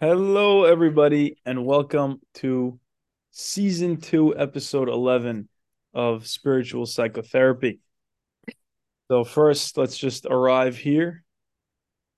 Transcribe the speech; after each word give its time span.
Hello, 0.00 0.62
everybody, 0.62 1.38
and 1.44 1.66
welcome 1.66 2.20
to 2.34 2.78
season 3.32 3.96
two, 3.96 4.32
episode 4.38 4.88
11 4.88 5.48
of 5.92 6.24
Spiritual 6.28 6.86
Psychotherapy. 6.86 7.80
So, 9.08 9.24
first, 9.24 9.76
let's 9.76 9.98
just 9.98 10.24
arrive 10.24 10.76
here. 10.76 11.24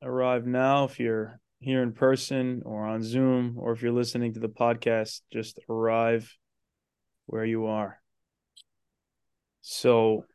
Arrive 0.02 0.46
now 0.46 0.84
if 0.84 1.00
you're 1.00 1.40
here 1.60 1.82
in 1.82 1.94
person 1.94 2.60
or 2.66 2.84
on 2.84 3.02
Zoom, 3.02 3.56
or 3.58 3.72
if 3.72 3.80
you're 3.80 3.92
listening 3.92 4.34
to 4.34 4.40
the 4.40 4.50
podcast, 4.50 5.22
just 5.32 5.58
arrive 5.66 6.30
where 7.28 7.46
you 7.46 7.64
are. 7.64 7.98
So, 9.62 10.26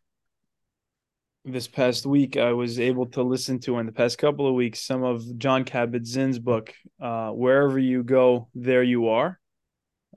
this 1.46 1.68
past 1.68 2.06
week 2.06 2.38
I 2.38 2.54
was 2.54 2.80
able 2.80 3.06
to 3.08 3.22
listen 3.22 3.60
to 3.62 3.78
in 3.78 3.86
the 3.86 3.92
past 3.92 4.18
couple 4.18 4.48
of 4.48 4.56
weeks 4.56 4.80
some 4.80 5.04
of 5.04 5.38
Jon 5.38 5.64
Kabat-Zinn's 5.64 6.40
book, 6.40 6.74
uh, 7.00 7.30
Wherever 7.30 7.78
You 7.78 8.04
Go, 8.04 8.50
There 8.56 8.84
You 8.84 9.10
Are. 9.10 9.40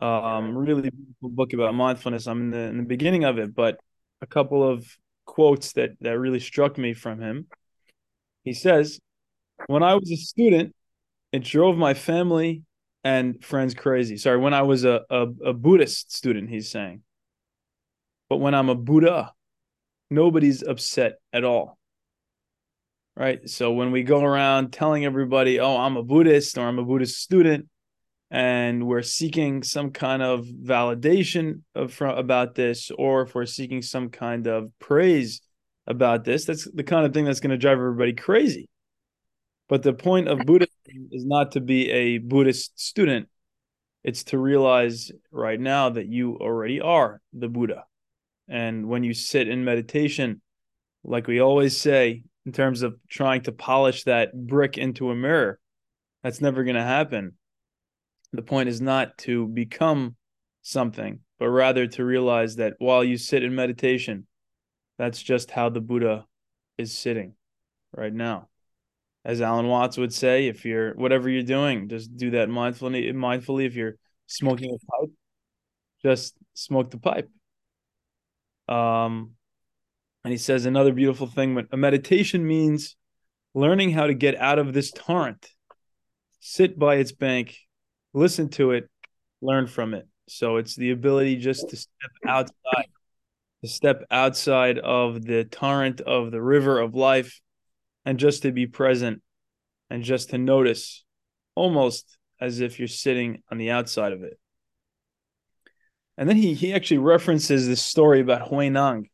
Um, 0.01 0.57
really 0.57 0.91
beautiful 0.91 1.29
book 1.29 1.53
about 1.53 1.75
mindfulness. 1.75 2.27
I'm 2.27 2.41
in 2.41 2.51
the, 2.51 2.59
in 2.59 2.77
the 2.79 2.85
beginning 2.85 3.25
of 3.25 3.39
it, 3.39 3.55
but 3.55 3.79
a 4.23 4.27
couple 4.27 4.69
of 4.69 4.87
quotes 5.27 5.73
that 5.73 5.91
that 6.01 6.19
really 6.19 6.41
struck 6.41 6.79
me 6.79 6.95
from 6.95 7.21
him. 7.21 7.47
He 8.45 8.55
says, 8.55 9.01
"When 9.67 9.83
I 9.83 9.95
was 9.95 10.11
a 10.11 10.17
student, 10.17 10.75
it 11.33 11.45
drove 11.45 11.77
my 11.77 11.95
family 11.95 12.63
and 13.05 13.45
friends 13.45 13.75
crazy. 13.75 14.17
Sorry, 14.17 14.39
when 14.39 14.55
I 14.55 14.63
was 14.63 14.85
a, 14.85 15.03
a, 15.11 15.27
a 15.47 15.53
Buddhist 15.53 16.13
student, 16.13 16.49
he's 16.49 16.71
saying. 16.71 17.03
But 18.29 18.37
when 18.37 18.55
I'm 18.55 18.69
a 18.69 18.75
Buddha, 18.75 19.33
nobody's 20.11 20.63
upset 20.63 21.15
at 21.33 21.45
all. 21.45 21.79
Right. 23.17 23.49
So 23.49 23.73
when 23.73 23.91
we 23.91 24.05
go 24.05 24.23
around 24.23 24.73
telling 24.73 25.05
everybody, 25.05 25.59
oh, 25.59 25.77
I'm 25.77 25.97
a 25.97 26.05
Buddhist 26.05 26.57
or 26.57 26.69
I'm 26.69 26.79
a 26.79 26.85
Buddhist 26.85 27.21
student, 27.21 27.69
and 28.31 28.87
we're 28.87 29.03
seeking 29.03 29.63
some 29.63 29.91
kind 29.91 30.23
of 30.23 30.47
validation 30.47 31.63
of, 31.75 32.01
about 32.01 32.55
this, 32.55 32.91
or 32.97 33.23
if 33.23 33.35
we're 33.35 33.47
seeking 33.47 33.83
some 33.83 34.11
kind 34.11 34.47
of 34.47 34.71
praise 34.79 35.41
about 35.87 36.25
this, 36.25 36.45
that's 36.45 36.71
the 36.71 36.85
kind 36.85 37.07
of 37.07 37.13
thing 37.13 37.25
that's 37.25 37.41
going 37.41 37.51
to 37.51 37.57
drive 37.57 37.79
everybody 37.79 38.13
crazy. 38.13 38.69
But 39.69 39.83
the 39.83 39.95
point 39.95 40.29
of 40.29 40.47
Buddhism 40.47 41.09
is 41.11 41.25
not 41.25 41.53
to 41.53 41.61
be 41.61 41.91
a 41.91 42.19
Buddhist 42.19 42.79
student. 42.79 43.29
It's 44.05 44.25
to 44.25 44.39
realize 44.39 45.11
right 45.33 45.59
now 45.59 45.91
that 45.91 46.07
you 46.07 46.37
already 46.37 46.81
are 46.81 47.21
the 47.33 47.49
Buddha. 47.49 47.85
And 48.49 48.89
when 48.89 49.05
you 49.05 49.15
sit 49.15 49.49
in 49.49 49.65
meditation, 49.65 50.41
like 51.05 51.27
we 51.27 51.41
always 51.41 51.81
say, 51.81 52.23
in 52.47 52.53
terms 52.53 52.83
of 52.83 52.97
trying 53.09 53.43
to 53.43 53.53
polish 53.53 54.05
that 54.05 54.35
brick 54.35 54.79
into 54.79 55.11
a 55.11 55.15
mirror, 55.15 55.59
that's 56.23 56.41
never 56.41 56.65
going 56.65 56.77
to 56.77 56.83
happen. 56.83 57.35
The 58.33 58.43
point 58.43 58.69
is 58.69 58.81
not 58.81 59.19
to 59.19 59.47
become 59.47 60.17
something, 60.63 61.21
but 61.39 61.49
rather 61.49 61.87
to 61.87 62.05
realize 62.05 62.57
that 62.57 62.75
while 62.79 63.05
you 63.05 63.17
sit 63.17 63.43
in 63.43 63.55
meditation, 63.55 64.27
that's 64.99 65.23
just 65.23 65.51
how 65.51 65.69
the 65.69 65.81
Buddha 65.81 66.27
is 66.77 66.97
sitting 66.97 67.35
right 67.95 68.13
now. 68.13 68.49
As 69.25 69.41
Alan 69.41 69.67
Watts 69.67 69.99
would 69.99 70.13
say, 70.13 70.49
if 70.49 70.65
you're 70.65 70.95
whatever 70.95 71.29
you're 71.29 71.43
doing, 71.43 71.89
just 71.89 72.17
do 72.17 72.31
that 72.31 72.49
mindfully. 72.49 73.13
Mindfully, 73.13 73.67
if 73.67 73.75
you're 73.75 73.97
smoking 74.27 74.75
a 74.75 74.79
pipe, 74.79 75.11
just 76.03 76.35
smoke 76.55 76.91
the 76.91 76.99
pipe. 76.99 77.29
Um, 78.69 79.33
and 80.25 80.33
he 80.33 80.39
says 80.39 80.67
another 80.67 80.93
beautiful 80.93 81.27
thing: 81.27 81.67
a 81.73 81.77
meditation 81.77 82.47
means 82.47 82.97
learning 83.55 83.93
how 83.93 84.07
to 84.07 84.15
get 84.15 84.37
out 84.37 84.59
of 84.59 84.73
this 84.73 84.91
torrent, 84.91 85.51
sit 86.41 86.79
by 86.79 86.97
its 86.97 87.13
bank, 87.13 87.57
listen 88.13 88.49
to 88.51 88.73
it, 88.73 88.89
learn 89.41 89.67
from 89.67 89.95
it. 89.95 90.07
So 90.29 90.57
it's 90.57 90.77
the 90.77 90.91
ability 90.91 91.37
just 91.37 91.71
to 91.71 91.77
step 91.77 92.11
outside, 92.27 92.89
to 93.63 93.69
step 93.69 94.05
outside 94.11 94.79
of 94.79 95.23
the 95.25 95.45
torrent 95.45 96.01
of 96.03 96.31
the 96.31 96.43
river 96.43 96.79
of 96.79 96.95
life, 96.95 97.41
and 98.05 98.19
just 98.19 98.43
to 98.43 98.53
be 98.53 98.67
present, 98.67 99.23
and 99.89 100.03
just 100.03 100.31
to 100.31 100.39
notice, 100.39 101.05
almost 101.55 102.19
as 102.41 102.61
if 102.61 102.79
you're 102.79 102.89
sitting 102.89 103.43
on 103.51 103.59
the 103.59 103.71
outside 103.71 104.13
of 104.13 104.23
it. 104.23 104.39
And 106.19 106.29
then 106.29 106.37
he 106.37 106.53
he 106.53 106.75
actually 106.75 106.99
references 106.99 107.69
this 107.69 107.81
story 107.81 108.21
about 108.21 108.51
Huineng 108.51 109.05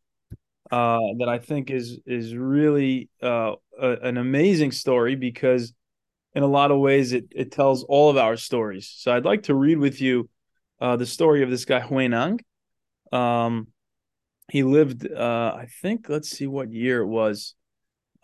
uh, 0.73 0.99
that 1.19 1.29
I 1.29 1.39
think 1.39 1.71
is 1.71 1.99
is 2.07 2.35
really 2.35 3.11
uh, 3.23 3.53
a, 3.79 3.91
an 4.03 4.17
amazing 4.17 4.73
story 4.73 5.15
because 5.15 5.75
in 6.35 6.43
a 6.43 6.47
lot 6.47 6.71
of 6.71 6.79
ways 6.79 7.13
it 7.13 7.27
it 7.31 7.53
tells 7.53 7.85
all 7.85 8.09
of 8.09 8.17
our 8.17 8.39
stories. 8.39 8.91
So 8.97 9.13
I'd 9.13 9.27
like 9.27 9.45
to 9.45 9.55
read 9.55 9.79
with 9.79 10.01
you 10.01 10.31
uh, 10.81 10.97
the 10.97 11.05
story 11.05 11.43
of 11.43 11.51
this 11.51 11.67
guy 11.67 11.81
Huineng. 11.81 12.41
Um, 13.13 13.69
he 14.51 14.63
lived, 14.63 15.11
uh, 15.11 15.55
I 15.57 15.69
think, 15.83 16.09
let's 16.09 16.31
see 16.31 16.47
what 16.47 16.73
year 16.73 17.01
it 17.01 17.07
was. 17.07 17.55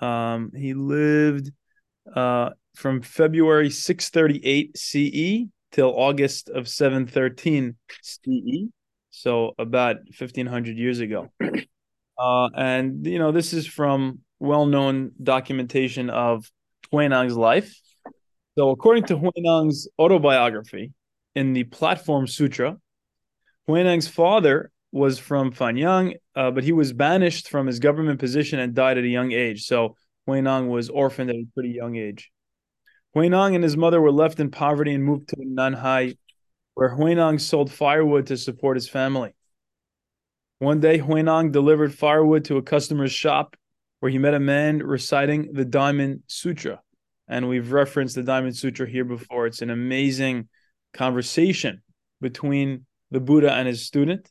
Um, 0.01 0.53
he 0.55 0.75
lived 0.75 1.51
uh, 2.15 2.51
from 2.75 3.03
February 3.03 3.71
638 3.71 4.77
CE 4.77 5.51
till 5.73 5.93
August 5.97 6.49
of 6.49 6.69
713 6.69 7.77
CE, 8.03 8.69
so 9.11 9.55
about 9.59 9.97
1500 10.19 10.77
years 10.77 11.01
ago. 11.01 11.29
Uh, 12.21 12.51
and 12.55 13.07
you 13.07 13.19
know, 13.19 13.33
this 13.33 13.55
is 13.55 13.67
from 13.67 14.19
well-known 14.41 15.11
documentation 15.23 16.11
of 16.11 16.51
Huineng's 16.93 17.35
life. 17.35 17.75
So, 18.59 18.69
according 18.69 19.05
to 19.05 19.17
Huineng's 19.17 19.89
autobiography 19.99 20.93
in 21.35 21.55
the 21.55 21.65
Platform 21.65 22.27
Sutra, 22.27 22.77
Huineng's 23.67 24.07
father 24.07 24.71
was 24.93 25.19
from 25.19 25.53
Fanyang, 25.53 26.17
uh, 26.35 26.51
but 26.51 26.65
he 26.65 26.73
was 26.73 26.93
banished 26.93 27.49
from 27.49 27.67
his 27.67 27.79
government 27.79 28.19
position 28.19 28.59
and 28.59 28.75
died 28.75 28.99
at 28.99 29.05
a 29.05 29.09
young 29.09 29.33
age. 29.33 29.65
So 29.65 29.97
Huineng 30.29 30.69
was 30.69 30.91
orphaned 30.91 31.31
at 31.31 31.37
a 31.37 31.47
pretty 31.55 31.71
young 31.71 31.97
age. 31.97 32.31
Huineng 33.17 33.55
and 33.55 33.65
his 33.65 33.77
mother 33.77 34.01
were 34.01 34.13
left 34.13 34.41
in 34.41 34.51
poverty 34.51 34.95
and 34.95 35.05
moved 35.05 35.29
to 35.29 35.37
Nanhai, 35.37 36.17
where 36.75 36.97
Huineng 36.97 37.41
sold 37.41 37.73
firewood 37.73 38.27
to 38.29 38.37
support 38.37 38.77
his 38.77 38.89
family. 38.89 39.35
One 40.59 40.81
day, 40.81 40.99
Huineng 40.99 41.53
delivered 41.53 41.95
firewood 41.95 42.45
to 42.47 42.57
a 42.57 42.63
customer's 42.63 43.13
shop 43.13 43.57
where 44.01 44.11
he 44.11 44.19
met 44.19 44.35
a 44.35 44.41
man 44.41 44.79
reciting 44.79 45.53
the 45.53 45.65
Diamond 45.65 46.23
Sutra. 46.27 46.81
And 47.29 47.49
we've 47.49 47.73
referenced 47.73 48.15
the 48.15 48.23
Diamond 48.23 48.57
Sutra 48.57 48.89
here 48.89 49.05
before. 49.05 49.47
It's 49.47 49.63
an 49.63 49.71
amazing 49.71 50.49
conversation 50.93 51.83
between 52.21 52.87
the 53.11 53.21
Buddha 53.21 53.53
and 53.53 53.67
his 53.67 53.87
student 53.87 54.31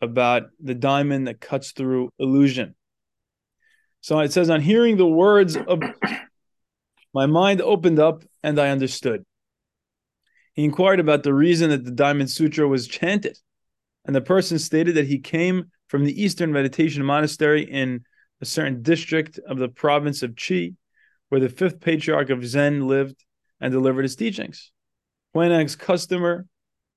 about 0.00 0.44
the 0.62 0.74
diamond 0.74 1.26
that 1.26 1.40
cuts 1.40 1.72
through 1.72 2.10
illusion. 2.18 2.74
So 4.00 4.18
it 4.20 4.32
says, 4.32 4.50
on 4.50 4.60
hearing 4.60 4.96
the 4.96 5.06
words 5.06 5.56
of 5.56 5.80
my 7.16 7.24
mind 7.24 7.62
opened 7.62 7.98
up 7.98 8.24
and 8.42 8.60
I 8.60 8.68
understood. 8.68 9.24
He 10.52 10.64
inquired 10.64 11.00
about 11.00 11.22
the 11.22 11.32
reason 11.32 11.70
that 11.70 11.82
the 11.82 11.90
Diamond 11.90 12.30
Sutra 12.30 12.68
was 12.68 12.86
chanted. 12.86 13.38
And 14.04 14.14
the 14.14 14.20
person 14.20 14.58
stated 14.58 14.96
that 14.96 15.06
he 15.06 15.18
came 15.18 15.70
from 15.88 16.04
the 16.04 16.22
Eastern 16.22 16.52
Meditation 16.52 17.02
Monastery 17.02 17.62
in 17.62 18.04
a 18.42 18.44
certain 18.44 18.82
district 18.82 19.40
of 19.48 19.56
the 19.56 19.70
province 19.70 20.22
of 20.22 20.36
Chi, 20.36 20.72
where 21.30 21.40
the 21.40 21.48
fifth 21.48 21.80
patriarch 21.80 22.28
of 22.28 22.46
Zen 22.46 22.86
lived 22.86 23.24
and 23.62 23.72
delivered 23.72 24.02
his 24.02 24.16
teachings. 24.16 24.70
Huineng's 25.34 25.74
customer 25.74 26.44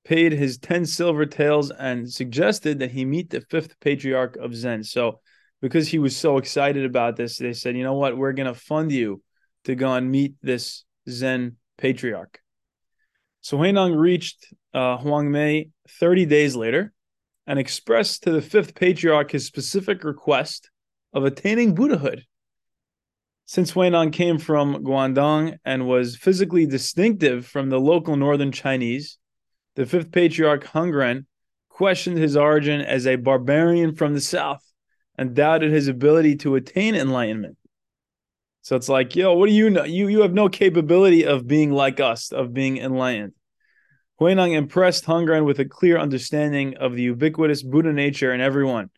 paid 0.04 0.34
his 0.34 0.58
10 0.58 0.86
silver 0.86 1.26
taels 1.26 1.72
and 1.72 2.12
suggested 2.12 2.80
that 2.80 2.92
he 2.92 3.06
meet 3.06 3.30
the 3.30 3.40
fifth 3.50 3.80
patriarch 3.80 4.36
of 4.36 4.54
Zen. 4.54 4.84
So, 4.84 5.22
because 5.62 5.88
he 5.88 5.98
was 5.98 6.18
so 6.18 6.36
excited 6.36 6.84
about 6.84 7.16
this, 7.16 7.38
they 7.38 7.54
said, 7.54 7.78
you 7.78 7.84
know 7.84 7.94
what, 7.94 8.18
we're 8.18 8.34
going 8.34 8.54
to 8.54 8.60
fund 8.60 8.92
you 8.92 9.22
to 9.66 9.76
go 9.76 9.94
and 9.94 10.10
meet 10.10 10.36
this 10.42 10.84
Zen 11.10 11.58
patriarch. 11.78 12.40
So 13.42 13.58
Huineng 13.58 13.98
reached 13.98 14.54
uh, 14.74 14.98
Huangmei 14.98 15.72
30 15.90 16.26
days 16.26 16.56
later 16.56 16.94
and 17.48 17.58
expressed 17.58 18.24
to 18.24 18.32
the 18.32 18.42
fifth 18.42 18.76
patriarch 18.76 19.32
his 19.32 19.46
specific 19.46 20.04
request 20.04 20.70
of 21.14 21.26
attaining 21.26 21.74
Buddhahood. 21.74 22.26
Since 23.46 23.72
Huineng 23.72 24.14
came 24.14 24.38
from 24.38 24.84
Guangdong 24.84 25.58
and 25.66 25.88
was 25.88 26.16
physically 26.16 26.68
distinctive 26.68 27.48
from 27.48 27.70
the 27.70 27.80
local 27.80 28.16
northern 28.16 28.52
Chinese, 28.52 29.18
the 29.76 29.88
fifth 29.88 30.12
patriarch 30.12 30.66
Hongren 30.66 31.26
questioned 31.70 32.18
his 32.18 32.36
origin 32.36 32.82
as 32.82 33.08
a 33.08 33.16
barbarian 33.16 33.96
from 33.96 34.14
the 34.14 34.22
south 34.22 34.62
and 35.18 35.34
doubted 35.34 35.72
his 35.72 35.88
ability 35.88 36.36
to 36.36 36.56
attain 36.56 36.94
enlightenment. 36.94 37.58
So 38.70 38.76
it's 38.76 38.88
like, 38.88 39.16
yo, 39.16 39.34
what 39.34 39.48
do 39.48 39.52
you 39.52 39.72
know? 39.72 39.84
You 39.84 40.10
you 40.10 40.22
have 40.22 40.36
no 40.36 40.48
capability 40.48 41.26
of 41.26 41.48
being 41.48 41.72
like 41.72 42.00
us, 42.00 42.32
of 42.32 42.54
being 42.54 42.78
enlightened. 42.78 43.34
Huineng 44.22 44.54
impressed 44.54 45.06
Hongren 45.06 45.44
with 45.44 45.60
a 45.60 45.66
clear 45.66 45.98
understanding 45.98 46.78
of 46.78 46.94
the 46.94 47.02
ubiquitous 47.02 47.64
Buddha 47.64 47.92
nature 47.92 48.32
in 48.32 48.42
everyone, 48.42 48.92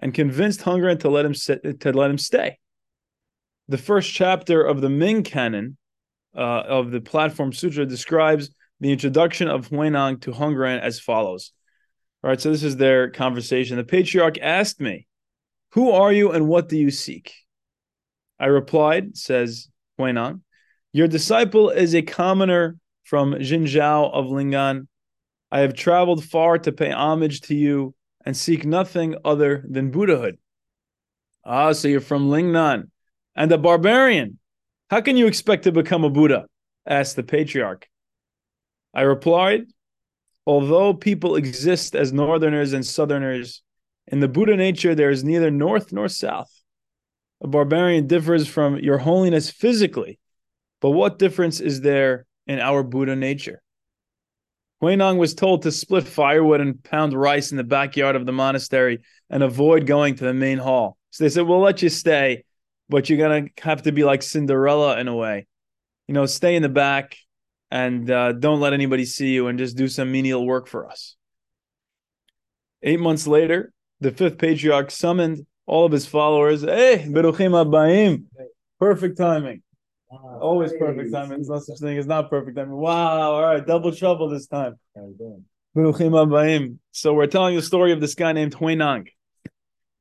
and 0.00 0.12
convinced 0.12 0.62
Hongren 0.62 0.98
to 0.98 1.08
let 1.08 1.24
him 1.24 1.34
sit, 1.34 1.78
to 1.82 1.92
let 1.92 2.10
him 2.10 2.18
stay. 2.18 2.58
The 3.68 3.78
first 3.78 4.12
chapter 4.12 4.60
of 4.60 4.80
the 4.80 4.90
Ming 4.90 5.22
Canon 5.22 5.76
uh, 6.36 6.40
of 6.40 6.90
the 6.90 7.00
Platform 7.00 7.52
Sutra 7.52 7.86
describes 7.86 8.50
the 8.80 8.90
introduction 8.90 9.46
of 9.46 9.68
Huineng 9.68 10.20
to 10.22 10.32
Hongren 10.32 10.80
as 10.80 10.98
follows. 10.98 11.52
All 12.24 12.30
right, 12.30 12.40
so 12.40 12.50
this 12.50 12.64
is 12.64 12.76
their 12.76 13.08
conversation. 13.08 13.76
The 13.76 13.84
patriarch 13.84 14.38
asked 14.40 14.80
me, 14.80 15.06
Who 15.74 15.92
are 15.92 16.12
you 16.12 16.32
and 16.32 16.48
what 16.48 16.68
do 16.68 16.76
you 16.76 16.90
seek? 16.90 17.41
I 18.42 18.46
replied, 18.46 19.16
says 19.16 19.68
Huineng, 20.00 20.40
Your 20.92 21.06
disciple 21.06 21.70
is 21.70 21.94
a 21.94 22.02
commoner 22.02 22.76
from 23.04 23.34
Jinzhou 23.34 24.12
of 24.12 24.26
Lingnan. 24.26 24.88
I 25.52 25.60
have 25.60 25.74
traveled 25.74 26.24
far 26.24 26.58
to 26.58 26.72
pay 26.72 26.90
homage 26.90 27.42
to 27.42 27.54
you 27.54 27.94
and 28.26 28.36
seek 28.36 28.64
nothing 28.64 29.14
other 29.24 29.64
than 29.70 29.92
Buddhahood. 29.92 30.38
Ah, 31.44 31.70
so 31.70 31.86
you're 31.86 32.00
from 32.00 32.30
Lingnan 32.30 32.90
and 33.36 33.52
a 33.52 33.58
barbarian. 33.58 34.40
How 34.90 35.00
can 35.02 35.16
you 35.16 35.28
expect 35.28 35.62
to 35.64 35.72
become 35.72 36.02
a 36.02 36.10
Buddha? 36.10 36.46
asked 36.84 37.14
the 37.14 37.22
patriarch. 37.22 37.88
I 38.92 39.02
replied, 39.02 39.66
Although 40.46 40.94
people 40.94 41.36
exist 41.36 41.94
as 41.94 42.12
northerners 42.12 42.72
and 42.72 42.84
southerners, 42.84 43.62
in 44.08 44.18
the 44.18 44.26
Buddha 44.26 44.56
nature 44.56 44.96
there 44.96 45.10
is 45.10 45.22
neither 45.22 45.52
north 45.52 45.92
nor 45.92 46.08
south. 46.08 46.61
A 47.42 47.48
barbarian 47.48 48.06
differs 48.06 48.46
from 48.46 48.78
your 48.78 48.98
holiness 48.98 49.50
physically, 49.50 50.18
but 50.80 50.90
what 50.90 51.18
difference 51.18 51.60
is 51.60 51.80
there 51.80 52.26
in 52.46 52.60
our 52.60 52.82
Buddha 52.82 53.16
nature? 53.16 53.62
Huineng 54.82 55.16
was 55.16 55.34
told 55.34 55.62
to 55.62 55.72
split 55.72 56.06
firewood 56.06 56.60
and 56.60 56.82
pound 56.82 57.12
rice 57.12 57.52
in 57.52 57.56
the 57.56 57.64
backyard 57.64 58.16
of 58.16 58.26
the 58.26 58.32
monastery 58.32 59.00
and 59.30 59.42
avoid 59.42 59.86
going 59.86 60.16
to 60.16 60.24
the 60.24 60.34
main 60.34 60.58
hall. 60.58 60.98
So 61.10 61.22
they 61.22 61.30
said, 61.30 61.46
We'll 61.46 61.60
let 61.60 61.82
you 61.82 61.88
stay, 61.88 62.44
but 62.88 63.08
you're 63.08 63.18
going 63.18 63.50
to 63.56 63.62
have 63.62 63.82
to 63.82 63.92
be 63.92 64.02
like 64.02 64.22
Cinderella 64.22 64.98
in 64.98 65.06
a 65.06 65.14
way. 65.14 65.46
You 66.08 66.14
know, 66.14 66.26
stay 66.26 66.56
in 66.56 66.62
the 66.62 66.68
back 66.68 67.16
and 67.70 68.10
uh, 68.10 68.32
don't 68.32 68.60
let 68.60 68.72
anybody 68.72 69.04
see 69.04 69.32
you 69.32 69.46
and 69.46 69.58
just 69.58 69.76
do 69.76 69.86
some 69.86 70.10
menial 70.10 70.44
work 70.44 70.66
for 70.66 70.88
us. 70.88 71.16
Eight 72.82 72.98
months 72.98 73.26
later, 73.26 73.72
the 74.00 74.10
fifth 74.10 74.36
patriarch 74.36 74.90
summoned 74.90 75.46
all 75.72 75.86
of 75.86 75.92
his 75.92 76.04
followers. 76.04 76.60
Hey, 76.60 77.06
Beruchim 77.08 77.52
Abayim. 77.52 78.24
Perfect 78.78 79.16
timing. 79.16 79.62
Wow. 80.10 80.38
Always 80.42 80.70
perfect 80.74 81.10
timing. 81.10 81.38
There's 81.38 81.48
no 81.48 81.60
such 81.60 81.78
thing 81.78 81.96
as 81.96 82.06
not 82.06 82.28
perfect 82.28 82.58
timing. 82.58 82.76
Wow. 82.76 83.32
All 83.32 83.42
right. 83.42 83.66
Double 83.66 83.90
trouble 83.90 84.28
this 84.28 84.46
time. 84.46 84.74
So 86.92 87.14
we're 87.14 87.26
telling 87.26 87.56
the 87.56 87.62
story 87.62 87.92
of 87.92 88.02
this 88.02 88.14
guy 88.14 88.32
named 88.32 88.54
Huineng. 88.54 89.06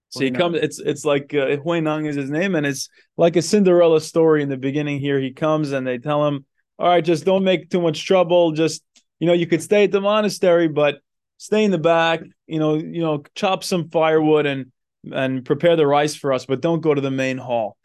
So 0.10 0.20
he 0.20 0.32
comes. 0.32 0.58
It's 0.58 0.80
it's 0.80 1.06
like 1.06 1.34
uh, 1.34 1.56
Huineng 1.64 2.06
is 2.06 2.18
his 2.18 2.30
name, 2.30 2.56
and 2.56 2.66
it's 2.66 2.90
like 3.16 3.38
a 3.38 3.42
Cinderella 3.42 4.02
story 4.02 4.44
in 4.44 4.50
the 4.50 4.58
beginning. 4.58 5.00
Here 5.00 5.22
he 5.22 5.32
comes, 5.32 5.72
and 5.72 5.88
they 5.88 6.00
tell 6.00 6.28
him, 6.28 6.46
"All 6.80 6.90
right, 6.90 7.06
just 7.06 7.24
don't 7.24 7.46
make 7.46 7.70
too 7.70 7.80
much 7.80 8.06
trouble. 8.06 8.52
Just 8.52 8.84
you 9.20 9.28
know, 9.28 9.32
you 9.32 9.48
could 9.48 9.64
stay 9.64 9.86
at 9.86 9.92
the 9.92 10.02
monastery, 10.02 10.68
but 10.68 10.96
stay 11.38 11.64
in 11.64 11.72
the 11.72 11.78
back. 11.78 12.20
You 12.46 12.60
know, 12.60 12.74
you 12.76 13.02
know, 13.02 13.24
chop 13.36 13.64
some 13.64 13.88
firewood 13.88 14.46
and 14.46 14.70
and 15.12 15.46
prepare 15.46 15.76
the 15.76 15.88
rice 15.88 16.16
for 16.16 16.34
us, 16.34 16.46
but 16.46 16.62
don't 16.62 16.82
go 16.82 16.94
to 16.94 17.02
the 17.02 17.12
main 17.12 17.38
hall." 17.38 17.78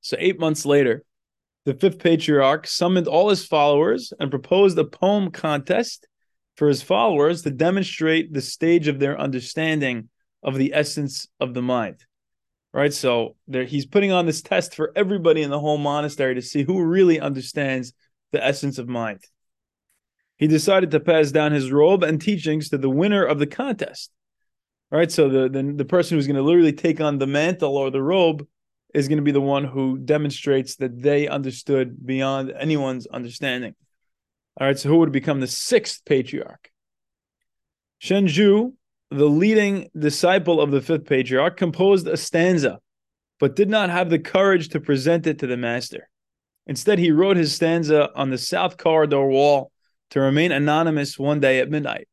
So 0.00 0.16
eight 0.18 0.38
months 0.38 0.66
later, 0.66 1.04
the 1.64 1.74
fifth 1.74 1.98
patriarch 1.98 2.66
summoned 2.66 3.08
all 3.08 3.28
his 3.28 3.44
followers 3.44 4.12
and 4.20 4.30
proposed 4.30 4.78
a 4.78 4.84
poem 4.84 5.30
contest 5.30 6.06
for 6.56 6.68
his 6.68 6.82
followers 6.82 7.42
to 7.42 7.50
demonstrate 7.50 8.32
the 8.32 8.40
stage 8.40 8.88
of 8.88 8.98
their 8.98 9.18
understanding 9.18 10.08
of 10.42 10.56
the 10.56 10.72
essence 10.74 11.26
of 11.40 11.54
the 11.54 11.62
mind. 11.62 12.04
Right? 12.72 12.92
So 12.92 13.36
there, 13.48 13.64
he's 13.64 13.86
putting 13.86 14.12
on 14.12 14.26
this 14.26 14.42
test 14.42 14.74
for 14.74 14.92
everybody 14.94 15.42
in 15.42 15.50
the 15.50 15.58
whole 15.58 15.78
monastery 15.78 16.34
to 16.34 16.42
see 16.42 16.62
who 16.62 16.84
really 16.84 17.18
understands 17.18 17.92
the 18.32 18.44
essence 18.44 18.78
of 18.78 18.88
mind. 18.88 19.20
He 20.36 20.46
decided 20.46 20.90
to 20.90 21.00
pass 21.00 21.30
down 21.30 21.52
his 21.52 21.72
robe 21.72 22.02
and 22.02 22.20
teachings 22.20 22.68
to 22.68 22.78
the 22.78 22.90
winner 22.90 23.24
of 23.24 23.38
the 23.38 23.46
contest. 23.46 24.10
Right? 24.90 25.10
So 25.10 25.28
the, 25.28 25.48
the, 25.48 25.62
the 25.62 25.84
person 25.84 26.16
who's 26.16 26.26
going 26.26 26.36
to 26.36 26.42
literally 26.42 26.72
take 26.72 27.00
on 27.00 27.18
the 27.18 27.26
mantle 27.26 27.76
or 27.76 27.90
the 27.90 28.02
robe 28.02 28.46
is 28.94 29.08
going 29.08 29.18
to 29.18 29.22
be 29.22 29.32
the 29.32 29.40
one 29.40 29.64
who 29.64 29.98
demonstrates 29.98 30.76
that 30.76 31.02
they 31.02 31.28
understood 31.28 32.06
beyond 32.06 32.52
anyone's 32.58 33.06
understanding. 33.06 33.74
All 34.58 34.66
right, 34.66 34.78
so 34.78 34.88
who 34.88 34.98
would 34.98 35.12
become 35.12 35.40
the 35.40 35.46
sixth 35.46 36.02
patriarch? 36.06 36.70
Shenju, 38.02 38.72
the 39.10 39.26
leading 39.26 39.90
disciple 39.98 40.60
of 40.60 40.70
the 40.70 40.80
fifth 40.80 41.04
patriarch, 41.04 41.56
composed 41.56 42.06
a 42.06 42.16
stanza, 42.16 42.78
but 43.38 43.56
did 43.56 43.68
not 43.68 43.90
have 43.90 44.08
the 44.08 44.18
courage 44.18 44.68
to 44.70 44.80
present 44.80 45.26
it 45.26 45.40
to 45.40 45.46
the 45.46 45.56
master. 45.56 46.08
Instead, 46.66 46.98
he 46.98 47.10
wrote 47.10 47.36
his 47.36 47.54
stanza 47.54 48.10
on 48.14 48.30
the 48.30 48.38
south 48.38 48.76
corridor 48.76 49.26
wall 49.26 49.70
to 50.10 50.20
remain 50.20 50.52
anonymous 50.52 51.18
one 51.18 51.40
day 51.40 51.60
at 51.60 51.70
midnight. 51.70 52.08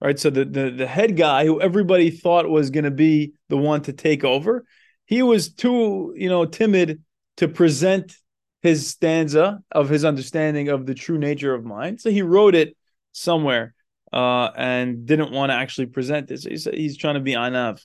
Right, 0.00 0.18
so 0.18 0.30
the 0.30 0.44
the, 0.44 0.70
the 0.70 0.86
head 0.86 1.16
guy, 1.16 1.44
who 1.44 1.60
everybody 1.60 2.10
thought 2.10 2.48
was 2.48 2.70
going 2.70 2.84
to 2.84 2.90
be 2.90 3.32
the 3.48 3.56
one 3.56 3.82
to 3.82 3.92
take 3.92 4.22
over, 4.22 4.64
he 5.06 5.22
was 5.22 5.52
too, 5.52 6.14
you 6.16 6.28
know, 6.28 6.44
timid 6.44 7.02
to 7.38 7.48
present 7.48 8.16
his 8.62 8.88
stanza 8.88 9.60
of 9.72 9.88
his 9.88 10.04
understanding 10.04 10.68
of 10.68 10.86
the 10.86 10.94
true 10.94 11.18
nature 11.18 11.54
of 11.54 11.64
mind. 11.64 12.00
So 12.00 12.10
he 12.10 12.22
wrote 12.22 12.54
it 12.54 12.76
somewhere 13.12 13.74
uh, 14.12 14.50
and 14.56 15.06
didn't 15.06 15.32
want 15.32 15.50
to 15.50 15.54
actually 15.54 15.86
present 15.86 16.30
it. 16.30 16.40
So 16.40 16.50
he 16.50 16.56
said 16.56 16.74
he's 16.74 16.96
trying 16.96 17.14
to 17.14 17.20
be 17.20 17.32
anav. 17.32 17.84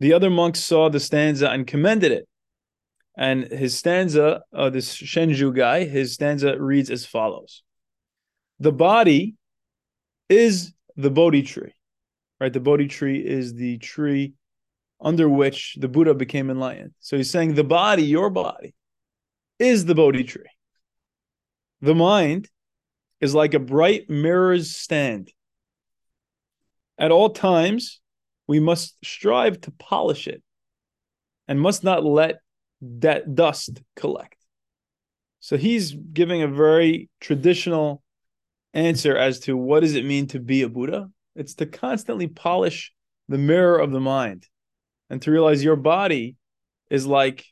The 0.00 0.12
other 0.12 0.30
monks 0.30 0.60
saw 0.60 0.88
the 0.88 1.00
stanza 1.00 1.50
and 1.50 1.66
commended 1.66 2.12
it. 2.12 2.28
And 3.16 3.50
his 3.50 3.76
stanza, 3.76 4.42
uh, 4.54 4.70
this 4.70 4.96
Shenju 4.96 5.54
guy, 5.54 5.84
his 5.84 6.14
stanza 6.14 6.58
reads 6.60 6.90
as 6.90 7.04
follows 7.04 7.62
The 8.60 8.72
body 8.72 9.34
is 10.28 10.72
the 10.98 11.10
Bodhi 11.10 11.42
tree, 11.42 11.72
right? 12.40 12.52
The 12.52 12.60
Bodhi 12.60 12.88
tree 12.88 13.24
is 13.24 13.54
the 13.54 13.78
tree 13.78 14.34
under 15.00 15.28
which 15.28 15.78
the 15.80 15.88
Buddha 15.88 16.12
became 16.12 16.50
enlightened. 16.50 16.92
So 16.98 17.16
he's 17.16 17.30
saying 17.30 17.54
the 17.54 17.64
body, 17.64 18.02
your 18.02 18.30
body, 18.30 18.74
is 19.60 19.84
the 19.84 19.94
Bodhi 19.94 20.24
tree. 20.24 20.50
The 21.80 21.94
mind 21.94 22.50
is 23.20 23.34
like 23.34 23.54
a 23.54 23.60
bright 23.60 24.10
mirror's 24.10 24.76
stand. 24.76 25.32
At 26.98 27.12
all 27.12 27.30
times, 27.30 28.00
we 28.48 28.58
must 28.58 28.96
strive 29.04 29.60
to 29.62 29.70
polish 29.70 30.26
it 30.26 30.42
and 31.46 31.60
must 31.60 31.84
not 31.84 32.04
let 32.04 32.40
that 32.80 33.36
dust 33.36 33.80
collect. 33.94 34.34
So 35.38 35.56
he's 35.56 35.94
giving 35.94 36.42
a 36.42 36.48
very 36.48 37.08
traditional 37.20 38.02
answer 38.74 39.16
as 39.16 39.40
to 39.40 39.56
what 39.56 39.80
does 39.80 39.94
it 39.94 40.04
mean 40.04 40.26
to 40.28 40.40
be 40.40 40.62
a 40.62 40.68
Buddha? 40.68 41.10
It's 41.34 41.54
to 41.54 41.66
constantly 41.66 42.26
polish 42.26 42.92
the 43.28 43.38
mirror 43.38 43.78
of 43.78 43.90
the 43.90 44.00
mind 44.00 44.46
and 45.10 45.20
to 45.22 45.30
realize 45.30 45.62
your 45.62 45.76
body 45.76 46.36
is 46.90 47.06
like 47.06 47.44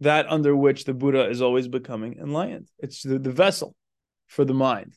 that 0.00 0.26
under 0.30 0.56
which 0.56 0.84
the 0.84 0.94
Buddha 0.94 1.28
is 1.28 1.42
always 1.42 1.68
becoming 1.68 2.18
enlightened. 2.18 2.68
It's 2.78 3.02
the, 3.02 3.18
the 3.18 3.30
vessel 3.30 3.74
for 4.28 4.44
the 4.44 4.54
mind. 4.54 4.94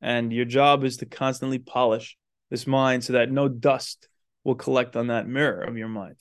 And 0.00 0.32
your 0.32 0.44
job 0.44 0.84
is 0.84 0.98
to 0.98 1.06
constantly 1.06 1.58
polish 1.58 2.16
this 2.50 2.66
mind 2.66 3.04
so 3.04 3.14
that 3.14 3.30
no 3.30 3.48
dust 3.48 4.08
will 4.44 4.54
collect 4.54 4.96
on 4.96 5.08
that 5.08 5.26
mirror 5.26 5.60
of 5.60 5.76
your 5.76 5.88
mind. 5.88 6.16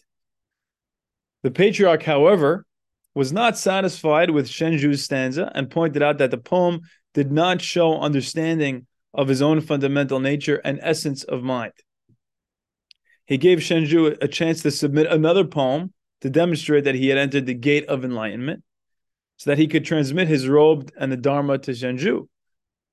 The 1.43 1.51
patriarch, 1.51 2.03
however, 2.03 2.65
was 3.13 3.31
not 3.31 3.57
satisfied 3.57 4.31
with 4.31 4.47
Shenju's 4.47 5.03
stanza 5.03 5.51
and 5.55 5.69
pointed 5.69 6.01
out 6.01 6.17
that 6.17 6.31
the 6.31 6.37
poem 6.37 6.81
did 7.17 7.31
not 7.31 7.59
show 7.59 7.99
understanding 7.99 8.85
of 9.11 9.27
his 9.27 9.41
own 9.41 9.59
fundamental 9.59 10.19
nature 10.19 10.61
and 10.63 10.79
essence 10.83 11.23
of 11.23 11.41
mind. 11.41 11.73
He 13.25 13.39
gave 13.39 13.57
Shenju 13.57 14.17
a 14.21 14.27
chance 14.27 14.61
to 14.61 14.69
submit 14.69 15.07
another 15.07 15.43
poem 15.43 15.95
to 16.21 16.29
demonstrate 16.29 16.83
that 16.83 16.93
he 16.93 17.07
had 17.07 17.17
entered 17.17 17.47
the 17.47 17.55
gate 17.55 17.87
of 17.87 18.05
enlightenment 18.05 18.61
so 19.37 19.49
that 19.49 19.57
he 19.57 19.65
could 19.65 19.83
transmit 19.83 20.27
his 20.27 20.47
robe 20.47 20.91
and 20.95 21.11
the 21.11 21.17
Dharma 21.17 21.57
to 21.57 21.71
Shenju. 21.71 22.27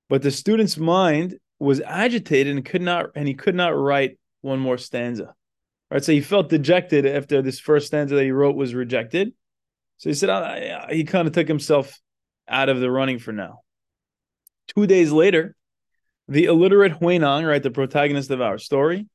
But 0.09 0.23
the 0.23 0.31
student's 0.31 0.78
mind 0.78 1.37
was 1.59 1.83
agitated 1.83 2.57
and 2.57 2.64
could 2.64 2.81
not 2.81 3.11
and 3.14 3.28
he 3.28 3.35
could 3.35 3.54
not 3.54 3.76
write 3.76 4.19
one 4.40 4.59
more 4.59 4.78
stanza. 4.78 5.35
Right, 5.90 6.02
so 6.02 6.12
he 6.12 6.23
felt 6.23 6.49
dejected 6.49 7.04
after 7.04 7.43
this 7.43 7.61
first 7.61 7.88
stanza 7.88 8.14
that 8.14 8.25
he 8.25 8.31
wrote 8.31 8.57
was 8.57 8.75
rejected. 8.75 9.35
So 9.99 10.09
he 10.09 10.14
said 10.14 10.31
uh, 10.31 10.87
he 10.88 11.04
kind 11.04 11.28
of 11.28 11.35
took 11.35 11.47
himself 11.47 12.00
out 12.49 12.71
of 12.71 12.81
the 12.81 12.90
running 12.90 13.19
for 13.19 13.33
now. 13.33 13.63
Two 14.68 14.87
days 14.87 15.12
later, 15.12 15.54
the 16.28 16.44
illiterate 16.44 17.00
Huineng, 17.00 17.47
right, 17.47 17.62
the 17.62 17.71
protagonist 17.71 18.30
of 18.30 18.40
our 18.40 18.59
story, 18.59 19.06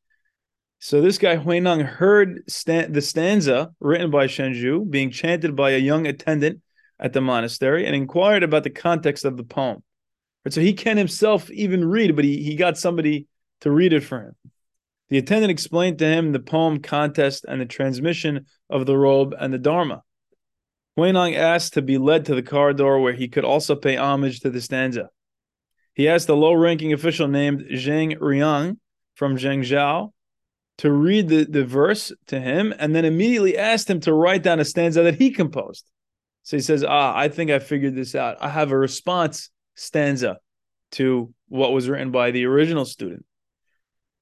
so 0.82 1.02
this 1.02 1.18
guy 1.18 1.36
Huineng 1.36 1.86
heard 1.86 2.44
the 2.48 3.02
stanza 3.02 3.72
written 3.82 4.12
by 4.12 4.28
Shenju 4.28 4.90
being 4.90 5.12
chanted 5.12 5.54
by 5.56 5.72
a 5.72 5.78
young 5.78 6.08
attendant 6.08 6.62
at 6.98 7.12
the 7.12 7.20
monastery 7.20 7.86
and 7.86 7.94
inquired 7.94 8.44
about 8.44 8.64
the 8.64 8.70
context 8.70 9.26
of 9.26 9.36
the 9.36 9.44
poem. 9.44 9.84
So 10.48 10.62
he 10.62 10.74
can't 10.74 10.98
himself 10.98 11.52
even 11.52 11.84
read, 11.84 12.16
but 12.16 12.24
he, 12.24 12.42
he 12.42 12.56
got 12.56 12.78
somebody 12.78 13.28
to 13.62 13.72
read 13.72 13.92
it 13.92 14.06
for 14.06 14.22
him. 14.22 14.36
The 15.10 15.18
attendant 15.18 15.52
explained 15.52 16.00
to 16.00 16.08
him 16.08 16.32
the 16.32 16.40
poem 16.40 16.82
contest 16.82 17.46
and 17.48 17.60
the 17.60 17.66
transmission 17.66 18.46
of 18.70 18.86
the 18.86 18.98
robe 18.98 19.36
and 19.38 19.54
the 19.54 19.58
Dharma. 19.58 20.04
Huineng 20.98 21.36
asked 21.36 21.74
to 21.74 21.82
be 21.82 21.98
led 21.98 22.26
to 22.26 22.36
the 22.36 22.44
corridor 22.44 23.00
where 23.00 23.14
he 23.14 23.28
could 23.28 23.46
also 23.46 23.76
pay 23.76 23.98
homage 23.98 24.40
to 24.42 24.50
the 24.50 24.62
stanza. 24.62 25.10
He 26.00 26.08
asked 26.08 26.30
a 26.30 26.34
low 26.34 26.54
ranking 26.54 26.94
official 26.94 27.28
named 27.28 27.66
Zhang 27.74 28.18
Riang 28.20 28.78
from 29.16 29.36
Zhengzhou 29.36 30.14
to 30.78 30.92
read 30.94 31.28
the, 31.28 31.44
the 31.44 31.66
verse 31.66 32.14
to 32.28 32.40
him 32.40 32.74
and 32.80 32.96
then 32.96 33.04
immediately 33.04 33.58
asked 33.58 33.90
him 33.90 34.00
to 34.00 34.14
write 34.14 34.42
down 34.42 34.62
a 34.62 34.64
stanza 34.64 35.04
that 35.04 35.16
he 35.16 35.30
composed. 35.30 35.92
So 36.44 36.56
he 36.56 36.62
says, 36.62 36.86
Ah, 36.88 37.14
I 37.14 37.28
think 37.28 37.52
I 37.52 37.60
figured 37.60 37.98
this 37.98 38.16
out. 38.16 38.38
I 38.40 38.48
have 38.48 38.72
a 38.72 38.78
response 38.78 39.50
stanza 39.76 40.38
to 40.92 41.34
what 41.50 41.74
was 41.74 41.90
written 41.90 42.12
by 42.12 42.32
the 42.32 42.46
original 42.46 42.86
student. 42.86 43.26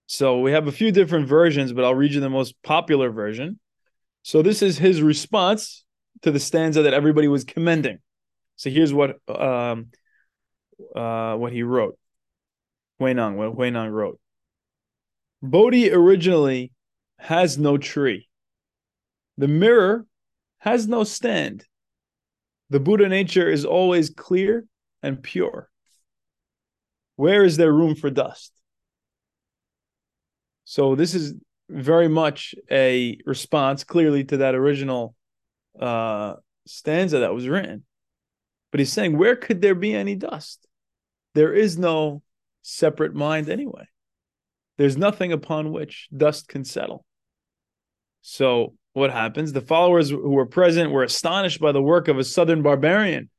So 0.08 0.40
we 0.40 0.54
have 0.54 0.66
a 0.66 0.72
few 0.72 0.92
different 0.92 1.28
versions, 1.28 1.74
but 1.74 1.84
I'll 1.84 1.94
read 1.94 2.12
you 2.12 2.22
the 2.22 2.28
most 2.28 2.56
popular 2.64 3.12
version. 3.12 3.60
So 4.24 4.42
this 4.42 4.64
is 4.64 4.80
his 4.80 5.04
response 5.04 5.86
to 6.24 6.32
the 6.32 6.40
stanza 6.40 6.82
that 6.82 6.96
everybody 6.96 7.28
was 7.28 7.44
commending. 7.44 8.00
So 8.56 8.72
here's 8.72 8.96
what 8.96 9.20
um, 9.30 9.92
uh, 10.96 11.36
what 11.36 11.52
he 11.52 11.64
wrote. 11.64 11.98
Huineng, 13.00 13.36
what 13.36 13.56
Huineng 13.56 13.92
wrote. 13.92 14.20
Bodhi 15.42 15.92
originally 15.92 16.72
has 17.20 17.58
no 17.58 17.78
tree. 17.78 18.28
The 19.38 19.48
mirror 19.48 20.06
has 20.60 20.88
no 20.88 21.04
stand. 21.04 21.64
The 22.70 22.80
Buddha 22.80 23.08
nature 23.08 23.50
is 23.50 23.66
always 23.66 24.10
clear 24.10 24.66
and 25.04 25.22
pure. 25.22 25.70
Where 27.16 27.44
is 27.44 27.58
there 27.58 27.72
room 27.72 27.96
for 27.96 28.10
dust? 28.10 28.52
So 30.66 30.96
this 30.96 31.16
is 31.16 31.34
very 31.70 32.08
much 32.08 32.56
a 32.70 33.18
response 33.26 33.84
clearly 33.84 34.24
to 34.26 34.38
that 34.38 34.56
original 34.56 35.16
uh, 35.80 36.36
stanza 36.66 37.20
that 37.20 37.34
was 37.34 37.48
written. 37.48 37.86
But 38.72 38.80
he's 38.80 38.92
saying, 38.92 39.18
where 39.18 39.36
could 39.36 39.62
there 39.62 39.76
be 39.76 39.94
any 39.94 40.16
dust? 40.16 40.67
There 41.38 41.54
is 41.54 41.78
no 41.78 42.24
separate 42.64 43.14
mind 43.14 43.48
anyway. 43.48 43.86
There's 44.80 44.98
nothing 44.98 45.32
upon 45.32 45.72
which 45.72 46.08
dust 46.10 46.48
can 46.48 46.66
settle. 46.66 47.06
So 48.24 48.74
what 48.94 49.12
happens? 49.12 49.54
The 49.54 49.62
followers 49.62 50.10
who 50.10 50.32
were 50.32 50.48
present 50.48 50.90
were 50.90 51.04
astonished 51.04 51.60
by 51.60 51.74
the 51.74 51.82
work 51.82 52.08
of 52.08 52.18
a 52.18 52.24
southern 52.24 52.64
barbarian. 52.64 53.30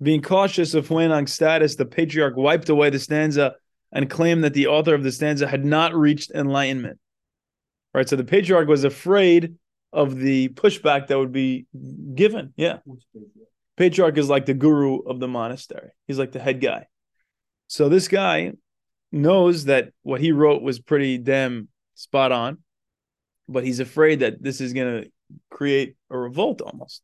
Being 0.00 0.22
cautious 0.22 0.72
of 0.74 0.86
Huineng's 0.86 1.32
status, 1.32 1.74
the 1.74 1.84
patriarch 1.84 2.36
wiped 2.36 2.68
away 2.68 2.90
the 2.90 3.00
stanza 3.00 3.56
and 3.90 4.08
claimed 4.08 4.44
that 4.44 4.54
the 4.54 4.68
author 4.68 4.94
of 4.94 5.02
the 5.02 5.10
stanza 5.10 5.48
had 5.48 5.64
not 5.64 5.92
reached 5.92 6.30
enlightenment. 6.30 7.00
Right. 7.92 8.08
So 8.08 8.14
the 8.14 8.22
patriarch 8.22 8.68
was 8.68 8.84
afraid 8.84 9.56
of 9.92 10.14
the 10.14 10.50
pushback 10.50 11.08
that 11.08 11.18
would 11.18 11.32
be 11.32 11.66
given. 12.14 12.54
Yeah. 12.56 12.78
Patriarch 13.76 14.16
is 14.16 14.28
like 14.28 14.46
the 14.46 14.54
guru 14.54 15.00
of 15.00 15.18
the 15.18 15.26
monastery. 15.26 15.90
He's 16.06 16.20
like 16.20 16.30
the 16.30 16.38
head 16.38 16.60
guy. 16.60 16.86
So 17.70 17.88
this 17.88 18.08
guy 18.08 18.50
knows 19.12 19.66
that 19.66 19.90
what 20.02 20.20
he 20.20 20.32
wrote 20.32 20.60
was 20.60 20.80
pretty 20.80 21.18
damn 21.18 21.68
spot 21.94 22.32
on, 22.32 22.58
but 23.48 23.62
he's 23.62 23.78
afraid 23.78 24.20
that 24.20 24.42
this 24.42 24.60
is 24.60 24.72
going 24.72 25.04
to 25.04 25.10
create 25.52 25.94
a 26.10 26.18
revolt 26.18 26.60
almost. 26.62 27.00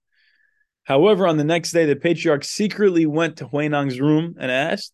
However, 0.82 1.28
on 1.28 1.36
the 1.36 1.44
next 1.44 1.70
day, 1.70 1.86
the 1.86 1.94
patriarch 1.94 2.42
secretly 2.42 3.06
went 3.06 3.36
to 3.36 3.46
Huineng's 3.46 4.00
room 4.00 4.34
and 4.40 4.50
asked, 4.50 4.92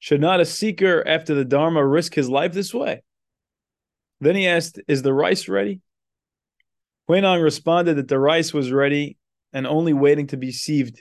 Should 0.00 0.20
not 0.20 0.40
a 0.40 0.44
seeker 0.44 1.06
after 1.06 1.36
the 1.36 1.44
Dharma 1.44 1.86
risk 1.86 2.12
his 2.12 2.28
life 2.28 2.52
this 2.52 2.74
way? 2.74 3.04
Then 4.20 4.34
he 4.34 4.48
asked, 4.48 4.80
Is 4.88 5.02
the 5.02 5.14
rice 5.14 5.46
ready? 5.46 5.82
Huineng 7.08 7.44
responded 7.44 7.94
that 7.94 8.08
the 8.08 8.18
rice 8.18 8.52
was 8.52 8.72
ready 8.72 9.18
and 9.52 9.68
only 9.68 9.92
waiting 9.92 10.26
to 10.28 10.36
be 10.36 10.50
sieved. 10.50 11.00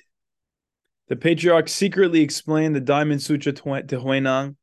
The 1.08 1.16
patriarch 1.16 1.70
secretly 1.70 2.22
explained 2.22 2.76
the 2.76 2.82
Diamond 2.82 3.22
Sutra 3.22 3.54
to 3.54 3.64
Huineng 3.64 4.56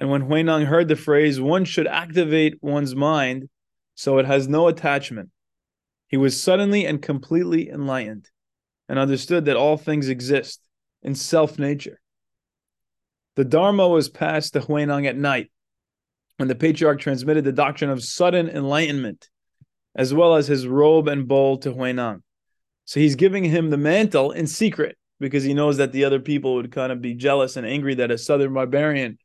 and 0.00 0.10
when 0.10 0.22
Huineng 0.22 0.64
heard 0.64 0.88
the 0.88 0.96
phrase, 0.96 1.40
one 1.40 1.66
should 1.66 1.86
activate 1.86 2.62
one's 2.62 2.96
mind 2.96 3.48
so 3.94 4.18
it 4.18 4.24
has 4.24 4.48
no 4.48 4.66
attachment, 4.66 5.28
he 6.08 6.16
was 6.16 6.42
suddenly 6.42 6.86
and 6.86 7.02
completely 7.02 7.68
enlightened 7.68 8.30
and 8.88 8.98
understood 8.98 9.44
that 9.44 9.58
all 9.58 9.76
things 9.76 10.08
exist 10.08 10.66
in 11.02 11.14
self 11.14 11.58
nature. 11.58 12.00
The 13.36 13.44
Dharma 13.44 13.86
was 13.88 14.08
passed 14.08 14.54
to 14.54 14.60
Huineng 14.60 15.06
at 15.06 15.16
night 15.16 15.50
when 16.38 16.48
the 16.48 16.54
patriarch 16.54 16.98
transmitted 16.98 17.44
the 17.44 17.52
doctrine 17.52 17.90
of 17.90 18.02
sudden 18.02 18.48
enlightenment, 18.48 19.28
as 19.94 20.14
well 20.14 20.34
as 20.34 20.46
his 20.46 20.66
robe 20.66 21.08
and 21.08 21.28
bowl 21.28 21.58
to 21.58 21.72
Huineng. 21.72 22.22
So 22.86 23.00
he's 23.00 23.16
giving 23.16 23.44
him 23.44 23.68
the 23.68 23.76
mantle 23.76 24.30
in 24.32 24.46
secret 24.46 24.96
because 25.20 25.44
he 25.44 25.54
knows 25.54 25.76
that 25.76 25.92
the 25.92 26.04
other 26.04 26.18
people 26.18 26.54
would 26.54 26.72
kind 26.72 26.90
of 26.90 27.00
be 27.00 27.14
jealous 27.14 27.56
and 27.56 27.66
angry 27.66 27.94
that 27.96 28.10
a 28.10 28.18
southern 28.18 28.54
barbarian 28.54 29.18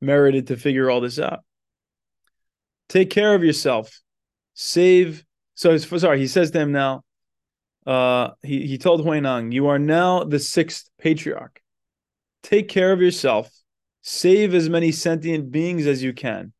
merited 0.00 0.48
to 0.48 0.56
figure 0.56 0.90
all 0.90 1.00
this 1.00 1.18
out. 1.18 1.40
Take 2.88 3.10
care 3.10 3.34
of 3.34 3.44
yourself. 3.44 4.00
Save. 4.54 5.24
So 5.54 5.76
sorry, 5.76 6.18
he 6.18 6.26
says 6.26 6.50
to 6.50 6.60
him 6.60 6.72
now. 6.72 7.02
Uh, 7.86 8.30
he 8.42 8.66
he 8.66 8.78
told 8.78 9.04
Huineng, 9.04 9.52
"You 9.52 9.68
are 9.68 9.78
now 9.78 10.24
the 10.24 10.38
sixth 10.38 10.88
patriarch. 10.98 11.60
Take 12.42 12.68
care 12.68 12.92
of 12.92 13.00
yourself. 13.00 13.50
Save 14.02 14.54
as 14.54 14.68
many 14.68 14.92
sentient 14.92 15.50
beings 15.50 15.86
as 15.86 16.02
you 16.02 16.12
can, 16.12 16.52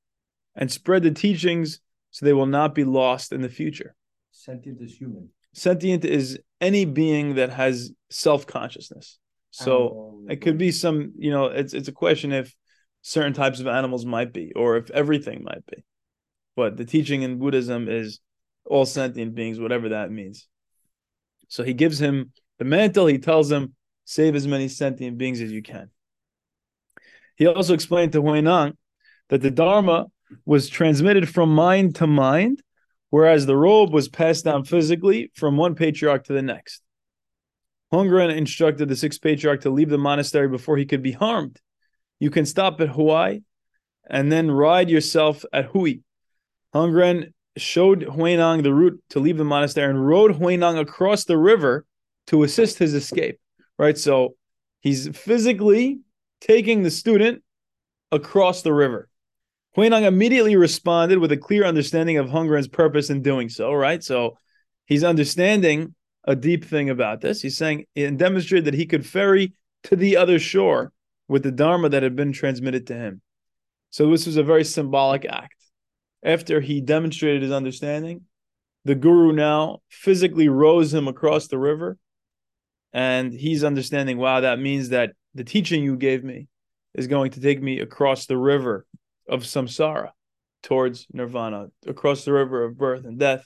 and 0.54 0.70
spread 0.70 1.02
the 1.02 1.10
teachings 1.10 1.80
so 2.10 2.24
they 2.24 2.32
will 2.32 2.46
not 2.46 2.74
be 2.74 2.84
lost 2.84 3.32
in 3.32 3.40
the 3.40 3.48
future." 3.48 3.94
Sentient 4.30 4.80
is 4.80 4.96
human. 4.96 5.30
Sentient 5.54 6.04
is 6.04 6.38
any 6.60 6.84
being 6.84 7.34
that 7.34 7.50
has 7.50 7.92
self 8.10 8.46
consciousness. 8.46 9.18
So 9.50 10.22
it 10.28 10.36
could 10.36 10.56
be 10.56 10.72
some, 10.72 11.12
you 11.18 11.30
know, 11.30 11.46
it's 11.46 11.74
it's 11.74 11.88
a 11.88 11.92
question 11.92 12.32
if 12.32 12.54
certain 13.02 13.34
types 13.34 13.60
of 13.60 13.66
animals 13.66 14.06
might 14.06 14.32
be, 14.32 14.52
or 14.56 14.76
if 14.76 14.90
everything 14.90 15.44
might 15.44 15.66
be. 15.66 15.84
But 16.56 16.76
the 16.76 16.84
teaching 16.84 17.22
in 17.22 17.38
Buddhism 17.38 17.88
is 17.88 18.20
all 18.64 18.86
sentient 18.86 19.34
beings, 19.34 19.60
whatever 19.60 19.90
that 19.90 20.10
means. 20.10 20.48
So 21.48 21.64
he 21.64 21.74
gives 21.74 22.00
him 22.00 22.32
the 22.58 22.64
mantle, 22.64 23.06
he 23.06 23.18
tells 23.18 23.50
him, 23.50 23.74
save 24.04 24.34
as 24.34 24.46
many 24.46 24.68
sentient 24.68 25.18
beings 25.18 25.40
as 25.40 25.52
you 25.52 25.62
can. 25.62 25.90
He 27.36 27.46
also 27.46 27.74
explained 27.74 28.12
to 28.12 28.22
Huineng 28.22 28.74
that 29.28 29.42
the 29.42 29.50
Dharma 29.50 30.06
was 30.44 30.68
transmitted 30.68 31.28
from 31.28 31.54
mind 31.54 31.96
to 31.96 32.06
mind, 32.06 32.62
whereas 33.12 33.46
the 33.46 33.56
robe 33.56 33.92
was 33.92 34.08
passed 34.08 34.44
down 34.44 34.64
physically 34.64 35.30
from 35.36 35.56
one 35.56 35.76
patriarch 35.76 36.24
to 36.24 36.32
the 36.32 36.42
next. 36.42 36.82
Hongren 37.92 38.36
instructed 38.36 38.88
the 38.88 38.96
sixth 38.96 39.20
patriarch 39.20 39.60
to 39.60 39.70
leave 39.70 39.90
the 39.90 39.98
monastery 39.98 40.48
before 40.48 40.76
he 40.76 40.86
could 40.86 41.02
be 41.02 41.12
harmed 41.12 41.60
you 42.22 42.30
can 42.30 42.46
stop 42.46 42.80
at 42.80 42.90
Huai 42.90 43.42
and 44.08 44.30
then 44.30 44.48
ride 44.48 44.88
yourself 44.88 45.44
at 45.52 45.64
Hui. 45.64 45.94
Hongren 46.72 47.32
showed 47.56 48.02
Huineng 48.06 48.62
the 48.62 48.72
route 48.72 49.02
to 49.10 49.18
leave 49.18 49.38
the 49.38 49.44
monastery 49.44 49.90
and 49.90 50.06
rode 50.06 50.38
Huineng 50.38 50.78
across 50.78 51.24
the 51.24 51.36
river 51.36 51.84
to 52.28 52.44
assist 52.44 52.78
his 52.78 52.94
escape. 52.94 53.40
Right? 53.76 53.98
So 53.98 54.36
he's 54.78 55.08
physically 55.08 55.98
taking 56.40 56.84
the 56.84 56.92
student 56.92 57.42
across 58.12 58.62
the 58.62 58.72
river. 58.72 59.08
Huineng 59.76 60.04
immediately 60.04 60.56
responded 60.56 61.18
with 61.18 61.32
a 61.32 61.36
clear 61.36 61.64
understanding 61.64 62.18
of 62.18 62.28
Hongren's 62.28 62.68
purpose 62.68 63.08
in 63.08 63.22
doing 63.22 63.48
so, 63.48 63.72
right? 63.72 64.02
So 64.04 64.36
he's 64.84 65.04
understanding 65.04 65.94
a 66.24 66.36
deep 66.36 66.64
thing 66.64 66.90
about 66.90 67.20
this. 67.20 67.40
He's 67.40 67.56
saying 67.56 67.86
and 67.96 68.18
demonstrated 68.18 68.66
that 68.66 68.74
he 68.74 68.86
could 68.86 69.06
ferry 69.06 69.54
to 69.84 69.96
the 69.96 70.16
other 70.16 70.38
shore 70.38 70.92
with 71.26 71.42
the 71.42 71.50
Dharma 71.50 71.88
that 71.88 72.02
had 72.02 72.14
been 72.14 72.32
transmitted 72.32 72.86
to 72.88 72.94
him. 72.94 73.22
So 73.90 74.10
this 74.10 74.26
was 74.26 74.36
a 74.36 74.42
very 74.42 74.64
symbolic 74.64 75.24
act. 75.24 75.56
After 76.22 76.60
he 76.60 76.80
demonstrated 76.80 77.42
his 77.42 77.50
understanding, 77.50 78.22
the 78.84 78.94
Guru 78.94 79.32
now 79.32 79.80
physically 79.88 80.48
rows 80.48 80.92
him 80.92 81.08
across 81.08 81.48
the 81.48 81.58
river. 81.58 81.96
And 82.92 83.32
he's 83.32 83.64
understanding, 83.64 84.18
wow, 84.18 84.40
that 84.40 84.60
means 84.60 84.90
that 84.90 85.12
the 85.34 85.44
teaching 85.44 85.82
you 85.82 85.96
gave 85.96 86.22
me 86.22 86.48
is 86.94 87.06
going 87.06 87.30
to 87.32 87.40
take 87.40 87.62
me 87.62 87.80
across 87.80 88.26
the 88.26 88.36
river 88.36 88.84
of 89.28 89.42
samsara 89.42 90.10
towards 90.62 91.06
nirvana, 91.12 91.68
across 91.86 92.24
the 92.24 92.32
river 92.32 92.64
of 92.64 92.78
birth 92.78 93.04
and 93.04 93.18
death 93.18 93.44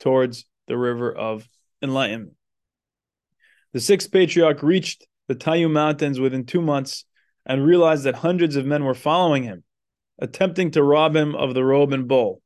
towards 0.00 0.44
the 0.66 0.76
river 0.76 1.14
of 1.14 1.48
enlightenment. 1.82 2.34
The 3.72 3.80
sixth 3.80 4.10
patriarch 4.10 4.62
reached 4.62 5.06
the 5.28 5.34
Tayu 5.34 5.70
Mountains 5.70 6.18
within 6.18 6.44
two 6.44 6.62
months 6.62 7.04
and 7.44 7.64
realized 7.64 8.04
that 8.04 8.16
hundreds 8.16 8.56
of 8.56 8.66
men 8.66 8.84
were 8.84 8.94
following 8.94 9.42
him, 9.42 9.62
attempting 10.18 10.70
to 10.72 10.82
rob 10.82 11.14
him 11.14 11.34
of 11.34 11.54
the 11.54 11.64
robe 11.64 11.92
and 11.92 12.08
bowl. 12.08 12.42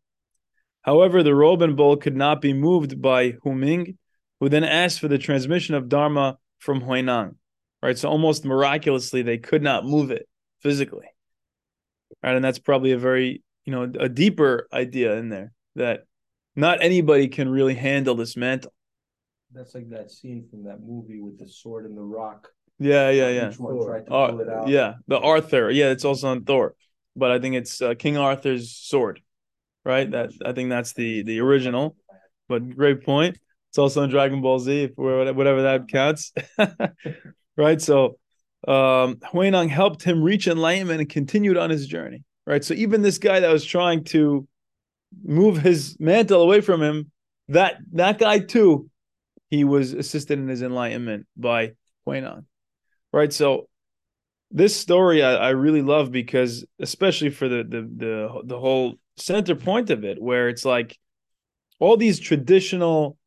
However, 0.83 1.23
the 1.23 1.35
robe 1.35 1.63
and 1.63 1.77
bowl 1.77 1.97
could 1.97 2.17
not 2.17 2.41
be 2.41 2.53
moved 2.53 3.01
by 3.01 3.33
Huiming, 3.45 3.97
who 4.41 4.49
then 4.49 4.65
asked 4.65 4.99
for 4.99 5.09
the 5.09 5.19
transmission 5.19 5.77
of 5.77 5.89
Dharma 5.89 6.39
from 6.59 6.81
Huineng. 6.81 7.37
Right, 7.81 7.99
so 7.99 8.09
almost 8.09 8.45
miraculously, 8.45 9.23
they 9.23 9.39
could 9.39 9.63
not 9.63 9.85
move 9.85 10.13
it 10.13 10.29
physically. 10.61 11.07
Right, 12.23 12.35
and 12.37 12.45
that's 12.45 12.59
probably 12.59 12.93
a 12.93 12.99
very 12.99 13.43
you 13.65 13.73
know 13.73 13.83
a 13.83 14.09
deeper 14.09 14.69
idea 14.73 15.15
in 15.17 15.29
there 15.29 15.53
that 15.77 16.05
not 16.57 16.83
anybody 16.83 17.29
can 17.29 17.49
really 17.49 17.75
handle 17.75 18.15
this 18.15 18.37
mantle. 18.37 18.73
That's 19.53 19.75
like 19.75 19.91
that 19.91 20.11
scene 20.11 20.47
from 20.51 20.65
that 20.65 20.81
movie 20.81 21.21
with 21.21 21.39
the 21.39 21.47
sword 21.49 21.85
and 21.85 21.97
the 21.97 22.03
rock. 22.03 22.49
Yeah, 22.79 23.11
yeah, 23.11 23.29
yeah. 23.29 23.51
Each 23.51 23.59
one 23.59 23.85
tried 23.87 24.07
to 24.07 24.11
pull 24.11 24.41
it 24.41 24.49
Uh, 24.49 24.53
out. 24.53 24.69
yeah, 24.69 24.95
the 25.07 25.19
Arthur. 25.19 25.71
Yeah, 25.71 25.91
it's 25.91 26.05
also 26.05 26.29
on 26.29 26.45
Thor, 26.45 26.75
but 27.15 27.31
I 27.31 27.39
think 27.39 27.55
it's 27.57 27.81
uh, 27.83 27.95
King 27.95 28.17
Arthur's 28.17 28.73
sword, 28.77 29.21
right? 29.85 30.11
That 30.11 30.31
I 30.45 30.53
think 30.53 30.71
that's 30.71 30.93
the 30.95 31.23
the 31.23 31.41
original. 31.41 31.97
But 32.49 32.71
great 32.77 33.05
point. 33.05 33.39
It's 33.71 33.79
also 33.79 34.03
in 34.03 34.11
Dragon 34.11 34.43
Ball 34.43 34.59
Z, 34.59 34.83
if 34.85 34.91
whatever 34.97 35.63
that 35.63 35.89
counts, 35.89 36.33
right? 37.57 37.81
So, 37.81 38.19
um, 38.69 39.17
Huineng 39.17 39.69
helped 39.69 40.03
him 40.03 40.23
reach 40.23 40.47
enlightenment 40.47 41.01
and 41.01 41.09
continued 41.09 41.57
on 41.57 41.71
his 41.71 41.87
journey, 41.87 42.23
right? 42.47 42.65
So 42.65 42.75
even 42.75 43.03
this 43.03 43.19
guy 43.19 43.41
that 43.41 43.53
was 43.53 43.65
trying 43.65 44.05
to 44.05 44.47
move 45.25 45.59
his 45.59 45.97
mantle 45.99 46.43
away 46.43 46.61
from 46.61 46.83
him, 46.83 47.11
that 47.49 47.77
that 47.93 48.19
guy 48.19 48.39
too, 48.39 48.89
he 49.51 49.65
was 49.65 49.93
assisted 49.93 50.39
in 50.39 50.49
his 50.49 50.63
enlightenment 50.63 51.27
by 51.37 51.73
Huineng, 52.07 52.45
right? 53.13 53.33
So 53.33 53.69
this 54.51 54.77
story 54.77 55.23
I, 55.23 55.35
I 55.35 55.51
really 55.51 55.83
love 55.83 56.13
because 56.13 56.65
especially 56.79 57.31
for 57.31 57.49
the 57.49 57.65
the 57.65 57.83
the 57.83 58.43
the 58.45 58.61
whole 58.61 58.95
center 59.17 59.57
point 59.57 59.91
of 59.91 60.05
it, 60.05 60.23
where 60.23 60.49
it's 60.49 60.65
like 60.65 60.99
all 61.81 61.97
these 61.97 62.21
traditional 62.21 63.19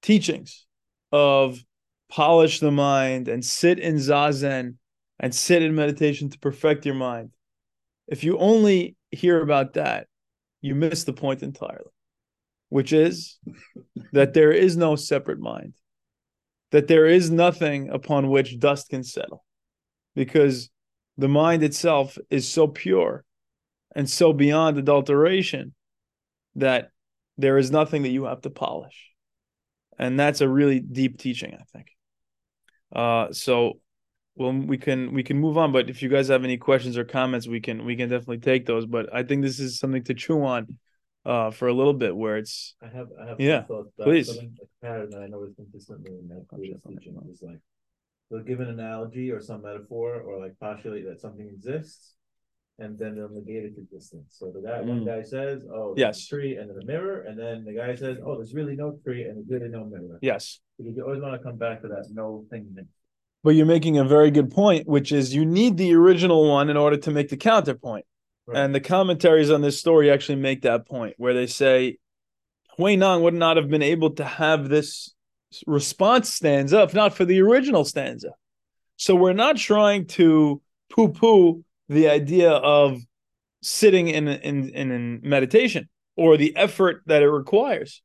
teachings 0.00 0.66
of 1.12 1.62
polish 2.10 2.60
the 2.60 2.70
mind 2.70 3.28
and 3.28 3.44
sit 3.44 3.78
in 3.78 3.96
zazen 3.96 4.74
and 5.18 5.34
sit 5.34 5.62
in 5.62 5.74
meditation 5.74 6.30
to 6.30 6.38
perfect 6.38 6.84
your 6.84 6.94
mind. 6.94 7.30
If 8.08 8.24
you 8.24 8.38
only 8.38 8.96
hear 9.10 9.40
about 9.40 9.74
that, 9.74 10.06
you 10.60 10.74
miss 10.74 11.04
the 11.04 11.12
point 11.12 11.42
entirely, 11.42 11.90
which 12.68 12.92
is 12.92 13.38
that 14.12 14.34
there 14.34 14.52
is 14.52 14.76
no 14.76 14.96
separate 14.96 15.38
mind, 15.38 15.74
that 16.72 16.88
there 16.88 17.06
is 17.06 17.30
nothing 17.30 17.90
upon 17.90 18.30
which 18.30 18.58
dust 18.58 18.88
can 18.88 19.04
settle, 19.04 19.44
because 20.14 20.70
the 21.16 21.28
mind 21.28 21.62
itself 21.62 22.18
is 22.30 22.48
so 22.48 22.66
pure 22.66 23.24
and 23.94 24.08
so 24.08 24.32
beyond 24.32 24.78
adulteration 24.78 25.74
that 26.56 26.90
there 27.36 27.58
is 27.58 27.70
nothing 27.70 28.02
that 28.02 28.10
you 28.10 28.24
have 28.24 28.40
to 28.42 28.50
polish 28.50 29.10
and 29.98 30.18
that's 30.18 30.40
a 30.40 30.48
really 30.48 30.80
deep 30.80 31.18
teaching 31.18 31.54
i 31.54 31.62
think 31.72 31.88
uh 32.94 33.32
so 33.32 33.78
well 34.36 34.52
we 34.52 34.78
can 34.78 35.12
we 35.12 35.22
can 35.22 35.38
move 35.38 35.56
on 35.58 35.72
but 35.72 35.90
if 35.90 36.02
you 36.02 36.08
guys 36.08 36.28
have 36.28 36.44
any 36.44 36.56
questions 36.56 36.96
or 36.96 37.04
comments 37.04 37.46
we 37.46 37.60
can 37.60 37.84
we 37.84 37.96
can 37.96 38.08
definitely 38.08 38.38
take 38.38 38.66
those 38.66 38.86
but 38.86 39.12
i 39.14 39.22
think 39.22 39.42
this 39.42 39.60
is 39.60 39.78
something 39.78 40.02
to 40.02 40.14
chew 40.14 40.42
on 40.44 40.78
uh 41.26 41.50
for 41.50 41.68
a 41.68 41.72
little 41.74 41.92
bit 41.92 42.16
where 42.16 42.36
it's 42.38 42.74
I 42.82 42.86
have, 42.88 43.08
I 43.20 43.26
have. 43.28 43.40
Yeah, 43.40 43.60
some 43.60 43.66
thoughts 43.66 43.92
that 43.98 44.04
please. 44.04 44.26
something, 44.26 44.56
a 44.62 44.86
pattern 44.86 45.10
that 45.10 45.22
I 45.22 45.26
noticed 45.26 45.56
consistently 45.56 46.12
in 46.18 46.28
that 46.28 46.46
Oh, 46.52 46.56
Buddhist 46.56 46.82
shit, 46.82 46.98
teaching 46.98 47.16
okay. 47.18 47.30
is 47.30 47.42
like, 47.42 47.60
they'll 48.30 48.42
give 48.42 48.60
an 48.60 48.68
analogy 48.68 49.30
or 49.30 49.40
some 49.40 49.62
metaphor 49.62 50.20
or 50.20 50.40
like 50.40 50.58
postulate 50.58 51.04
that 51.06 51.20
something 51.20 51.46
exists, 51.46 52.14
and 52.80 52.98
then 52.98 53.14
they'll 53.14 53.28
negate 53.28 53.64
its 53.64 53.78
existence. 53.78 54.36
So 54.38 54.50
the 54.50 54.60
guy, 54.62 54.80
one 54.80 55.00
Mm. 55.02 55.06
guy 55.06 55.22
says, 55.22 55.62
"Oh, 55.72 55.94
there's 55.94 56.16
Yes. 56.18 56.24
a 56.24 56.28
tree 56.28 56.56
and 56.56 56.70
then 56.70 56.78
a 56.82 56.84
mirror," 56.84 57.20
and 57.22 57.38
then 57.38 57.64
the 57.64 57.74
guy 57.74 57.94
says, 57.94 58.18
"Oh, 58.24 58.36
there's 58.36 58.54
really 58.54 58.74
no 58.76 58.92
tree 59.04 59.24
and 59.24 59.36
there's 59.36 59.48
really 59.48 59.68
no 59.68 59.84
mirror." 59.84 60.18
yes 60.22 60.60
Because 60.78 60.96
you 60.96 61.04
always 61.04 61.20
want 61.20 61.34
to 61.34 61.42
come 61.46 61.56
back 61.56 61.82
to 61.82 61.88
that 61.88 62.06
no 62.12 62.44
thing. 62.50 62.64
but 63.44 63.50
you're 63.50 63.66
making 63.66 63.96
a 63.98 64.04
very 64.04 64.30
good 64.30 64.50
point 64.50 64.86
which 64.86 65.12
is 65.12 65.34
you 65.34 65.44
need 65.46 65.76
the 65.76 65.94
original 65.94 66.48
one 66.48 66.68
in 66.70 66.76
order 66.76 66.96
to 66.96 67.10
make 67.10 67.28
the 67.28 67.36
counterpoint 67.36 68.04
And 68.52 68.74
the 68.74 68.80
commentaries 68.80 69.50
on 69.50 69.60
this 69.60 69.78
story 69.78 70.10
actually 70.10 70.36
make 70.36 70.62
that 70.62 70.86
point 70.86 71.14
where 71.18 71.34
they 71.34 71.46
say 71.46 71.98
Huineng 72.78 73.22
would 73.22 73.34
not 73.34 73.56
have 73.56 73.68
been 73.68 73.82
able 73.82 74.10
to 74.20 74.24
have 74.24 74.68
this 74.68 75.14
response 75.66 76.32
stanza 76.32 76.82
if 76.82 76.94
not 76.94 77.14
for 77.14 77.24
the 77.24 77.40
original 77.40 77.84
stanza. 77.84 78.32
So 78.96 79.14
we're 79.14 79.32
not 79.46 79.56
trying 79.56 80.06
to 80.18 80.60
poo 80.90 81.08
poo 81.08 81.64
the 81.90 82.08
idea 82.08 82.50
of 82.52 83.02
sitting 83.62 84.08
in, 84.08 84.28
in, 84.28 84.68
in, 84.70 85.20
meditation 85.22 85.88
or 86.16 86.36
the 86.36 86.56
effort 86.56 87.02
that 87.06 87.22
it 87.22 87.28
requires. 87.28 88.00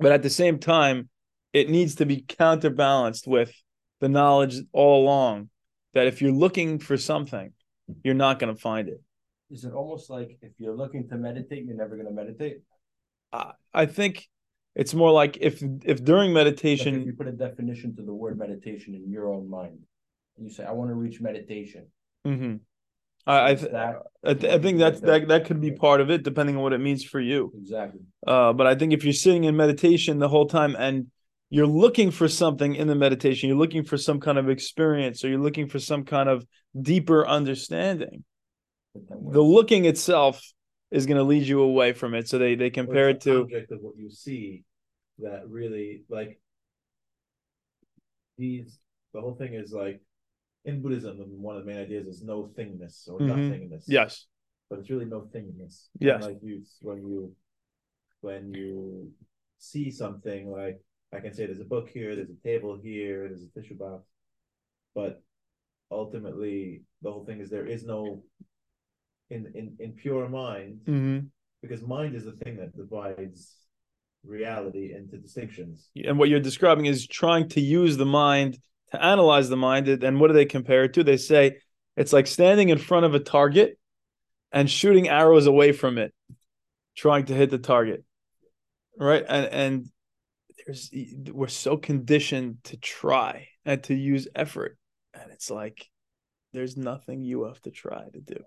But 0.00 0.10
at 0.10 0.22
the 0.22 0.30
same 0.30 0.58
time, 0.58 1.10
it 1.52 1.68
needs 1.68 1.96
to 1.96 2.06
be 2.06 2.24
counterbalanced 2.26 3.28
with 3.28 3.52
the 4.00 4.08
knowledge 4.08 4.56
all 4.72 5.02
along 5.04 5.50
that 5.92 6.06
if 6.06 6.22
you're 6.22 6.32
looking 6.32 6.78
for 6.78 6.96
something, 6.96 7.52
you're 8.02 8.14
not 8.14 8.38
going 8.38 8.52
to 8.52 8.60
find 8.60 8.88
it. 8.88 9.00
Is 9.50 9.64
it 9.64 9.72
almost 9.72 10.08
like 10.08 10.38
if 10.40 10.52
you're 10.58 10.74
looking 10.74 11.06
to 11.10 11.16
meditate, 11.16 11.64
you're 11.66 11.76
never 11.76 11.96
going 11.96 12.08
to 12.08 12.12
meditate? 12.12 12.62
I- 13.32 13.52
I 13.74 13.86
think 13.86 14.28
it's 14.74 14.94
more 14.94 15.12
like 15.12 15.36
if 15.40 15.62
if 15.84 16.02
during 16.02 16.32
Like 16.32 16.46
if 16.46 16.46
meditation, 16.46 17.02
you 17.04 17.12
put 17.12 17.28
a 17.28 17.32
definition 17.32 17.94
to 17.96 18.02
the 18.02 18.14
word 18.14 18.38
meditation 18.38 18.94
in 18.94 19.10
your 19.10 19.28
own 19.32 19.48
mind, 19.48 19.78
and 20.36 20.46
you 20.46 20.52
say, 20.52 20.64
"I 20.64 20.72
want 20.72 20.90
to 20.90 20.94
reach 20.94 21.20
meditation," 21.20 21.84
Mhm. 22.26 22.60
I 23.26 23.50
I, 23.50 23.54
th- 23.54 23.72
I, 23.72 24.34
th- 24.34 24.52
I 24.52 24.58
think 24.58 24.78
that's 24.78 25.00
that 25.00 25.28
that 25.28 25.46
could 25.46 25.60
be 25.60 25.72
part 25.72 26.00
of 26.00 26.10
it, 26.10 26.22
depending 26.22 26.56
on 26.56 26.62
what 26.62 26.72
it 26.72 26.78
means 26.78 27.04
for 27.04 27.20
you. 27.20 27.52
exactly? 27.56 28.00
Uh, 28.26 28.52
but 28.52 28.66
I 28.66 28.74
think 28.74 28.92
if 28.92 29.04
you're 29.04 29.12
sitting 29.12 29.44
in 29.44 29.56
meditation 29.56 30.18
the 30.18 30.28
whole 30.28 30.46
time 30.46 30.76
and 30.78 31.06
you're 31.50 31.66
looking 31.66 32.10
for 32.10 32.28
something 32.28 32.74
in 32.74 32.88
the 32.88 32.94
meditation, 32.94 33.48
you're 33.48 33.58
looking 33.58 33.84
for 33.84 33.96
some 33.96 34.20
kind 34.20 34.38
of 34.38 34.48
experience, 34.48 35.24
or 35.24 35.28
you're 35.28 35.38
looking 35.38 35.68
for 35.68 35.78
some 35.78 36.04
kind 36.04 36.28
of 36.28 36.46
deeper 36.80 37.26
understanding. 37.26 38.24
The 38.94 39.42
looking 39.42 39.84
itself 39.86 40.42
is 40.90 41.06
going 41.06 41.16
to 41.16 41.24
lead 41.24 41.46
you 41.46 41.60
away 41.60 41.92
from 41.92 42.14
it. 42.14 42.28
So 42.28 42.38
they 42.38 42.54
they 42.54 42.70
compare 42.70 43.08
it 43.08 43.20
to 43.22 43.42
object 43.42 43.72
of 43.72 43.80
what 43.80 43.96
you 43.96 44.10
see 44.10 44.64
that 45.18 45.48
really 45.48 46.04
like 46.08 46.40
these 48.36 48.78
the 49.12 49.20
whole 49.20 49.34
thing 49.34 49.54
is 49.54 49.72
like 49.72 50.00
in 50.64 50.80
Buddhism 50.82 51.18
one 51.42 51.56
of 51.56 51.64
the 51.64 51.70
main 51.72 51.80
ideas 51.80 52.06
is 52.06 52.22
no 52.22 52.50
thingness 52.56 53.08
or 53.08 53.20
Mhm. 53.20 53.26
nothingness. 53.48 53.84
yes, 53.88 54.26
But 54.70 54.78
it's 54.78 54.90
really 54.90 55.04
no 55.04 55.22
thingness. 55.34 55.88
And, 56.00 56.06
Yes. 56.08 56.22
Like 56.22 56.38
you 56.42 56.62
when 56.80 56.98
you 57.06 57.36
when 58.20 58.52
you 58.54 59.12
see 59.58 59.90
something 59.90 60.50
like 60.50 60.80
I 61.12 61.20
can 61.20 61.32
say 61.34 61.46
there's 61.46 61.60
a 61.60 61.64
book 61.76 61.88
here, 61.90 62.16
there's 62.16 62.30
a 62.30 62.42
table 62.42 62.76
here, 62.82 63.28
there's 63.28 63.42
a 63.44 63.48
tissue 63.48 63.76
box. 63.76 64.04
But 64.94 65.22
ultimately 65.90 66.82
the 67.02 67.12
whole 67.12 67.24
thing 67.26 67.40
is 67.40 67.50
there 67.50 67.66
is 67.66 67.84
no 67.84 68.24
in 69.30 69.46
in 69.54 69.76
in 69.78 69.92
pure 69.92 70.28
mind 70.28 70.80
hmm 70.86 71.20
because 71.62 71.82
mind 71.82 72.14
is 72.14 72.24
the 72.24 72.32
thing 72.32 72.56
that 72.56 72.76
divides 72.76 73.56
reality 74.22 74.92
into 74.94 75.16
distinctions. 75.18 75.90
and 76.04 76.18
what 76.18 76.28
you're 76.28 76.40
describing 76.40 76.86
is 76.86 77.06
trying 77.06 77.48
to 77.48 77.60
use 77.60 77.96
the 77.96 78.04
mind 78.06 78.58
to 78.94 79.04
analyze 79.04 79.48
the 79.48 79.56
mind 79.56 79.88
and 79.88 80.20
what 80.20 80.28
do 80.28 80.34
they 80.34 80.46
compare 80.46 80.84
it 80.84 80.94
to? 80.94 81.04
They 81.04 81.16
say 81.16 81.58
it's 81.96 82.12
like 82.12 82.26
standing 82.26 82.70
in 82.70 82.78
front 82.78 83.06
of 83.06 83.14
a 83.14 83.20
target 83.20 83.78
and 84.52 84.70
shooting 84.70 85.08
arrows 85.08 85.46
away 85.46 85.72
from 85.72 85.98
it 85.98 86.14
trying 86.96 87.26
to 87.26 87.34
hit 87.34 87.50
the 87.50 87.58
target 87.58 88.04
right? 88.98 89.24
And 89.28 89.46
and 89.46 89.90
there's 90.66 90.90
we're 91.32 91.48
so 91.48 91.76
conditioned 91.76 92.58
to 92.64 92.76
try 92.76 93.48
and 93.64 93.82
to 93.84 93.94
use 93.94 94.28
effort 94.34 94.78
and 95.12 95.30
it's 95.30 95.50
like 95.50 95.88
there's 96.52 96.76
nothing 96.76 97.22
you 97.22 97.44
have 97.44 97.60
to 97.62 97.70
try 97.70 98.08
to 98.12 98.20
do. 98.20 98.42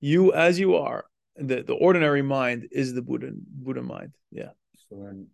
You 0.00 0.32
as 0.32 0.58
you 0.58 0.76
are 0.76 1.04
the 1.36 1.62
the 1.62 1.74
ordinary 1.74 2.22
mind 2.22 2.68
is 2.70 2.94
the 2.94 3.02
buddha 3.02 3.30
buddha 3.34 3.82
mind 3.82 4.14
yeah. 4.30 4.50
So 4.90 4.96
then, 5.02 5.28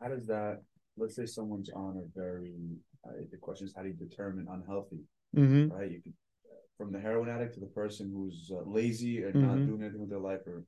how 0.00 0.08
does 0.08 0.26
that? 0.26 0.62
Let's 0.96 1.16
say 1.16 1.26
someone's 1.26 1.70
on 1.70 1.96
a 1.96 2.18
very. 2.18 2.52
Uh, 3.06 3.12
the 3.30 3.36
question 3.38 3.66
is, 3.66 3.74
how 3.74 3.82
do 3.82 3.88
you 3.88 3.94
determine 3.94 4.46
unhealthy? 4.50 5.00
mm-hmm. 5.36 5.68
Right? 5.68 5.90
You 5.90 6.00
could, 6.02 6.12
from 6.78 6.92
the 6.92 7.00
heroin 7.00 7.28
addict 7.28 7.54
to 7.54 7.60
the 7.60 7.66
person 7.66 8.10
who's 8.14 8.50
uh, 8.54 8.62
lazy 8.68 9.22
and 9.22 9.34
Mhm. 9.34 9.42
not 9.42 9.66
doing 9.66 9.82
anything 9.82 10.00
with 10.00 10.10
their 10.10 10.18
life, 10.18 10.46
or 10.46 10.64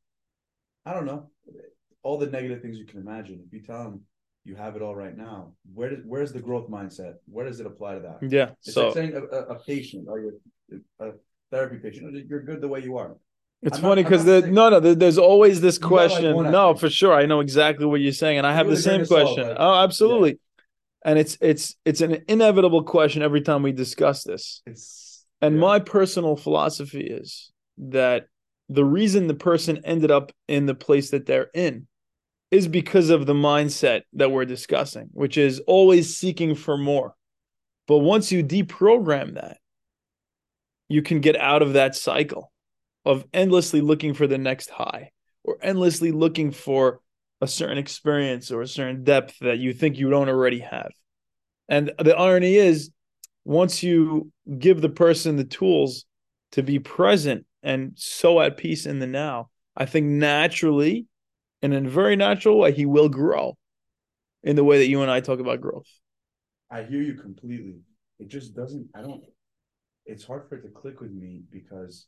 I 0.86 0.94
don't 0.94 1.06
know, 1.06 1.30
all 2.02 2.18
the 2.18 2.26
negative 2.26 2.60
things 2.62 2.78
you 2.78 2.86
can 2.86 3.00
imagine. 3.00 3.42
If 3.46 3.52
you 3.52 3.62
tell 3.62 3.84
them 3.84 4.06
you 4.44 4.54
have 4.56 4.76
it 4.76 4.82
all 4.82 4.94
right 4.94 5.16
now, 5.16 5.54
where 5.72 5.90
does 5.90 6.04
where's 6.04 6.32
the 6.32 6.40
growth 6.40 6.68
mindset? 6.68 7.14
Where 7.26 7.46
does 7.46 7.60
it 7.60 7.66
apply 7.66 7.94
to 7.94 8.00
that? 8.00 8.30
yeah 8.30 8.50
It's 8.62 8.74
so 8.74 8.86
like 8.86 8.94
saying 8.94 9.14
a, 9.14 9.22
a, 9.22 9.40
a 9.54 9.58
patient 9.60 10.06
or 10.08 10.20
you're 10.20 10.80
a 11.00 11.12
therapy 11.50 11.78
patient, 11.78 12.28
you're 12.28 12.42
good 12.42 12.60
the 12.60 12.68
way 12.68 12.80
you 12.82 12.96
are. 12.98 13.16
It's 13.64 13.78
I'm 13.78 13.82
funny 13.82 14.02
because 14.02 14.24
the 14.26 14.42
no 14.42 14.68
no 14.68 14.78
there- 14.78 14.94
there's 14.94 15.18
always 15.18 15.60
this 15.60 15.78
got, 15.78 15.90
like, 15.90 16.10
question. 16.10 16.36
no, 16.52 16.74
for 16.74 16.90
sure, 16.90 17.14
I 17.14 17.24
know 17.26 17.40
exactly 17.40 17.86
what 17.86 18.00
you're 18.00 18.12
saying, 18.12 18.38
and 18.38 18.46
I 18.46 18.52
have 18.52 18.68
the 18.68 18.76
same 18.76 19.06
question. 19.06 19.54
oh, 19.58 19.74
absolutely. 19.82 20.38
And 21.04 21.18
it's 21.18 21.36
it's 21.40 21.74
it's 21.84 22.00
an 22.00 22.22
inevitable 22.28 22.82
question 22.84 23.22
every 23.22 23.40
time 23.40 23.62
we 23.62 23.72
discuss 23.72 24.22
this. 24.24 24.62
It's 24.66 25.24
And 25.40 25.54
Yeah. 25.56 25.60
my 25.60 25.78
personal 25.78 26.36
philosophy 26.36 27.06
is 27.06 27.50
that 27.78 28.26
the 28.68 28.84
reason 28.84 29.26
the 29.26 29.34
person 29.34 29.80
ended 29.84 30.10
up 30.10 30.32
in 30.48 30.66
the 30.66 30.74
place 30.74 31.10
that 31.10 31.26
they're 31.26 31.50
in 31.54 31.86
is 32.50 32.68
because 32.68 33.10
of 33.10 33.26
the 33.26 33.34
mindset 33.34 34.02
that 34.14 34.30
we're 34.30 34.44
discussing, 34.46 35.08
which 35.12 35.36
is 35.36 35.60
always 35.66 36.16
seeking 36.16 36.54
for 36.54 36.78
more. 36.78 37.14
But 37.86 37.98
once 37.98 38.30
you 38.32 38.42
deprogram 38.44 39.34
that, 39.34 39.58
you 40.88 41.02
can 41.02 41.20
get 41.20 41.36
out 41.36 41.60
of 41.62 41.74
that 41.74 41.94
cycle 41.96 42.52
of 43.04 43.24
endlessly 43.32 43.80
looking 43.80 44.14
for 44.14 44.26
the 44.26 44.38
next 44.38 44.70
high 44.70 45.10
or 45.42 45.58
endlessly 45.62 46.10
looking 46.10 46.50
for 46.50 47.00
a 47.40 47.46
certain 47.46 47.78
experience 47.78 48.50
or 48.50 48.62
a 48.62 48.68
certain 48.68 49.04
depth 49.04 49.38
that 49.40 49.58
you 49.58 49.72
think 49.72 49.98
you 49.98 50.10
don't 50.10 50.28
already 50.28 50.60
have. 50.60 50.90
And 51.68 51.92
the 51.98 52.16
irony 52.16 52.54
is, 52.54 52.90
once 53.44 53.82
you 53.82 54.32
give 54.58 54.80
the 54.80 54.88
person 54.88 55.36
the 55.36 55.44
tools 55.44 56.06
to 56.52 56.62
be 56.62 56.78
present 56.78 57.44
and 57.62 57.92
so 57.96 58.40
at 58.40 58.56
peace 58.56 58.86
in 58.86 58.98
the 58.98 59.06
now, 59.06 59.50
I 59.76 59.86
think 59.86 60.06
naturally, 60.06 61.06
and 61.62 61.74
in 61.74 61.86
a 61.86 61.90
very 61.90 62.16
natural 62.16 62.58
way, 62.58 62.72
he 62.72 62.86
will 62.86 63.08
grow 63.08 63.56
in 64.42 64.56
the 64.56 64.64
way 64.64 64.78
that 64.78 64.88
you 64.88 65.02
and 65.02 65.10
I 65.10 65.20
talk 65.20 65.40
about 65.40 65.60
growth. 65.60 65.88
I 66.70 66.82
hear 66.82 67.00
you 67.00 67.14
completely. 67.14 67.80
It 68.18 68.28
just 68.28 68.54
doesn't. 68.54 68.88
I 68.94 69.00
don't. 69.00 69.22
It's 70.06 70.24
hard 70.24 70.48
for 70.48 70.56
it 70.56 70.62
to 70.62 70.68
click 70.68 71.00
with 71.00 71.12
me 71.12 71.42
because 71.50 72.06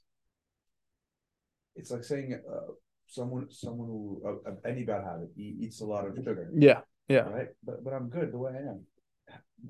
it's 1.77 1.91
like 1.91 2.05
saying 2.05 2.29
uh, 2.35 2.73
someone 3.07 3.47
someone 3.51 3.89
who 3.89 4.23
uh, 4.47 4.53
any 4.69 4.83
bad 4.85 5.03
habit 5.05 5.31
he 5.37 5.57
eats 5.61 5.81
a 5.81 5.87
lot 5.87 6.07
of 6.07 6.15
sugar. 6.17 6.51
Yeah, 6.55 6.81
yeah. 7.09 7.21
Right. 7.39 7.49
But 7.65 7.85
but 7.85 7.93
I'm 7.93 8.09
good 8.09 8.33
the 8.33 8.39
way 8.39 8.53
I 8.55 8.63
am. 8.73 8.81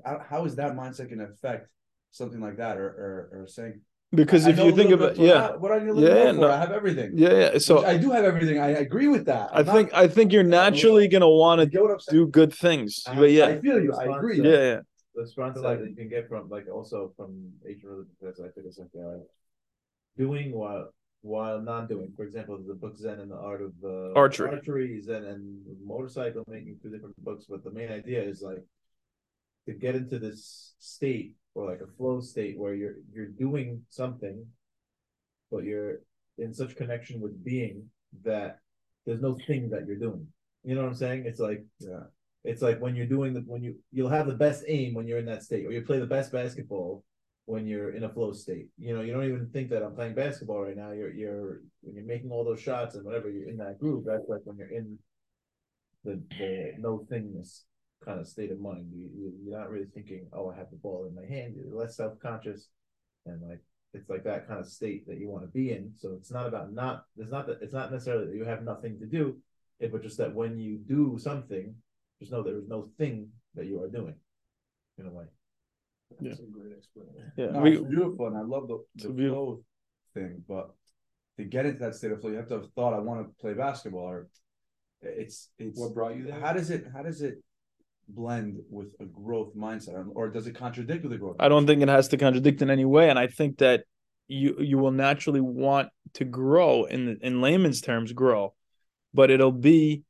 How, 0.05 0.17
how 0.31 0.45
is 0.45 0.57
that 0.57 0.73
mindset 0.77 1.07
going 1.09 1.19
to 1.21 1.27
affect 1.27 1.69
something 2.11 2.41
like 2.41 2.57
that, 2.59 2.77
or 2.77 2.87
or, 3.33 3.41
or 3.43 3.47
saying? 3.47 3.81
Because 4.13 4.47
I 4.47 4.51
if 4.51 4.57
know 4.57 4.67
you 4.67 4.73
think 4.77 4.93
about 4.93 5.17
yeah, 5.17 5.33
what 5.35 5.53
I, 5.53 5.57
what 5.57 5.73
I 5.73 5.79
need 5.85 5.91
a 5.91 5.95
Yeah, 5.95 6.01
little 6.01 6.17
yeah, 6.17 6.25
more 6.25 6.35
for. 6.35 6.41
no. 6.41 6.51
I 6.51 6.59
have 6.59 6.73
everything. 6.73 7.11
yeah, 7.15 7.33
yeah. 7.53 7.59
So 7.59 7.77
Which 7.79 7.87
I 7.87 7.97
do 7.99 8.11
have 8.13 8.25
everything. 8.25 8.59
I 8.61 8.69
agree 8.87 9.09
with 9.09 9.25
that. 9.27 9.51
I 9.53 9.61
I'm 9.61 9.67
not- 9.67 9.75
think 9.75 9.95
I 9.95 10.07
think 10.09 10.33
you're 10.33 10.51
naturally 10.63 11.09
gonna 11.09 11.29
want 11.29 11.61
to 11.61 11.67
get 11.67 11.81
saying? 11.83 11.99
do 12.19 12.27
good 12.29 12.53
things. 12.55 13.03
I- 13.07 13.17
But 13.17 13.31
yeah, 13.33 13.47
I 13.47 13.61
feel 13.61 13.83
you. 13.83 13.93
I 13.93 14.05
agree. 14.17 14.39
yeah, 14.39 14.45
yeah. 14.71 14.81
the 15.15 15.23
response 15.23 15.59
like- 15.59 15.81
that 15.81 15.89
you 15.91 15.97
can 15.97 16.09
get 16.09 16.29
from 16.29 16.49
like 16.49 16.67
also 16.73 17.13
from 17.17 17.31
Asian 17.69 17.89
religion 17.91 18.15
because 18.21 18.39
I 18.41 18.49
think 18.53 18.67
it's 18.69 18.77
something 18.77 19.03
like 19.13 19.27
doing 20.17 20.53
while 20.53 20.85
while 21.27 21.61
not 21.61 21.89
doing. 21.89 22.13
For 22.17 22.25
example, 22.25 22.59
the 22.67 22.75
book 22.75 22.97
Zen 22.97 23.19
and 23.21 23.31
the 23.31 23.37
Art 23.51 23.61
of 23.61 23.73
uh, 23.85 24.13
Archery. 24.15 24.51
archery, 24.51 25.01
Zen 25.03 25.25
and 25.25 25.61
motorcycle 25.85 26.45
making 26.49 26.79
two 26.83 26.91
different 26.91 27.17
books. 27.25 27.45
But 27.49 27.65
the 27.65 27.73
main 27.73 27.91
idea 27.91 28.23
is 28.23 28.43
like 28.43 28.63
to 29.67 29.73
get 29.75 29.97
into 29.97 30.19
this 30.19 30.75
state 30.79 31.35
or 31.55 31.63
like 31.71 31.81
a 31.81 31.91
flow 31.97 32.21
state 32.21 32.57
where 32.59 32.75
you're 32.75 32.97
you're 33.13 33.27
doing 33.47 33.83
something, 33.91 34.37
but 35.51 35.65
you're 35.65 35.95
in 36.39 36.53
such 36.55 36.77
connection 36.77 37.21
with 37.21 37.35
being 37.45 37.77
that 38.25 38.59
there's 39.05 39.21
no 39.29 39.37
thing 39.47 39.69
that 39.71 39.87
you're 39.87 40.05
doing. 40.09 40.27
You 40.65 40.75
know 40.75 40.83
what 40.83 40.89
I'm 40.89 40.95
saying? 41.05 41.25
It's 41.27 41.41
like 41.49 41.65
Yeah. 41.81 42.05
it's 42.45 42.63
like 42.63 42.79
when 42.81 42.95
you're 42.97 43.13
doing 43.17 43.35
the 43.35 43.41
when 43.53 43.63
you 43.67 43.73
you'll 43.95 44.17
have 44.19 44.29
the 44.29 44.41
best 44.47 44.61
aim 44.69 44.95
when 44.95 45.07
you're 45.09 45.19
in 45.25 45.31
that 45.33 45.43
state, 45.49 45.65
or 45.67 45.73
you 45.73 45.83
play 45.83 45.99
the 45.99 46.15
best 46.17 46.31
basketball 46.41 47.03
when 47.47 47.67
you're 47.67 47.91
in 47.91 48.05
a 48.05 48.09
flow 48.09 48.33
state. 48.33 48.69
You 48.77 48.95
know, 48.95 49.03
you 49.03 49.13
don't 49.13 49.25
even 49.25 49.49
think 49.53 49.71
that 49.71 49.83
I'm 49.83 49.95
playing 49.95 50.15
basketball 50.15 50.63
right 50.63 50.77
now. 50.77 50.91
You're 50.93 51.13
you're 51.13 51.61
when 51.81 51.95
you're 51.95 52.05
making 52.05 52.31
all 52.31 52.45
those 52.45 52.61
shots 52.61 52.95
and 52.95 53.05
whatever 53.05 53.31
you're 53.31 53.49
in 53.49 53.57
that 53.59 53.79
groove. 53.79 54.05
That's 54.05 54.29
like 54.29 54.43
when 54.45 54.59
you're 54.59 54.71
in 54.71 54.99
the 56.05 56.21
the 56.39 56.73
no 56.79 57.07
thingness 57.11 57.63
kind 58.05 58.21
of 58.21 58.29
state 58.29 58.51
of 58.51 58.61
mind. 58.61 58.91
You, 58.93 59.09
you 59.17 59.33
you're 59.45 59.59
not 59.59 59.71
really 59.71 59.87
thinking, 59.95 60.27
oh, 60.33 60.51
I 60.51 60.57
have 60.57 60.71
the 60.71 60.77
ball 60.77 61.07
in 61.09 61.15
my 61.15 61.27
hand. 61.27 61.55
You're 61.57 61.75
less 61.75 61.97
self 61.97 62.19
conscious, 62.21 62.69
and 63.25 63.41
like 63.49 63.61
it's 63.95 64.11
like 64.11 64.25
that 64.25 64.49
kind 64.49 64.61
of 64.61 64.67
state 64.67 65.07
that 65.07 65.19
you 65.19 65.29
want 65.29 65.45
to 65.45 65.51
be 65.51 65.71
in. 65.71 65.93
So 65.97 66.15
it's 66.19 66.33
not 66.33 66.47
about 66.47 66.73
not. 66.73 67.05
It's 67.17 67.31
not 67.31 67.47
that. 67.47 67.59
It's 67.63 67.73
not 67.73 67.93
necessarily 67.93 68.27
that 68.27 68.37
you 68.37 68.45
have 68.45 68.65
nothing 68.65 68.99
to 68.99 69.07
do, 69.07 69.37
it, 69.79 69.93
but 69.93 70.03
just 70.03 70.19
that 70.19 70.35
when 70.35 70.59
you 70.59 70.79
do 70.79 71.17
something, 71.21 71.77
just 72.19 72.33
know 72.33 72.43
there 72.43 72.59
is 72.59 72.69
no 72.69 72.89
thing 72.99 73.29
that 73.55 73.67
you 73.67 73.81
are 73.83 73.89
doing. 73.89 74.15
In 74.99 75.07
a 75.07 75.11
way. 75.11 75.27
That's 76.21 76.41
a 76.41 76.43
great 76.45 76.73
explanation. 76.77 77.33
Yeah, 77.37 77.47
No, 77.47 77.61
we, 77.61 77.77
it's 77.77 77.87
beautiful, 77.87 78.27
and 78.27 78.37
I 78.37 78.43
love 78.43 78.69
the, 78.69 78.83
the 78.97 79.13
beautiful. 79.13 79.45
flow 79.45 79.63
thing. 80.15 80.43
But 80.49 80.71
to 81.39 81.45
get 81.45 81.67
into 81.67 81.79
that 81.81 81.95
state 81.95 82.13
of 82.13 82.21
flow, 82.21 82.31
you 82.31 82.37
have 82.37 82.49
to 82.49 82.55
have 82.55 82.73
thought. 82.75 82.95
I 82.95 82.99
want 83.01 83.27
to 83.27 83.35
play 83.41 83.55
basketball, 83.55 84.09
or 84.09 84.29
it's 85.03 85.51
it's. 85.59 85.79
What 85.79 85.95
brought 85.95 86.17
you 86.17 86.25
there? 86.25 86.41
How 86.41 86.53
does 86.53 86.71
it? 86.71 86.85
How 86.95 87.03
does 87.03 87.23
it 87.23 87.35
blend 88.09 88.59
with 88.71 88.89
a 89.01 89.05
growth 89.05 89.55
mindset, 89.57 89.95
or, 89.95 90.07
or 90.15 90.31
does 90.31 90.47
it 90.47 90.55
contradict 90.55 91.03
with 91.03 91.13
a 91.13 91.19
growth? 91.19 91.37
I 91.41 91.49
don't 91.49 91.67
think 91.67 91.83
it 91.83 91.89
has 91.89 92.09
to 92.09 92.17
contradict 92.17 92.63
in 92.63 92.71
any 92.71 92.85
way, 92.85 93.11
and 93.11 93.19
I 93.19 93.27
think 93.27 93.59
that 93.59 93.85
you 94.29 94.57
you 94.61 94.79
will 94.79 94.93
naturally 94.93 95.41
want 95.41 95.89
to 96.15 96.25
grow 96.25 96.85
in 96.85 97.19
in 97.23 97.41
layman's 97.41 97.81
terms, 97.81 98.13
grow, 98.13 98.55
but 99.13 99.31
it'll 99.31 99.53
be 99.53 100.03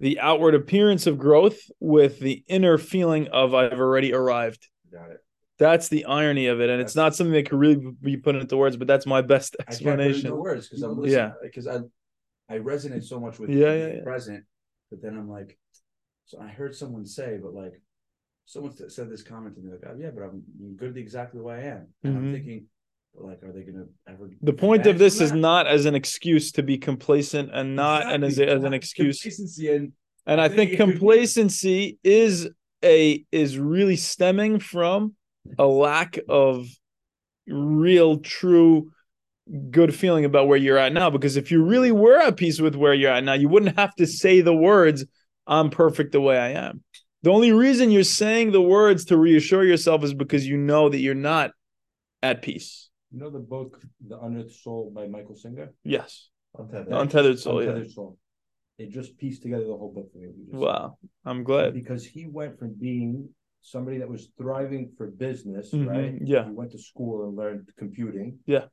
the 0.00 0.20
outward 0.20 0.54
appearance 0.54 1.06
of 1.06 1.18
growth 1.18 1.58
with 1.80 2.18
the 2.18 2.44
inner 2.48 2.76
feeling 2.76 3.28
of 3.28 3.54
I've 3.54 3.78
already 3.80 4.12
arrived. 4.12 4.68
Got 4.92 5.12
it. 5.12 5.18
That's 5.64 5.88
the 5.88 6.04
irony 6.04 6.46
of 6.48 6.60
it, 6.60 6.68
and 6.68 6.78
it's 6.82 6.94
not 6.94 7.14
something 7.16 7.32
that 7.32 7.48
could 7.48 7.58
really 7.58 7.80
be 8.02 8.18
put 8.18 8.36
into 8.36 8.54
words. 8.58 8.76
But 8.76 8.86
that's 8.86 9.06
my 9.06 9.22
best 9.22 9.56
explanation. 9.60 9.88
I 9.88 10.02
can't 10.02 10.12
put 10.12 10.16
it 10.16 10.24
into 10.26 10.36
words 10.36 10.68
because 10.68 10.82
I'm 10.82 10.90
Yeah. 10.90 10.96
listening. 10.96 11.32
Because 11.42 11.66
I 11.66 11.76
I 12.54 12.58
resonate 12.58 13.02
so 13.04 13.18
much 13.18 13.38
with 13.38 13.48
Yeah, 13.48 13.72
yeah, 13.72 13.86
yeah. 13.94 14.02
present, 14.02 14.44
but 14.90 15.00
then 15.00 15.16
I'm 15.16 15.30
like, 15.30 15.58
so 16.26 16.38
I 16.38 16.48
heard 16.48 16.74
someone 16.76 17.06
say, 17.06 17.38
but 17.42 17.54
like, 17.54 17.80
someone 18.44 18.72
said 18.90 19.08
this 19.08 19.22
comment 19.22 19.54
to 19.54 19.62
me 19.62 19.72
like, 19.72 19.84
oh, 19.88 19.96
yeah, 19.98 20.10
but 20.14 20.24
I'm 20.24 20.42
good 20.76 20.98
exactly 20.98 21.38
the 21.38 21.44
way 21.44 21.54
I 21.56 21.62
am, 21.76 21.86
and 22.02 22.12
Mhm. 22.14 22.18
I'm 22.18 22.32
thinking, 22.34 22.66
like, 23.14 23.42
are 23.42 23.52
they 23.52 23.62
gonna 23.62 23.86
ever? 24.06 24.28
The 24.42 24.52
point 24.52 24.86
of 24.86 24.98
this 24.98 25.22
is 25.22 25.32
not 25.32 25.66
as 25.66 25.86
an 25.86 25.94
excuse 25.94 26.52
to 26.52 26.62
be 26.62 26.76
complacent 26.76 27.48
and 27.54 27.74
not 27.74 28.12
and 28.12 28.22
as, 28.22 28.32
Exactly. 28.38 28.54
as 28.56 28.64
an 28.64 28.74
excuse. 28.74 29.22
Complacency 29.22 29.68
and 29.74 29.92
And 30.26 30.40
I 30.42 30.44
I 30.44 30.48
think 30.48 30.58
think 30.58 30.70
it 30.72 30.76
could 30.76 30.86
be- 30.86 30.92
complacency 30.98 31.98
is 32.04 32.50
a 32.84 33.24
is 33.32 33.58
really 33.58 33.96
stemming 33.96 34.58
from 34.58 35.14
a 35.58 35.66
lack 35.66 36.18
of 36.28 36.66
real 37.46 38.18
true 38.18 38.90
good 39.70 39.94
feeling 39.94 40.24
about 40.24 40.48
where 40.48 40.56
you're 40.56 40.78
at 40.78 40.92
now 40.92 41.10
because 41.10 41.36
if 41.36 41.50
you 41.50 41.62
really 41.62 41.92
were 41.92 42.18
at 42.18 42.36
peace 42.36 42.60
with 42.60 42.74
where 42.74 42.94
you're 42.94 43.10
at 43.10 43.22
now 43.22 43.34
you 43.34 43.46
wouldn't 43.46 43.76
have 43.76 43.94
to 43.94 44.06
say 44.06 44.40
the 44.40 44.54
words 44.54 45.04
I'm 45.46 45.70
perfect 45.70 46.12
the 46.12 46.20
way 46.20 46.38
I 46.38 46.50
am. 46.50 46.82
The 47.22 47.30
only 47.30 47.52
reason 47.52 47.90
you're 47.90 48.04
saying 48.04 48.52
the 48.52 48.60
words 48.60 49.06
to 49.06 49.16
reassure 49.16 49.64
yourself 49.64 50.04
is 50.04 50.14
because 50.14 50.46
you 50.46 50.56
know 50.56 50.88
that 50.88 50.98
you're 50.98 51.14
not 51.14 51.52
at 52.22 52.42
peace. 52.42 52.90
You 53.10 53.20
know 53.20 53.30
the 53.30 53.38
book 53.38 53.80
The 54.06 54.18
Unearthed 54.18 54.52
Soul 54.52 54.92
by 54.94 55.06
Michael 55.06 55.36
Singer? 55.36 55.72
Yes. 55.84 56.28
Untethered. 56.58 56.88
The 56.90 57.00
Untethered 57.00 57.38
Soul, 57.38 57.62
yeah. 57.62 57.70
Untethered 57.70 57.92
Soul. 57.92 58.18
It 58.78 58.90
just 58.90 59.16
pieced 59.18 59.42
together 59.42 59.64
the 59.64 59.76
whole 59.76 59.92
book 59.94 60.12
for 60.12 60.18
me. 60.18 60.28
Wow. 60.50 60.98
I'm 61.24 61.44
glad. 61.44 61.74
Because 61.74 62.04
he 62.04 62.26
went 62.26 62.58
from 62.58 62.74
being 62.74 63.28
somebody 63.64 63.96
that 63.98 64.08
was 64.08 64.28
thriving 64.36 64.92
for 64.96 65.06
business, 65.10 65.72
Mhm, 65.72 65.86
right? 65.88 66.14
yeah. 66.22 66.44
He 66.44 66.50
went 66.52 66.70
to 66.72 66.78
school 66.78 67.24
and 67.26 67.34
learned 67.34 67.66
computing. 67.78 68.38
Yeah, 68.46 68.64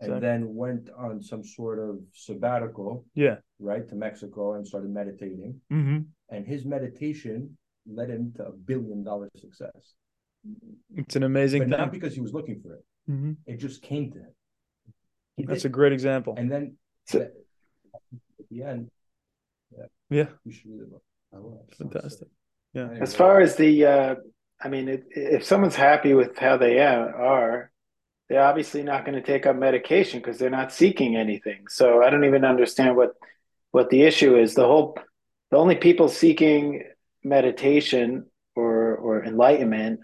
And 0.00 0.08
exactly. 0.10 0.20
then 0.26 0.54
went 0.56 0.90
on 0.90 1.22
some 1.22 1.44
sort 1.44 1.78
of 1.78 2.00
sabbatical, 2.12 3.06
Yeah. 3.14 3.36
right, 3.60 3.88
to 3.88 3.94
Mexico 3.94 4.54
and 4.54 4.66
started 4.66 4.90
meditating. 4.90 5.60
Mm-hmm. 5.70 5.98
And 6.30 6.46
his 6.46 6.64
meditation 6.64 7.56
led 7.86 8.10
him 8.10 8.32
to 8.36 8.46
a 8.46 8.52
billion 8.52 9.04
dollar 9.04 9.30
success. 9.36 9.94
It's 10.96 11.14
an 11.14 11.22
amazing 11.22 11.60
But 11.62 11.68
not 11.78 11.92
because 11.92 12.14
he 12.14 12.20
was 12.20 12.32
looking 12.34 12.60
for 12.60 12.74
it. 12.74 12.84
Mhm. 13.08 13.36
It 13.46 13.58
just 13.58 13.82
came 13.82 14.10
to 14.14 14.18
him. 14.18 14.34
He 15.36 15.44
That's 15.44 15.62
did. 15.62 15.68
a 15.68 15.72
great 15.78 15.92
example. 15.92 16.34
And 16.36 16.50
then 16.50 16.76
So- 17.06 17.20
at 17.20 18.48
the 18.50 18.62
end, 18.64 18.90
yeah. 19.70 19.86
Yeah. 20.10 20.28
you 20.44 20.50
should 20.52 20.70
read 20.72 20.80
the 20.80 20.86
book. 20.86 21.04
I 21.32 21.38
will. 21.38 21.66
Fantastic. 21.78 22.28
Yeah. 22.72 22.90
As 23.06 23.14
far 23.14 23.40
as 23.40 23.54
the, 23.56 23.84
uh, 23.84 24.14
I 24.62 24.68
mean, 24.68 24.88
it, 24.88 25.04
if 25.10 25.44
someone's 25.44 25.76
happy 25.76 26.14
with 26.14 26.38
how 26.38 26.56
they 26.56 26.78
are, 26.78 27.70
they're 28.28 28.42
obviously 28.42 28.82
not 28.82 29.04
going 29.04 29.16
to 29.16 29.26
take 29.26 29.46
up 29.46 29.56
medication 29.56 30.20
because 30.20 30.38
they're 30.38 30.50
not 30.50 30.72
seeking 30.72 31.16
anything. 31.16 31.64
So 31.68 32.02
I 32.02 32.10
don't 32.10 32.24
even 32.24 32.44
understand 32.44 32.96
what 32.96 33.14
what 33.72 33.90
the 33.90 34.02
issue 34.02 34.36
is. 34.36 34.54
The 34.54 34.66
whole, 34.66 34.96
the 35.50 35.56
only 35.56 35.76
people 35.76 36.08
seeking 36.08 36.84
meditation 37.24 38.26
or 38.54 38.96
or 38.96 39.24
enlightenment, 39.24 40.00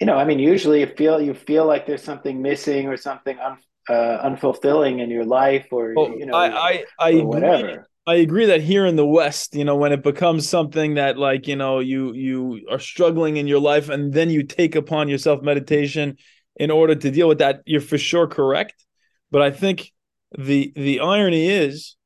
you 0.00 0.06
know, 0.06 0.16
I 0.16 0.24
mean, 0.24 0.38
usually 0.38 0.80
you 0.80 0.86
feel 0.86 1.20
you 1.20 1.34
feel 1.34 1.66
like 1.66 1.86
there's 1.86 2.02
something 2.02 2.42
missing 2.42 2.88
or 2.88 2.96
something 2.96 3.38
un, 3.38 3.58
uh, 3.88 4.28
unfulfilling 4.28 5.00
in 5.00 5.10
your 5.10 5.24
life, 5.24 5.66
or 5.72 5.94
Well, 5.94 6.10
you 6.18 6.26
know, 6.26 6.34
I 6.34 6.48
I, 6.48 6.84
I 6.98 7.12
or 7.14 7.38
agree. 7.38 7.78
I 8.06 8.16
agree 8.16 8.46
that 8.46 8.60
here 8.60 8.84
in 8.84 8.96
the 8.96 9.06
West, 9.06 9.54
you 9.54 9.64
know, 9.64 9.76
when 9.76 9.92
it 9.92 10.02
becomes 10.02 10.46
something 10.46 10.94
that 10.94 11.16
like, 11.16 11.48
you 11.48 11.56
know, 11.56 11.78
you 11.78 12.12
you 12.12 12.66
are 12.70 12.78
struggling 12.78 13.38
in 13.38 13.46
your 13.46 13.60
life 13.60 13.88
and 13.88 14.12
then 14.12 14.28
you 14.28 14.42
take 14.42 14.74
upon 14.76 15.08
yourself 15.08 15.42
meditation 15.42 16.18
in 16.56 16.70
order 16.70 16.94
to 16.94 17.10
deal 17.10 17.28
with 17.28 17.38
that, 17.38 17.62
you're 17.64 17.80
for 17.80 17.96
sure 17.96 18.26
correct. 18.26 18.84
But 19.30 19.40
I 19.40 19.50
think 19.50 19.90
the 20.36 20.72
the 20.76 21.00
irony 21.00 21.48
is 21.48 21.96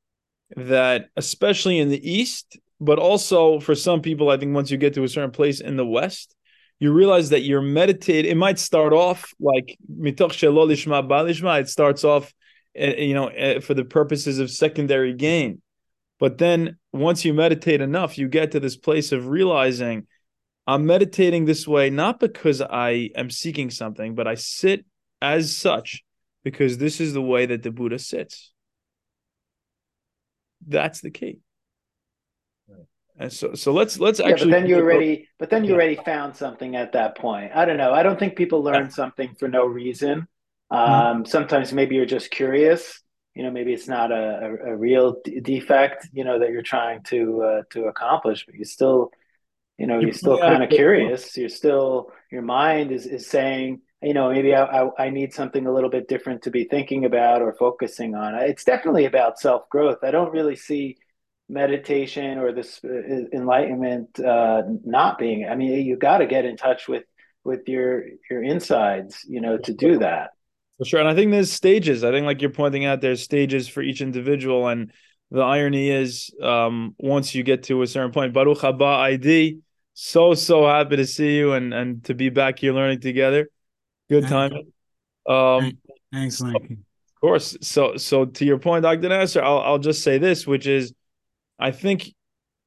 that 0.57 1.09
especially 1.17 1.81
in 1.81 1.89
the 1.89 2.11
East, 2.11 2.57
but 2.81 3.01
also 3.01 3.59
for 3.59 3.75
some 3.75 4.01
people, 4.01 4.31
I 4.31 4.37
think 4.37 4.55
once 4.55 4.71
you 4.71 4.77
get 4.79 4.95
to 4.95 5.05
a 5.05 5.09
certain 5.09 5.33
place 5.33 5.61
in 5.61 5.77
the 5.77 5.87
West, 5.87 6.33
you 6.79 6.93
realize 6.93 7.31
that 7.31 7.43
you're 7.43 7.61
meditating. 7.61 8.31
It 8.31 8.37
might 8.37 8.61
start 8.61 8.93
off 8.93 9.35
like 9.41 9.77
mitoch 9.93 10.31
shelo 10.31 10.65
lishma 10.65 11.09
ba 11.09 11.25
lishma. 11.25 11.61
It 11.61 11.69
starts 11.69 12.05
off, 12.05 12.33
eh, 12.77 13.03
you 13.03 13.15
know, 13.15 13.27
eh, 13.29 13.59
for 13.59 13.75
the 13.75 13.85
purposes 13.85 14.39
of 14.39 14.49
secondary 14.49 15.13
gain. 15.13 15.61
But 16.19 16.39
then 16.39 16.79
once 16.93 17.25
you 17.25 17.33
meditate 17.33 17.81
enough, 17.81 18.19
you 18.19 18.29
get 18.29 18.53
to 18.53 18.61
this 18.61 18.77
place 18.77 19.13
of 19.13 19.29
realizing 19.29 20.07
I'm 20.67 20.85
meditating 20.85 21.45
this 21.47 21.67
way 21.67 21.91
not 21.91 22.21
because 22.21 22.61
I 22.61 23.11
am 23.17 23.31
seeking 23.31 23.71
something, 23.71 24.15
but 24.15 24.27
I 24.27 24.35
sit 24.35 24.85
as 25.23 25.57
such 25.57 26.05
because 26.45 26.79
this 26.79 27.01
is 27.01 27.15
the 27.15 27.23
way 27.23 27.47
that 27.47 27.63
the 27.63 27.71
Buddha 27.71 27.99
sits. 27.99 28.53
That's 30.67 31.01
the 31.01 31.11
key. 31.11 31.39
And 33.19 33.33
so 33.33 33.55
so 33.55 33.73
let's 33.73 33.99
let's 33.99 34.21
Yeah, 34.21 34.27
actually 34.31 34.51
but 34.53 34.61
then 34.61 34.69
you 34.69 34.77
already, 34.77 35.29
but 35.39 35.51
then 35.51 35.65
you 35.65 35.71
Yeah. 35.71 35.77
already 35.77 35.97
found 35.97 36.37
something 36.37 36.77
at 36.77 36.93
that 36.93 37.17
point. 37.17 37.51
I 37.55 37.65
don't 37.65 37.77
know. 37.77 37.93
I 37.93 38.03
don't 38.03 38.19
think 38.19 38.37
people 38.37 38.63
learn 38.63 38.91
something 38.91 39.35
for 39.39 39.49
no 39.49 39.67
reason. 39.67 40.29
Um, 40.71 41.25
sometimes 41.25 41.73
maybe 41.73 41.97
you're 41.97 42.07
just 42.07 42.31
curious. 42.31 43.01
You 43.39 43.45
know, 43.45 43.53
maybe 43.53 43.73
it's 43.75 43.89
not 43.89 44.13
a, 44.13 44.41
a, 44.67 44.73
a 44.73 44.77
real 44.77 45.17
d- 45.25 45.41
defect, 45.41 46.09
you 46.13 46.25
know, 46.25 46.41
that 46.41 46.51
you're 46.51 46.63
trying 46.63 47.03
to 47.05 47.43
uh, 47.43 47.63
to 47.73 47.85
accomplish, 47.87 48.45
but 48.47 48.57
you 48.57 48.67
still, 48.67 49.13
you 49.79 49.87
know, 49.87 50.01
You're 50.01 50.11
you're 50.11 50.13
still 50.15 50.39
kind 50.39 50.63
of 50.65 50.71
curious. 50.71 51.37
You're 51.37 51.49
still, 51.49 52.11
your 52.33 52.43
mind 52.43 52.93
is 52.93 53.07
is 53.07 53.29
saying, 53.29 53.83
you 54.03 54.15
know, 54.15 54.31
maybe 54.31 54.55
I, 54.55 54.65
I 54.65 55.07
I 55.07 55.11
need 55.11 55.35
something 55.35 55.67
a 55.67 55.73
little 55.73 55.91
bit 55.91 56.09
different 56.09 56.43
to 56.43 56.51
be 56.51 56.65
thinking 56.65 57.05
about 57.05 57.43
or 57.43 57.55
focusing 57.55 58.15
on. 58.15 58.35
It's 58.37 58.65
definitely 58.65 59.07
about 59.07 59.39
self 59.39 59.69
growth. 59.71 59.99
I 60.05 60.11
don't 60.11 60.33
really 60.33 60.57
see 60.57 60.99
meditation 61.49 62.39
or 62.39 62.53
this 62.53 62.81
uh, 62.85 62.89
enlightenment 63.33 64.21
uh, 64.21 64.63
not 64.85 65.19
being. 65.19 65.49
I 65.49 65.55
mean, 65.57 65.87
you 65.87 65.97
got 65.97 66.19
to 66.19 66.27
get 66.27 66.45
in 66.45 66.57
touch 66.57 66.89
with 66.89 67.05
with 67.45 67.69
your 67.69 68.05
your 68.31 68.43
insides, 68.43 69.25
you 69.29 69.41
know, 69.41 69.59
to 69.59 69.73
do 69.75 69.99
that. 70.01 70.31
For 70.79 70.85
sure. 70.85 71.01
And 71.01 71.09
I 71.09 71.15
think 71.15 71.31
there's 71.33 71.53
stages. 71.53 72.05
I 72.05 72.11
think 72.11 72.25
like 72.25 72.41
you're 72.41 72.51
pointing 72.51 72.85
out, 72.85 73.01
there's 73.01 73.23
stages 73.23 73.69
for 73.69 73.83
each 73.83 74.01
individual. 74.01 74.69
And 74.69 74.93
the 75.31 75.43
irony 75.43 75.91
is 75.91 76.31
um, 76.43 76.95
once 76.99 77.35
you 77.35 77.43
get 77.43 77.65
to 77.65 77.83
a 77.83 77.87
certain 77.87 78.13
point, 78.13 78.33
Baruch 78.33 78.59
haba 78.59 78.99
ID, 78.99 79.59
so, 79.95 80.35
so 80.35 80.65
happy 80.67 80.97
to 80.97 81.07
see 81.07 81.37
you 81.37 81.55
and, 81.55 81.75
and 81.75 82.05
to 82.05 82.15
be 82.15 82.29
back 82.29 82.61
here 82.61 82.73
learning 82.73 83.01
together. 83.01 83.49
Good 84.09 84.29
time. 84.29 84.53
Um, 85.29 85.79
Thanks, 86.13 86.41
Lincoln. 86.41 86.85
Of 87.17 87.21
course. 87.21 87.57
So 87.61 87.97
so 87.97 88.25
to 88.25 88.45
your 88.45 88.59
point, 88.59 88.85
Dr. 88.85 89.09
Nasser, 89.09 89.43
I'll 89.43 89.59
I'll 89.59 89.79
just 89.79 90.03
say 90.03 90.19
this, 90.19 90.47
which 90.47 90.67
is 90.67 90.95
I 91.59 91.73
think 91.73 92.15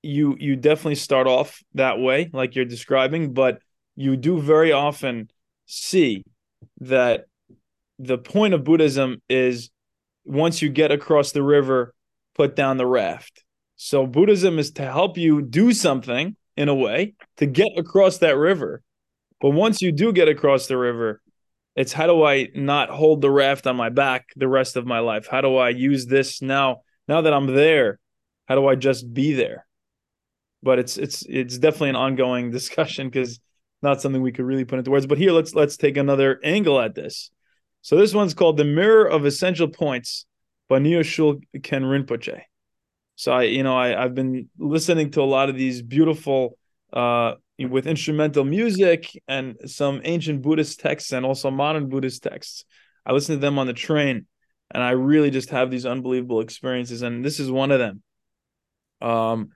you 0.03 0.35
you 0.39 0.55
definitely 0.55 0.95
start 0.95 1.25
off 1.25 1.63
that 1.73 1.99
way, 1.99 2.29
like 2.33 2.55
you're 2.55 2.65
describing, 2.65 3.33
but 3.33 3.59
you 3.95 4.17
do 4.17 4.41
very 4.41 4.71
often 4.71 5.29
see 5.65 6.23
that 6.81 7.25
the 8.01 8.17
point 8.17 8.53
of 8.53 8.63
Buddhism 8.63 9.21
is 9.29 9.69
once 10.25 10.61
you 10.61 10.69
get 10.69 10.91
across 10.91 11.31
the 11.31 11.43
river, 11.43 11.93
put 12.35 12.55
down 12.55 12.77
the 12.77 12.85
raft. 12.85 13.43
So 13.75 14.05
Buddhism 14.05 14.59
is 14.59 14.71
to 14.73 14.83
help 14.83 15.17
you 15.17 15.41
do 15.41 15.73
something 15.73 16.35
in 16.55 16.69
a 16.69 16.75
way 16.75 17.15
to 17.37 17.45
get 17.45 17.69
across 17.77 18.19
that 18.19 18.37
river. 18.37 18.81
But 19.39 19.51
once 19.51 19.81
you 19.81 19.91
do 19.91 20.13
get 20.13 20.27
across 20.27 20.67
the 20.67 20.77
river, 20.77 21.21
it's 21.75 21.93
how 21.93 22.07
do 22.07 22.23
I 22.23 22.49
not 22.53 22.89
hold 22.89 23.21
the 23.21 23.31
raft 23.31 23.65
on 23.65 23.75
my 23.75 23.89
back 23.89 24.27
the 24.35 24.47
rest 24.47 24.75
of 24.75 24.85
my 24.85 24.99
life? 24.99 25.27
How 25.29 25.41
do 25.41 25.57
I 25.57 25.69
use 25.69 26.05
this 26.05 26.41
now? 26.41 26.81
Now 27.07 27.21
that 27.21 27.33
I'm 27.33 27.47
there, 27.47 27.99
how 28.47 28.55
do 28.55 28.67
I 28.67 28.75
just 28.75 29.11
be 29.13 29.33
there? 29.33 29.65
But 30.61 30.79
it's 30.79 30.97
it's 30.97 31.25
it's 31.27 31.57
definitely 31.57 31.89
an 31.89 31.95
ongoing 31.95 32.51
discussion 32.59 33.07
because 33.07 33.39
not 33.81 34.01
something 34.01 34.21
we 34.21 34.31
could 34.31 34.45
really 34.45 34.65
put 34.65 34.77
into 34.77 34.91
words. 34.91 35.07
But 35.07 35.17
here, 35.17 35.31
let's 35.31 35.55
let's 35.55 35.77
take 35.77 35.97
another 35.97 36.39
angle 36.43 36.79
at 36.79 36.93
this. 36.93 37.31
So 37.81 37.97
this 37.97 38.13
one's 38.13 38.33
called 38.33 38.57
the 38.57 38.65
Mirror 38.65 39.07
of 39.09 39.25
Essential 39.25 39.67
Points 39.67 40.25
by 40.69 40.79
Nyoshul 40.79 41.41
Khen 41.63 41.83
Rinpoche. 41.83 42.41
So 43.15 43.31
I, 43.31 43.43
you 43.43 43.63
know, 43.63 43.77
I 43.77 44.03
I've 44.03 44.15
been 44.15 44.49
listening 44.57 45.11
to 45.11 45.21
a 45.21 45.23
lot 45.23 45.49
of 45.49 45.55
these 45.55 45.81
beautiful 45.81 46.57
uh 46.93 47.33
with 47.59 47.85
instrumental 47.85 48.43
music 48.43 49.11
and 49.27 49.55
some 49.65 50.01
ancient 50.03 50.41
Buddhist 50.41 50.79
texts 50.79 51.11
and 51.11 51.25
also 51.25 51.51
modern 51.51 51.89
Buddhist 51.89 52.23
texts. 52.23 52.65
I 53.05 53.13
listen 53.13 53.35
to 53.35 53.41
them 53.41 53.59
on 53.59 53.67
the 53.67 53.73
train 53.73 54.25
and 54.71 54.81
I 54.81 54.91
really 54.91 55.29
just 55.29 55.49
have 55.49 55.69
these 55.69 55.85
unbelievable 55.85 56.41
experiences. 56.41 57.01
And 57.01 57.23
this 57.23 57.39
is 57.39 57.51
one 57.51 57.71
of 57.71 57.79
them. 57.79 58.01
Um, 59.01 59.49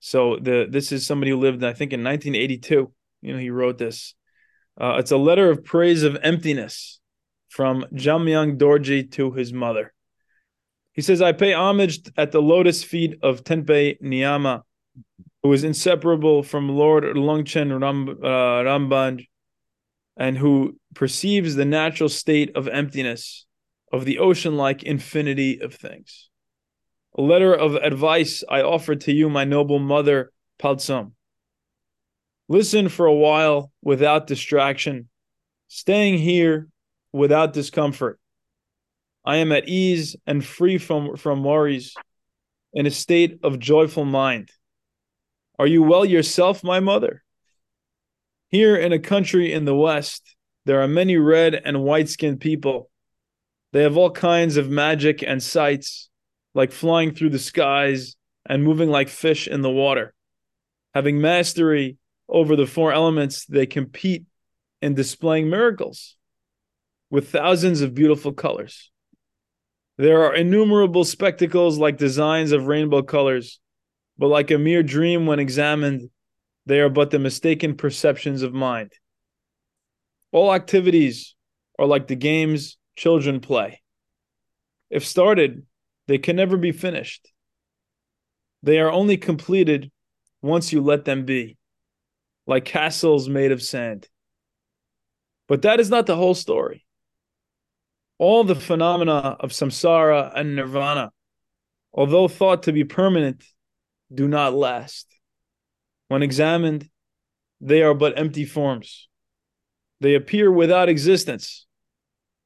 so 0.00 0.38
the 0.40 0.66
this 0.68 0.90
is 0.92 1.06
somebody 1.06 1.30
who 1.30 1.38
lived, 1.38 1.62
I 1.62 1.72
think, 1.72 1.92
in 1.92 2.02
1982. 2.02 2.92
You 3.20 3.32
know, 3.32 3.38
he 3.38 3.50
wrote 3.50 3.78
this. 3.78 4.14
Uh, 4.80 4.96
it's 4.98 5.10
a 5.10 5.16
letter 5.16 5.50
of 5.50 5.64
praise 5.64 6.02
of 6.02 6.16
emptiness 6.22 7.00
from 7.52 7.84
Jamyang 7.92 8.56
Dorje 8.56 9.12
to 9.12 9.30
his 9.32 9.52
mother. 9.52 9.92
He 10.94 11.02
says, 11.02 11.20
I 11.20 11.32
pay 11.32 11.52
homage 11.52 12.00
at 12.16 12.32
the 12.32 12.40
lotus 12.40 12.82
feet 12.82 13.18
of 13.22 13.44
Tenpei 13.44 14.00
Niyama, 14.00 14.62
who 15.42 15.52
is 15.52 15.62
inseparable 15.62 16.42
from 16.42 16.70
Lord 16.70 17.04
Longchen 17.04 17.78
Ram, 17.78 18.08
uh, 18.08 18.64
Rambanj, 18.64 19.28
and 20.16 20.38
who 20.38 20.78
perceives 20.94 21.54
the 21.54 21.66
natural 21.66 22.08
state 22.08 22.56
of 22.56 22.68
emptiness, 22.68 23.44
of 23.92 24.06
the 24.06 24.18
ocean 24.18 24.56
like 24.56 24.82
infinity 24.82 25.60
of 25.60 25.74
things. 25.74 26.30
A 27.18 27.20
letter 27.20 27.52
of 27.52 27.74
advice 27.74 28.42
I 28.48 28.62
offer 28.62 28.96
to 28.96 29.12
you, 29.12 29.28
my 29.28 29.44
noble 29.44 29.78
mother, 29.78 30.32
Paltsum. 30.58 31.12
Listen 32.48 32.88
for 32.88 33.04
a 33.04 33.14
while 33.14 33.70
without 33.82 34.26
distraction, 34.26 35.10
staying 35.68 36.16
here 36.16 36.68
without 37.12 37.52
discomfort. 37.52 38.18
I 39.24 39.36
am 39.36 39.52
at 39.52 39.68
ease 39.68 40.16
and 40.26 40.44
free 40.44 40.78
from, 40.78 41.16
from 41.16 41.44
worries, 41.44 41.94
in 42.72 42.86
a 42.86 42.90
state 42.90 43.38
of 43.42 43.58
joyful 43.58 44.04
mind. 44.04 44.50
Are 45.58 45.66
you 45.66 45.82
well 45.82 46.04
yourself, 46.04 46.64
my 46.64 46.80
mother? 46.80 47.22
Here 48.48 48.74
in 48.74 48.92
a 48.92 48.98
country 48.98 49.52
in 49.52 49.64
the 49.64 49.74
West, 49.74 50.34
there 50.64 50.82
are 50.82 50.88
many 50.88 51.16
red 51.16 51.54
and 51.54 51.82
white 51.82 52.08
skinned 52.08 52.40
people. 52.40 52.90
They 53.72 53.82
have 53.82 53.96
all 53.96 54.10
kinds 54.10 54.56
of 54.56 54.68
magic 54.68 55.22
and 55.22 55.42
sights, 55.42 56.10
like 56.54 56.72
flying 56.72 57.14
through 57.14 57.30
the 57.30 57.38
skies 57.38 58.16
and 58.46 58.64
moving 58.64 58.90
like 58.90 59.08
fish 59.08 59.46
in 59.46 59.62
the 59.62 59.70
water. 59.70 60.14
Having 60.94 61.20
mastery 61.20 61.96
over 62.28 62.56
the 62.56 62.66
four 62.66 62.92
elements, 62.92 63.46
they 63.46 63.66
compete 63.66 64.24
in 64.80 64.94
displaying 64.94 65.48
miracles 65.48 66.16
with 67.12 67.28
thousands 67.28 67.82
of 67.82 67.94
beautiful 67.94 68.32
colors. 68.32 68.90
There 69.98 70.24
are 70.24 70.34
innumerable 70.34 71.04
spectacles 71.04 71.76
like 71.76 71.98
designs 71.98 72.52
of 72.52 72.66
rainbow 72.66 73.02
colors, 73.02 73.60
but 74.16 74.28
like 74.28 74.50
a 74.50 74.56
mere 74.56 74.82
dream 74.82 75.26
when 75.26 75.38
examined, 75.38 76.08
they 76.64 76.80
are 76.80 76.88
but 76.88 77.10
the 77.10 77.18
mistaken 77.18 77.76
perceptions 77.76 78.40
of 78.40 78.54
mind. 78.54 78.92
All 80.32 80.54
activities 80.54 81.34
are 81.78 81.84
like 81.84 82.06
the 82.06 82.16
games 82.16 82.78
children 82.96 83.40
play. 83.40 83.82
If 84.88 85.04
started, 85.04 85.66
they 86.08 86.16
can 86.16 86.36
never 86.36 86.56
be 86.56 86.72
finished. 86.72 87.30
They 88.62 88.80
are 88.80 88.90
only 88.90 89.18
completed 89.18 89.92
once 90.40 90.72
you 90.72 90.80
let 90.80 91.04
them 91.04 91.26
be, 91.26 91.58
like 92.46 92.64
castles 92.64 93.28
made 93.28 93.52
of 93.52 93.62
sand. 93.62 94.08
But 95.46 95.60
that 95.62 95.78
is 95.78 95.90
not 95.90 96.06
the 96.06 96.16
whole 96.16 96.34
story. 96.34 96.86
All 98.22 98.44
the 98.44 98.54
phenomena 98.54 99.36
of 99.40 99.50
samsara 99.50 100.30
and 100.36 100.54
nirvana, 100.54 101.10
although 101.92 102.28
thought 102.28 102.62
to 102.62 102.72
be 102.72 102.84
permanent, 102.84 103.42
do 104.14 104.28
not 104.28 104.54
last. 104.54 105.08
When 106.06 106.22
examined, 106.22 106.88
they 107.60 107.82
are 107.82 107.94
but 107.94 108.16
empty 108.16 108.44
forms. 108.44 109.08
They 110.00 110.14
appear 110.14 110.52
without 110.52 110.88
existence. 110.88 111.66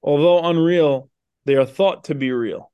Although 0.02 0.48
unreal, 0.48 1.10
they 1.44 1.56
are 1.56 1.66
thought 1.66 2.04
to 2.04 2.14
be 2.14 2.32
real. 2.32 2.72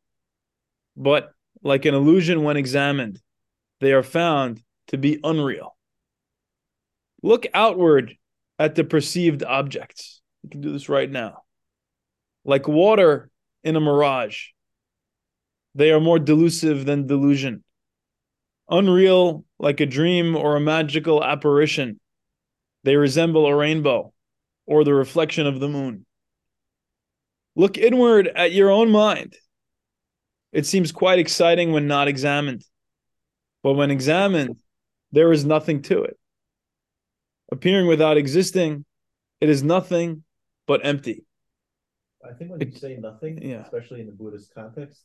But 0.96 1.32
like 1.60 1.86
an 1.86 1.94
illusion 1.94 2.44
when 2.44 2.56
examined, 2.56 3.20
they 3.80 3.92
are 3.94 4.04
found 4.04 4.62
to 4.86 4.96
be 4.96 5.18
unreal. 5.24 5.76
Look 7.20 7.48
outward 7.52 8.16
at 8.60 8.76
the 8.76 8.84
perceived 8.84 9.42
objects. 9.42 10.22
You 10.44 10.50
can 10.50 10.60
do 10.60 10.70
this 10.70 10.88
right 10.88 11.10
now. 11.10 11.41
Like 12.44 12.66
water 12.66 13.30
in 13.62 13.76
a 13.76 13.80
mirage, 13.80 14.48
they 15.74 15.90
are 15.90 16.00
more 16.00 16.18
delusive 16.18 16.84
than 16.84 17.06
delusion. 17.06 17.62
Unreal, 18.68 19.44
like 19.58 19.80
a 19.80 19.86
dream 19.86 20.36
or 20.36 20.56
a 20.56 20.60
magical 20.60 21.22
apparition, 21.22 22.00
they 22.84 22.96
resemble 22.96 23.46
a 23.46 23.54
rainbow 23.54 24.12
or 24.66 24.84
the 24.84 24.94
reflection 24.94 25.46
of 25.46 25.60
the 25.60 25.68
moon. 25.68 26.04
Look 27.54 27.78
inward 27.78 28.28
at 28.28 28.52
your 28.52 28.70
own 28.70 28.90
mind. 28.90 29.36
It 30.52 30.66
seems 30.66 30.92
quite 30.92 31.18
exciting 31.18 31.72
when 31.72 31.86
not 31.86 32.08
examined, 32.08 32.64
but 33.62 33.74
when 33.74 33.90
examined, 33.90 34.56
there 35.12 35.32
is 35.32 35.44
nothing 35.44 35.82
to 35.82 36.02
it. 36.04 36.18
Appearing 37.50 37.86
without 37.86 38.16
existing, 38.16 38.84
it 39.40 39.48
is 39.48 39.62
nothing 39.62 40.24
but 40.66 40.84
empty. 40.84 41.24
I 42.28 42.32
think 42.32 42.50
when 42.50 42.60
you 42.60 42.72
say 42.72 42.96
nothing, 42.96 43.40
yeah. 43.42 43.62
especially 43.62 44.00
in 44.00 44.06
the 44.06 44.12
Buddhist 44.12 44.54
context, 44.54 45.02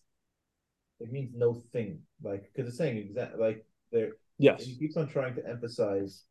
it 1.00 1.12
means 1.12 1.32
no 1.36 1.64
thing. 1.74 2.00
Like 2.24 2.52
because 2.54 2.70
it's 2.70 2.78
saying 2.78 2.98
exact 2.98 3.38
like 3.40 3.66
there. 3.92 4.12
Yes. 4.40 4.64
He 4.64 4.76
keeps 4.78 4.98
on 4.98 5.08
trying 5.08 5.36
to 5.36 5.48
emphasize. 5.48 6.24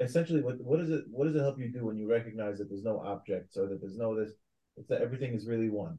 Essentially, 0.00 0.42
what 0.42 0.60
what 0.60 0.80
is 0.80 0.90
it? 0.90 1.04
What 1.10 1.26
does 1.26 1.36
it 1.36 1.40
help 1.40 1.58
you 1.58 1.72
do 1.72 1.86
when 1.86 1.96
you 1.96 2.08
recognize 2.10 2.58
that 2.58 2.68
there's 2.68 2.82
no 2.82 3.00
objects 3.00 3.56
or 3.56 3.66
that 3.68 3.80
there's 3.80 3.96
no 3.96 4.14
this? 4.14 4.32
It's 4.76 4.88
that 4.88 5.00
everything 5.00 5.32
is 5.34 5.46
really 5.46 5.70
one. 5.70 5.98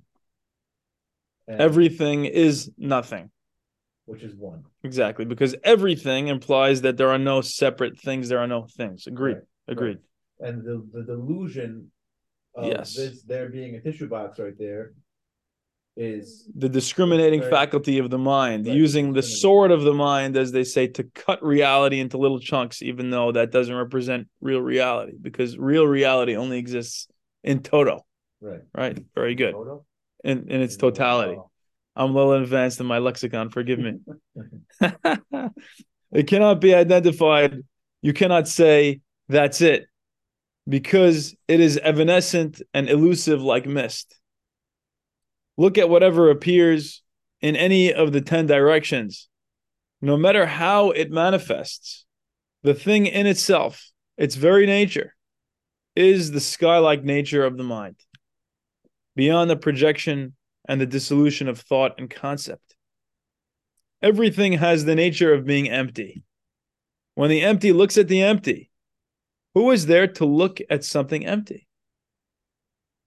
And 1.47 1.61
Everything 1.61 2.25
is 2.25 2.69
nothing. 2.77 3.31
which 4.05 4.21
is 4.21 4.35
one. 4.35 4.63
Exactly, 4.83 5.25
because 5.25 5.55
everything 5.63 6.27
implies 6.27 6.81
that 6.81 6.97
there 6.97 7.09
are 7.09 7.17
no 7.17 7.41
separate 7.41 7.99
things. 7.99 8.29
There 8.29 8.39
are 8.39 8.47
no 8.47 8.67
things. 8.77 9.07
Agreed. 9.07 9.35
Right, 9.35 9.43
Agreed. 9.69 9.97
And 10.39 10.63
the 10.63 10.85
the 10.93 11.03
delusion 11.03 11.91
of 12.57 12.65
Yes. 12.67 12.95
this 12.95 13.21
there 13.23 13.49
being 13.49 13.75
a 13.75 13.81
tissue 13.81 14.07
box 14.07 14.39
right 14.39 14.57
there 14.57 14.93
is 15.95 16.47
The 16.55 16.69
discriminating 16.69 17.41
Right. 17.41 17.49
faculty 17.49 17.97
of 17.97 18.09
the 18.11 18.17
mind, 18.19 18.67
Right, 18.67 18.75
using 18.75 19.13
the 19.13 19.23
sword 19.23 19.71
of 19.71 19.81
the 19.81 19.93
mind, 19.93 20.37
as 20.37 20.51
they 20.51 20.63
say, 20.63 20.87
to 20.87 21.03
cut 21.03 21.43
reality 21.43 21.99
into 21.99 22.17
little 22.19 22.39
chunks, 22.39 22.83
even 22.83 23.09
though 23.09 23.31
that 23.31 23.51
doesn't 23.51 23.75
represent 23.75 24.27
real 24.39 24.61
reality, 24.61 25.13
because 25.19 25.57
real 25.57 25.87
reality 25.87 26.35
only 26.35 26.59
exists 26.59 27.07
in 27.43 27.63
toto. 27.63 28.05
right. 28.41 28.61
Right. 28.75 28.99
Very 29.15 29.33
good. 29.33 29.55
In 30.23 30.49
in 30.51 30.61
its 30.61 30.77
totality. 30.77 31.39
I'm 31.95 32.11
a 32.11 32.13
little 32.13 32.33
advanced 32.33 32.79
in 32.79 32.85
my 32.85 32.99
lexicon. 32.99 33.49
Forgive 33.49 33.79
me. 33.79 33.93
it 36.11 36.27
cannot 36.27 36.61
be 36.61 36.75
identified. 36.75 37.63
You 38.03 38.13
cannot 38.13 38.47
say 38.47 39.01
that's 39.29 39.61
it 39.61 39.87
because 40.67 41.35
it 41.47 41.59
is 41.59 41.77
evanescent 41.77 42.61
and 42.73 42.89
elusive 42.89 43.41
like 43.41 43.65
mist. 43.65 44.17
Look 45.57 45.77
at 45.77 45.89
whatever 45.89 46.29
appears 46.29 47.01
in 47.41 47.55
any 47.55 47.93
of 47.93 48.11
the 48.11 48.21
10 48.21 48.47
directions. 48.47 49.29
No 50.01 50.17
matter 50.17 50.45
how 50.45 50.91
it 50.91 51.09
manifests, 51.09 52.05
the 52.63 52.73
thing 52.73 53.05
in 53.07 53.25
itself, 53.25 53.91
its 54.17 54.35
very 54.35 54.65
nature, 54.65 55.15
is 55.95 56.31
the 56.31 56.39
sky 56.39 56.77
like 56.77 57.03
nature 57.03 57.43
of 57.43 57.57
the 57.57 57.63
mind, 57.63 57.95
beyond 59.15 59.49
the 59.49 59.55
projection 59.55 60.35
and 60.67 60.79
the 60.79 60.85
dissolution 60.85 61.47
of 61.47 61.59
thought 61.59 61.95
and 61.97 62.09
concept. 62.09 62.75
Everything 64.01 64.53
has 64.53 64.85
the 64.85 64.95
nature 64.95 65.33
of 65.33 65.45
being 65.45 65.69
empty. 65.69 66.23
When 67.15 67.31
the 67.31 67.41
empty 67.41 67.71
looks 67.71 67.97
at 67.97 68.07
the 68.07 68.21
empty, 68.21 68.69
who 69.57 69.71
is 69.71 69.87
there 69.87 70.05
to 70.05 70.23
look 70.23 70.59
at 70.69 70.83
something 70.83 71.25
empty? 71.25 71.67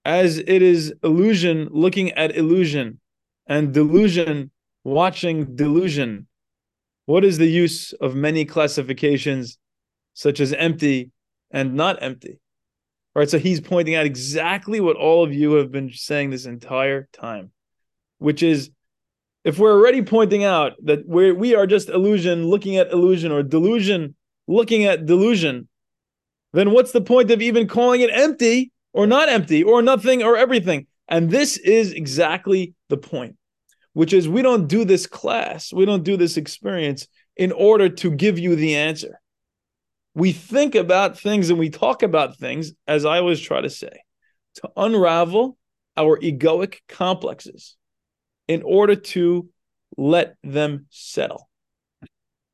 As 0.03 0.37
it 0.37 0.61
is 0.61 0.93
illusion 1.01 1.69
looking 1.71 2.11
at 2.11 2.35
illusion 2.35 2.99
and 3.47 3.73
delusion 3.73 4.51
watching 4.83 5.55
delusion, 5.55 6.27
what 7.05 7.23
is 7.23 7.37
the 7.37 7.47
use 7.47 7.93
of 7.93 8.15
many 8.15 8.43
classifications 8.43 9.59
such 10.13 10.41
as 10.41 10.51
empty 10.51 11.11
and 11.51 11.75
not 11.75 12.03
empty? 12.03 12.41
All 13.15 13.21
right, 13.21 13.29
so 13.29 13.39
he's 13.39 13.61
pointing 13.61 13.95
out 13.95 14.05
exactly 14.05 14.81
what 14.81 14.97
all 14.97 15.23
of 15.23 15.33
you 15.33 15.53
have 15.53 15.71
been 15.71 15.89
saying 15.93 16.31
this 16.31 16.45
entire 16.45 17.07
time, 17.13 17.51
which 18.17 18.43
is 18.43 18.71
if 19.45 19.57
we're 19.57 19.71
already 19.71 20.01
pointing 20.01 20.43
out 20.43 20.73
that 20.83 21.07
we're, 21.07 21.33
we 21.33 21.55
are 21.55 21.65
just 21.65 21.87
illusion 21.87 22.45
looking 22.45 22.75
at 22.75 22.91
illusion 22.91 23.31
or 23.31 23.41
delusion 23.41 24.15
looking 24.49 24.83
at 24.83 25.05
delusion, 25.05 25.69
then 26.53 26.71
what's 26.71 26.91
the 26.91 27.01
point 27.01 27.31
of 27.31 27.41
even 27.41 27.67
calling 27.67 28.01
it 28.01 28.09
empty 28.11 28.71
or 28.93 29.07
not 29.07 29.29
empty 29.29 29.63
or 29.63 29.81
nothing 29.81 30.23
or 30.23 30.37
everything? 30.37 30.87
And 31.07 31.29
this 31.29 31.57
is 31.57 31.93
exactly 31.93 32.73
the 32.89 32.97
point, 32.97 33.35
which 33.93 34.13
is 34.13 34.27
we 34.27 34.41
don't 34.41 34.67
do 34.67 34.85
this 34.85 35.07
class, 35.07 35.73
we 35.73 35.85
don't 35.85 36.03
do 36.03 36.17
this 36.17 36.37
experience 36.37 37.07
in 37.35 37.51
order 37.51 37.89
to 37.89 38.11
give 38.11 38.37
you 38.37 38.55
the 38.55 38.75
answer 38.75 39.21
we 40.13 40.31
think 40.31 40.75
about 40.75 41.19
things 41.19 41.49
and 41.49 41.59
we 41.59 41.69
talk 41.69 42.03
about 42.03 42.37
things, 42.37 42.73
as 42.87 43.05
I 43.05 43.19
always 43.19 43.39
try 43.39 43.61
to 43.61 43.69
say, 43.69 44.03
to 44.55 44.69
unravel 44.75 45.57
our 45.95 46.19
egoic 46.19 46.79
complexes 46.87 47.75
in 48.47 48.61
order 48.63 48.95
to 48.95 49.49
let 49.97 50.35
them 50.43 50.87
settle. 50.89 51.49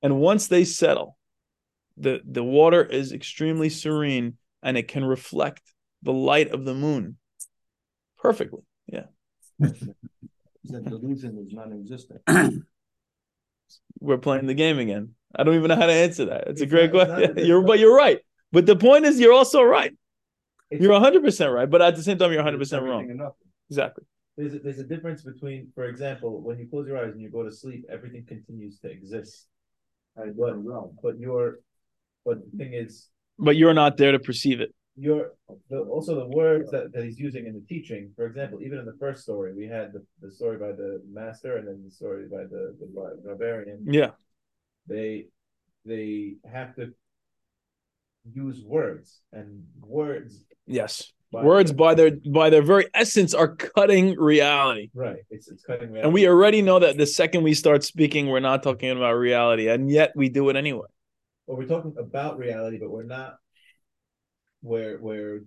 And 0.02 0.20
once 0.20 0.48
they 0.48 0.64
settle, 0.66 1.16
the, 1.98 2.22
the 2.26 2.44
water 2.44 2.84
is 2.84 3.12
extremely 3.12 3.70
serene 3.70 4.38
and 4.64 4.78
it 4.78 4.88
can 4.88 5.04
reflect 5.06 5.62
the 6.04 6.14
light 6.14 6.52
of 6.52 6.64
the 6.66 6.74
moon 6.74 7.18
perfectly. 8.20 8.62
Yeah. 8.88 9.06
That 10.70 10.84
delusion 10.84 11.38
is 11.38 11.54
non-existent. 11.54 12.20
We're 14.02 14.18
playing 14.18 14.48
the 14.48 14.54
game 14.54 14.80
again. 14.80 15.16
I 15.34 15.44
don't 15.44 15.56
even 15.56 15.70
know 15.70 15.76
how 15.78 15.86
to 15.86 15.94
answer 15.94 16.26
that. 16.26 16.48
It's 16.48 16.60
a 16.62 16.66
great 16.66 16.92
not- 16.94 17.02
it's 17.04 17.10
not 17.10 17.18
question. 17.36 17.46
You're, 17.48 17.62
but 17.62 17.80
you're 17.80 17.96
right. 17.96 18.20
But 18.52 18.66
the 18.66 18.76
point 18.76 19.06
is, 19.06 19.18
you're 19.20 19.34
also 19.34 19.62
right. 19.64 19.94
It's- 20.70 20.82
You're 20.82 21.00
100% 21.00 21.54
right, 21.54 21.70
but 21.70 21.82
at 21.82 21.96
the 21.96 22.04
same 22.04 22.18
time, 22.18 22.34
you're 22.34 22.44
100% 22.44 22.82
wrong. 22.82 23.04
everything 23.04 23.12
and 23.12 23.20
nothing. 23.20 23.48
Exactly. 23.70 24.04
There's 24.36 24.54
a, 24.56 24.60
there's 24.60 24.80
a 24.80 24.84
difference 24.84 25.24
between, 25.24 25.72
for 25.74 25.86
example, 25.86 26.42
when 26.42 26.60
you 26.60 26.68
close 26.68 26.86
your 26.88 26.98
eyes 26.98 27.14
and 27.14 27.22
you 27.22 27.30
go 27.30 27.44
to 27.44 27.52
sleep, 27.52 27.86
everything 27.90 28.26
continues 28.28 28.78
to 28.80 28.90
exist. 28.92 29.48
I 30.18 30.26
But 30.38 30.48
don't 30.50 30.66
know. 30.66 30.94
but 31.02 31.18
you're, 31.18 31.60
but 32.28 32.38
the 32.46 32.54
thing 32.60 32.74
is, 32.84 32.92
But 33.48 33.56
you're 33.60 33.74
not 33.84 33.92
there 34.02 34.13
to 34.18 34.22
perceive 34.30 34.60
it. 34.66 34.72
you're 35.06 35.28
the, 35.72 35.80
also 35.96 36.12
the 36.24 36.30
words 36.42 36.68
that, 36.74 36.86
that 36.94 37.04
he's 37.08 37.20
using 37.28 37.44
in 37.50 37.54
the 37.60 37.66
teaching. 37.74 38.02
For 38.18 38.26
example, 38.32 38.58
even 38.66 38.78
in 38.82 38.86
the 38.92 38.98
first 39.04 39.20
story, 39.28 39.50
we 39.62 39.66
had 39.78 39.88
the, 39.96 40.02
the 40.24 40.32
story 40.40 40.58
by 40.66 40.72
the 40.82 40.92
master 41.20 41.52
and 41.58 41.66
then 41.68 41.80
the 41.88 41.92
story 42.02 42.24
by 42.38 42.44
the, 42.54 42.63
the 42.82 42.88
barbarian. 43.26 43.80
Yeah. 44.00 44.12
They 44.94 45.10
they 45.92 46.36
have 46.58 46.70
to 46.80 46.84
use 48.46 48.58
words 48.78 49.08
and 49.38 49.48
words. 50.00 50.32
Yes. 50.80 50.92
by- 51.32 51.44
Words 51.44 51.72
by 51.84 51.92
their 52.00 52.12
by 52.40 52.48
their 52.54 52.66
very 52.74 52.88
essence 53.04 53.32
are 53.42 53.50
cutting 53.56 54.06
reality. 54.34 54.86
right. 54.94 55.22
It's 55.30 55.48
it's 55.52 55.63
cutting. 55.70 55.90
Reality. 55.92 56.04
and 56.06 56.13
we 56.18 56.28
already 56.28 56.62
know 56.68 56.80
that 56.80 56.98
the 56.98 57.06
second 57.22 57.40
we 57.44 57.54
start 57.54 57.84
speaking, 57.84 58.24
we're 58.32 58.48
not 58.52 58.63
talking 58.63 58.92
about 59.00 59.13
reality, 59.30 59.66
and 59.74 59.82
yet 60.00 60.10
we 60.16 60.28
do 60.30 60.44
it 60.50 60.56
anyway. 60.56 60.88
Well, 61.48 61.58
we're 61.58 61.66
talking 61.66 61.96
about 61.98 62.38
reality, 62.38 62.78
but 62.78 62.92
we're 62.92 63.04
not. 63.04 63.38
We're 64.62 65.00
we're 65.00 65.42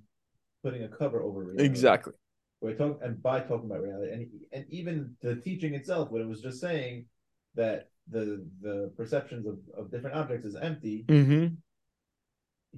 putting 0.63 0.83
a 0.83 0.89
cover 0.89 1.23
over 1.23 1.41
reality. 1.45 1.65
Exactly. 1.65 2.15
We're 2.61 2.75
talking 2.75 2.99
and 3.03 3.23
by 3.23 3.41
talking 3.41 3.67
about 3.71 3.83
reality, 3.83 4.13
and 4.13 4.27
and 4.53 4.65
even 4.71 5.17
the 5.23 5.37
teaching 5.37 5.75
itself, 5.75 6.11
when 6.11 6.23
it 6.23 6.29
was 6.29 6.41
just 6.41 6.61
saying 6.61 7.07
that 7.55 7.91
the 8.11 8.47
the 8.63 8.93
perceptions 8.97 9.47
of, 9.47 9.59
of 9.77 9.91
different 9.91 10.17
objects 10.17 10.45
is 10.47 10.57
empty, 10.57 11.05
Mm-hmm. 11.09 11.55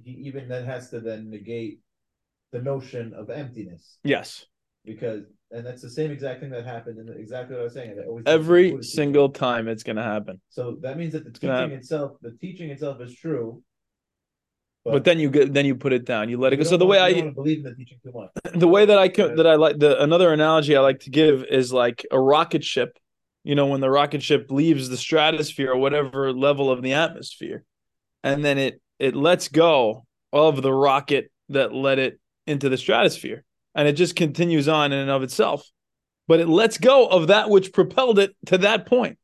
he 0.03 0.11
even 0.11 0.47
then 0.49 0.65
has 0.65 0.89
to 0.89 0.99
then 0.99 1.29
negate 1.29 1.79
the 2.51 2.61
notion 2.61 3.13
of 3.13 3.29
emptiness 3.29 3.97
Yes. 4.03 4.45
because 4.85 5.23
and 5.53 5.65
that's 5.65 5.81
the 5.81 5.89
same 5.89 6.11
exact 6.11 6.41
thing 6.41 6.49
that 6.49 6.65
happened 6.65 7.07
the, 7.07 7.13
exactly 7.13 7.55
what 7.55 7.61
I 7.61 7.63
was 7.65 7.73
saying. 7.73 8.23
Every 8.25 8.81
single 8.83 9.29
time 9.29 9.67
it's 9.67 9.83
gonna 9.83 10.03
happen. 10.03 10.41
So 10.49 10.77
that 10.81 10.97
means 10.97 11.13
that 11.13 11.23
the 11.23 11.31
gonna 11.31 11.61
teaching 11.61 11.77
itself, 11.77 12.17
the 12.21 12.31
teaching 12.31 12.69
itself 12.69 12.99
is 13.01 13.15
true. 13.15 13.61
But 14.85 15.05
then 15.05 15.17
you 15.17 15.29
get 15.29 15.53
then 15.53 15.65
you 15.65 15.75
put 15.75 15.93
it 15.93 16.05
down. 16.05 16.27
You 16.27 16.37
let 16.37 16.51
it 16.51 16.57
go. 16.57 16.63
So 16.63 16.75
the 16.75 16.85
way 16.85 16.99
I 16.99 17.13
to 17.13 17.31
believe 17.31 17.59
in 17.59 17.63
the 17.63 17.75
teaching 17.75 17.99
too 18.03 18.11
much. 18.13 18.31
the 18.55 18.67
way 18.67 18.85
that 18.85 18.97
I 18.97 19.07
can 19.07 19.35
that 19.37 19.47
I 19.47 19.55
like 19.55 19.79
the 19.79 20.01
another 20.01 20.33
analogy 20.33 20.75
I 20.75 20.81
like 20.81 20.99
to 21.01 21.09
give 21.09 21.45
is 21.45 21.71
like 21.71 22.05
a 22.11 22.19
rocket 22.19 22.63
ship. 22.63 22.97
You 23.45 23.55
know, 23.55 23.67
when 23.67 23.81
the 23.81 23.89
rocket 23.89 24.23
ship 24.23 24.51
leaves 24.51 24.89
the 24.89 24.97
stratosphere 24.97 25.71
or 25.71 25.77
whatever 25.77 26.33
level 26.33 26.69
of 26.71 26.81
the 26.81 26.93
atmosphere, 26.93 27.63
and 28.23 28.43
then 28.43 28.57
it 28.57 28.81
it 28.99 29.15
lets 29.15 29.47
go 29.47 30.05
of 30.33 30.61
the 30.61 30.73
rocket 30.73 31.31
that 31.49 31.73
let 31.73 31.99
it 31.99 32.19
into 32.45 32.67
the 32.67 32.77
stratosphere, 32.77 33.45
and 33.75 33.87
it 33.87 33.93
just 33.93 34.15
continues 34.15 34.67
on 34.67 34.91
in 34.91 34.99
and 34.99 35.09
of 35.09 35.23
itself. 35.23 35.69
But 36.27 36.39
it 36.39 36.47
lets 36.47 36.77
go 36.77 37.07
of 37.07 37.27
that 37.27 37.49
which 37.49 37.73
propelled 37.73 38.17
it 38.19 38.35
to 38.45 38.57
that 38.59 38.85
point. 38.85 39.17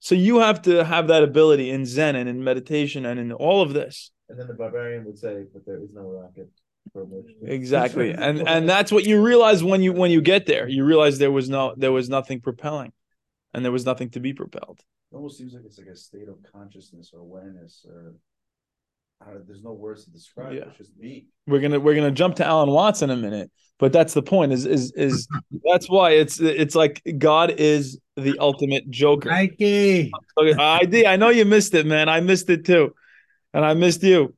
So 0.00 0.14
you 0.14 0.38
have 0.40 0.62
to 0.62 0.84
have 0.84 1.08
that 1.08 1.22
ability 1.22 1.70
in 1.70 1.86
Zen 1.86 2.14
and 2.14 2.28
in 2.28 2.44
meditation 2.44 3.04
and 3.06 3.18
in 3.18 3.32
all 3.32 3.62
of 3.62 3.72
this. 3.72 4.10
And 4.28 4.38
then 4.38 4.46
the 4.46 4.54
barbarian 4.54 5.04
would 5.06 5.18
say, 5.18 5.44
"But 5.52 5.64
there 5.66 5.82
is 5.82 5.90
no 5.92 6.02
rocket 6.02 6.50
from 6.92 7.10
which." 7.10 7.26
exactly 7.42 8.12
and 8.26 8.46
and 8.48 8.68
that's 8.68 8.92
what 8.92 9.04
you 9.04 9.22
realize 9.22 9.64
when 9.64 9.82
you 9.82 9.92
when 9.92 10.10
you 10.10 10.20
get 10.20 10.46
there 10.46 10.68
you 10.68 10.84
realize 10.84 11.18
there 11.18 11.32
was 11.32 11.48
no 11.48 11.74
there 11.76 11.92
was 11.92 12.08
nothing 12.08 12.40
propelling 12.40 12.92
and 13.54 13.64
there 13.64 13.72
was 13.72 13.84
nothing 13.84 14.10
to 14.10 14.20
be 14.20 14.32
propelled 14.32 14.80
It 15.12 15.16
almost 15.16 15.38
seems 15.38 15.52
like 15.54 15.64
it's 15.64 15.78
like 15.78 15.88
a 15.88 15.96
state 15.96 16.28
of 16.28 16.36
consciousness 16.52 17.10
or 17.12 17.20
awareness 17.20 17.84
or 17.88 18.14
I 19.20 19.30
don't, 19.32 19.46
there's 19.46 19.62
no 19.62 19.72
words 19.72 20.04
to 20.04 20.10
describe 20.10 20.52
it. 20.52 20.56
Yeah. 20.56 20.68
It's 20.68 20.78
just 20.78 20.98
being. 21.00 21.26
we're 21.46 21.60
gonna 21.60 21.80
we're 21.80 21.94
gonna 21.94 22.10
jump 22.10 22.36
to 22.36 22.44
alan 22.46 22.70
watts 22.70 23.02
in 23.02 23.10
a 23.10 23.16
minute 23.16 23.50
but 23.78 23.92
that's 23.92 24.14
the 24.14 24.22
point 24.22 24.52
is 24.52 24.64
is 24.64 24.92
is 24.92 25.26
that's 25.64 25.88
why 25.88 26.10
it's 26.12 26.40
it's 26.40 26.74
like 26.74 27.02
god 27.18 27.50
is 27.58 27.98
the 28.16 28.36
ultimate 28.38 28.88
joker 28.90 29.28
Mikey, 29.30 30.10
Okay, 30.38 30.54
id 30.58 31.06
i 31.06 31.16
know 31.16 31.30
you 31.30 31.44
missed 31.44 31.74
it 31.74 31.84
man 31.86 32.08
i 32.08 32.20
missed 32.20 32.48
it 32.50 32.64
too 32.64 32.94
and 33.54 33.64
i 33.64 33.74
missed 33.74 34.02
you 34.02 34.34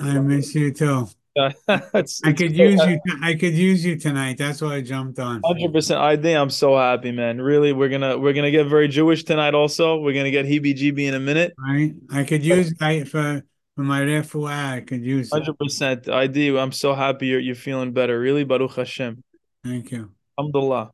I 0.00 0.18
miss 0.18 0.54
you 0.54 0.72
too. 0.72 1.08
It's- 1.68 2.20
I 2.24 2.32
could 2.32 2.56
use 2.56 2.80
you. 2.86 2.98
I 3.22 3.34
could 3.34 3.52
use 3.52 3.84
you 3.84 3.98
tonight. 3.98 4.38
That's 4.38 4.62
why 4.62 4.76
I 4.76 4.80
jumped 4.80 5.18
on. 5.18 5.42
Hundred 5.44 5.74
percent 5.74 6.00
ID. 6.00 6.32
I'm 6.32 6.48
so 6.48 6.74
happy, 6.74 7.12
man. 7.12 7.38
Really, 7.38 7.74
we're 7.74 7.90
gonna 7.90 8.16
we're 8.16 8.32
gonna 8.32 8.50
get 8.50 8.66
very 8.66 8.88
Jewish 8.88 9.24
tonight. 9.24 9.52
Also, 9.52 9.98
we're 9.98 10.14
gonna 10.14 10.30
get 10.30 10.46
heebie-jeebie 10.46 11.06
in 11.06 11.12
a 11.12 11.20
minute. 11.20 11.52
Right? 11.58 11.92
I 12.10 12.24
could 12.24 12.42
use 12.42 12.72
I 12.80 13.04
for 13.04 13.42
for 13.76 13.82
my 13.82 14.00
refuah. 14.02 14.74
I 14.74 14.80
could 14.80 15.04
use. 15.04 15.28
it. 15.28 15.32
Hundred 15.34 15.58
percent 15.58 16.08
ID. 16.08 16.56
I'm 16.56 16.72
so 16.72 16.94
happy 16.94 17.26
you're 17.28 17.40
you're 17.40 17.54
feeling 17.54 17.92
better. 17.92 18.18
Really, 18.18 18.44
Baruch 18.44 18.74
Hashem. 18.76 19.22
Thank 19.64 19.92
you. 19.92 20.12
Alhamdulillah. 20.38 20.90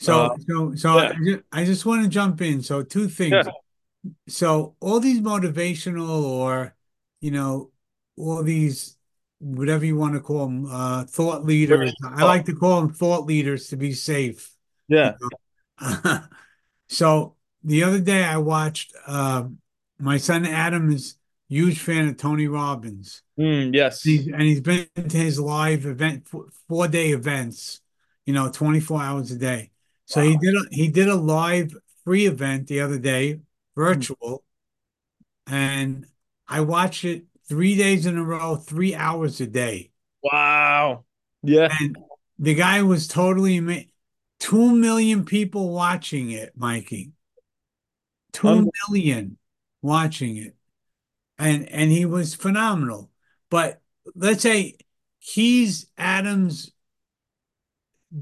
So, 0.00 0.18
Uh, 0.24 0.36
so, 0.48 0.74
so 0.74 0.96
yeah. 0.96 1.08
I 1.08 1.24
just, 1.24 1.42
I 1.52 1.64
just 1.64 1.86
want 1.86 2.02
to 2.02 2.08
jump 2.08 2.40
in. 2.40 2.62
So, 2.62 2.82
two 2.82 3.08
things. 3.08 3.32
Yeah. 3.32 3.52
So, 4.28 4.74
all 4.80 4.98
these 4.98 5.20
motivational 5.20 6.22
or, 6.24 6.74
you 7.20 7.30
know, 7.30 7.70
all 8.18 8.42
these, 8.42 8.96
whatever 9.38 9.84
you 9.84 9.96
want 9.96 10.14
to 10.14 10.20
call 10.20 10.46
them, 10.46 10.66
uh, 10.66 11.04
thought 11.04 11.44
leaders. 11.44 11.94
I 12.04 12.24
like 12.24 12.46
to 12.46 12.54
call 12.54 12.80
them 12.80 12.92
thought 12.92 13.26
leaders 13.26 13.68
to 13.68 13.76
be 13.76 13.92
safe. 13.92 14.50
Yeah. 14.88 15.14
So, 16.88 17.36
the 17.64 17.84
other 17.84 18.00
day 18.00 18.22
I 18.22 18.36
watched, 18.36 18.92
uh, 19.06 19.44
my 19.98 20.18
son 20.18 20.44
Adam 20.44 20.92
is 20.92 21.16
huge 21.52 21.80
fan 21.80 22.08
of 22.08 22.16
Tony 22.16 22.48
Robbins. 22.48 23.22
Mm, 23.38 23.74
yes. 23.74 24.02
He's, 24.02 24.26
and 24.26 24.42
he's 24.42 24.60
been 24.62 24.86
to 24.96 25.16
his 25.16 25.38
live 25.38 25.84
event, 25.84 26.26
four 26.68 26.88
day 26.88 27.10
events, 27.10 27.80
you 28.24 28.32
know, 28.32 28.50
24 28.50 29.02
hours 29.02 29.30
a 29.30 29.36
day. 29.36 29.70
So 30.06 30.20
he 30.22 30.36
did 30.36 30.54
a, 30.54 30.60
he 30.70 30.88
did 30.88 31.08
a 31.08 31.14
live 31.14 31.74
free 32.04 32.26
event 32.26 32.68
the 32.68 32.80
other 32.80 32.98
day, 32.98 33.40
virtual, 33.76 34.42
and 35.46 36.06
I 36.48 36.60
watched 36.60 37.04
it 37.04 37.24
three 37.48 37.76
days 37.76 38.06
in 38.06 38.16
a 38.18 38.24
row, 38.24 38.56
three 38.56 38.94
hours 38.94 39.40
a 39.40 39.46
day. 39.46 39.90
Wow. 40.22 41.04
Yeah. 41.42 41.68
And 41.80 41.96
the 42.38 42.54
guy 42.54 42.82
was 42.82 43.08
totally 43.08 43.56
ama- 43.58 43.84
two 44.40 44.74
million 44.74 45.24
people 45.24 45.70
watching 45.72 46.30
it, 46.30 46.52
Mikey. 46.56 47.12
Two 48.32 48.48
Um, 48.48 48.70
million 48.88 49.38
watching 49.82 50.36
it. 50.36 50.56
And 51.42 51.68
and 51.68 51.90
he 51.90 52.04
was 52.04 52.34
phenomenal. 52.34 53.10
But 53.50 53.80
let's 54.14 54.42
say 54.42 54.76
he's 55.18 55.86
Adams, 55.98 56.72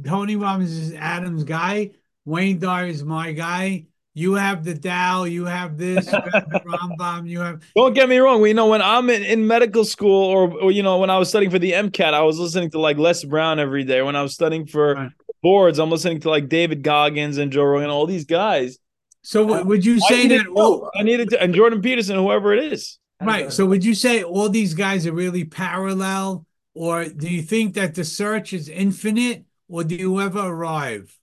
Tony 0.05 0.37
Robbins 0.37 0.73
is 0.73 0.95
Adams' 0.95 1.45
guy, 1.45 1.91
Wayne 2.25 2.59
Dyer 2.59 2.87
is 2.87 3.05
my 3.05 3.33
guy. 3.33 3.87
You 4.13 4.35
have 4.35 4.65
the 4.65 4.75
Tao, 4.75 5.25
you 5.25 5.45
have 5.45 5.79
this, 5.79 6.07
you 6.07 6.19
have 6.19 6.51
the 6.51 6.61
Rambam, 6.67 7.29
you 7.29 7.41
have 7.41 7.63
Don't 7.77 7.95
get 7.95 8.09
me 8.09 8.19
wrong. 8.19 8.41
We 8.41 8.53
know 8.53 8.67
when 8.67 8.83
I'm 8.83 9.09
in, 9.09 9.23
in 9.23 9.47
medical 9.47 9.85
school 9.85 10.25
or, 10.25 10.51
or 10.63 10.73
you 10.73 10.83
know 10.83 10.99
when 10.99 11.11
I 11.11 11.19
was 11.19 11.29
studying 11.29 11.51
for 11.51 11.59
the 11.59 11.73
MCAT, 11.73 12.13
I 12.15 12.23
was 12.23 12.39
listening 12.39 12.71
to 12.71 12.81
like 12.81 12.97
Les 12.99 13.23
Brown 13.25 13.59
every 13.61 13.85
day. 13.85 14.03
When 14.03 14.17
I 14.17 14.23
was 14.23 14.35
studying 14.35 14.67
for 14.67 14.95
Right. 14.95 15.11
boards, 15.43 15.79
I'm 15.79 15.91
listening 15.91 16.21
to 16.21 16.31
like 16.31 16.49
David 16.49 16.83
Goggins 16.83 17.37
and 17.39 17.53
Joe 17.53 17.65
Rogan, 17.65 17.91
all 17.91 18.07
these 18.07 18.25
guys. 18.25 18.79
so 19.23 19.63
would 19.63 19.85
you 19.85 20.01
say 20.01 20.23
needed 20.25 20.41
that 20.41 20.53
oh, 20.57 20.63
all. 20.63 20.91
I 20.99 21.03
needed 21.03 21.31
to, 21.31 21.43
and 21.43 21.55
Jordan 21.55 21.83
Peterson, 21.83 22.17
whoever 22.17 22.55
it 22.55 22.73
is. 22.73 22.99
Right. 23.21 23.53
So 23.53 23.67
would 23.67 23.85
you 23.85 23.95
say 23.95 24.23
all 24.23 24.49
these 24.49 24.75
guys 24.75 25.07
are 25.07 25.13
really 25.13 25.45
parallel, 25.45 26.47
or 26.75 27.05
do 27.05 27.29
you 27.29 27.43
think 27.43 27.75
that 27.75 27.95
the 27.95 28.05
search 28.05 28.53
is 28.53 28.69
infinite, 28.69 29.45
or 29.69 29.85
do 29.85 29.95
you 29.95 30.21
ever 30.21 30.41
arrive? 30.41 31.17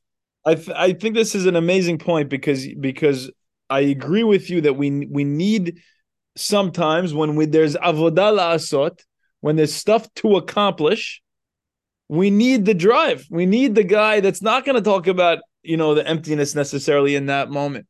I 0.46 0.56
th- 0.56 0.78
I 0.78 0.94
think 0.94 1.16
this 1.16 1.36
is 1.36 1.46
an 1.46 1.56
amazing 1.56 1.98
point 1.98 2.30
because 2.30 2.68
because 2.80 3.32
I 3.70 3.82
agree 3.82 4.24
with 4.24 4.50
you 4.50 4.62
that 4.62 4.74
we 4.74 5.08
we 5.08 5.24
need 5.24 5.82
sometimes 6.36 7.14
when 7.14 7.36
we, 7.36 7.46
there's 7.46 7.76
avodah 7.76 8.38
la'asot, 8.38 9.00
when 9.42 9.56
there's 9.56 9.74
stuff 9.74 10.08
to 10.16 10.38
accomplish, 10.38 11.22
we 12.08 12.30
need 12.30 12.66
the 12.66 12.74
drive. 12.74 13.26
We 13.30 13.46
need 13.46 13.76
the 13.76 13.84
guy 13.84 14.20
that's 14.20 14.42
not 14.42 14.66
going 14.66 14.76
to 14.76 14.82
talk 14.82 15.08
about 15.08 15.40
you 15.64 15.78
know 15.78 15.96
the 15.96 16.08
emptiness 16.08 16.56
necessarily 16.56 17.16
in 17.16 17.26
that 17.26 17.50
moment. 17.50 17.88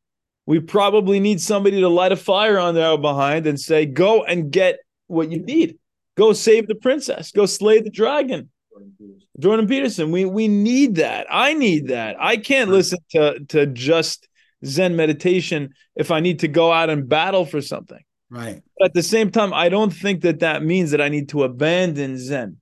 We 0.48 0.62
probably 0.62 1.20
need 1.20 1.42
somebody 1.42 1.82
to 1.82 1.90
light 1.90 2.14
a 2.14 2.16
fire 2.16 2.58
on 2.58 2.74
there 2.74 2.98
behind 2.98 3.46
and 3.46 3.60
say, 3.60 3.86
"Go 3.86 4.24
and 4.24 4.50
get 4.50 4.80
what 5.08 5.30
you 5.30 5.40
need. 5.44 5.78
Go 6.16 6.34
save 6.34 6.68
the 6.68 6.76
princess. 6.76 7.32
Go 7.32 7.46
slay 7.46 7.82
the 7.82 7.92
dragon." 7.92 8.50
Jordan 9.40 9.68
Peterson, 9.68 10.10
we 10.12 10.26
we 10.26 10.48
need 10.48 10.96
that. 10.96 11.28
I 11.30 11.54
need 11.54 11.90
that. 11.90 12.16
I 12.20 12.38
can't 12.38 12.72
listen 12.72 13.00
to 13.12 13.40
to 13.50 13.68
just 13.68 14.28
Zen 14.66 14.96
meditation 14.96 15.74
if 15.96 16.12
I 16.12 16.22
need 16.22 16.40
to 16.40 16.48
go 16.48 16.72
out 16.72 16.90
and 16.90 17.08
battle 17.08 17.46
for 17.46 17.62
something. 17.62 18.00
Right. 18.30 18.62
But 18.80 18.86
at 18.86 18.94
the 18.94 19.04
same 19.04 19.32
time, 19.32 19.54
I 19.54 19.70
don't 19.70 19.94
think 19.94 20.22
that 20.22 20.40
that 20.40 20.64
means 20.64 20.92
that 20.92 21.02
I 21.02 21.10
need 21.10 21.30
to 21.30 21.44
abandon 21.44 22.18
Zen. 22.18 22.58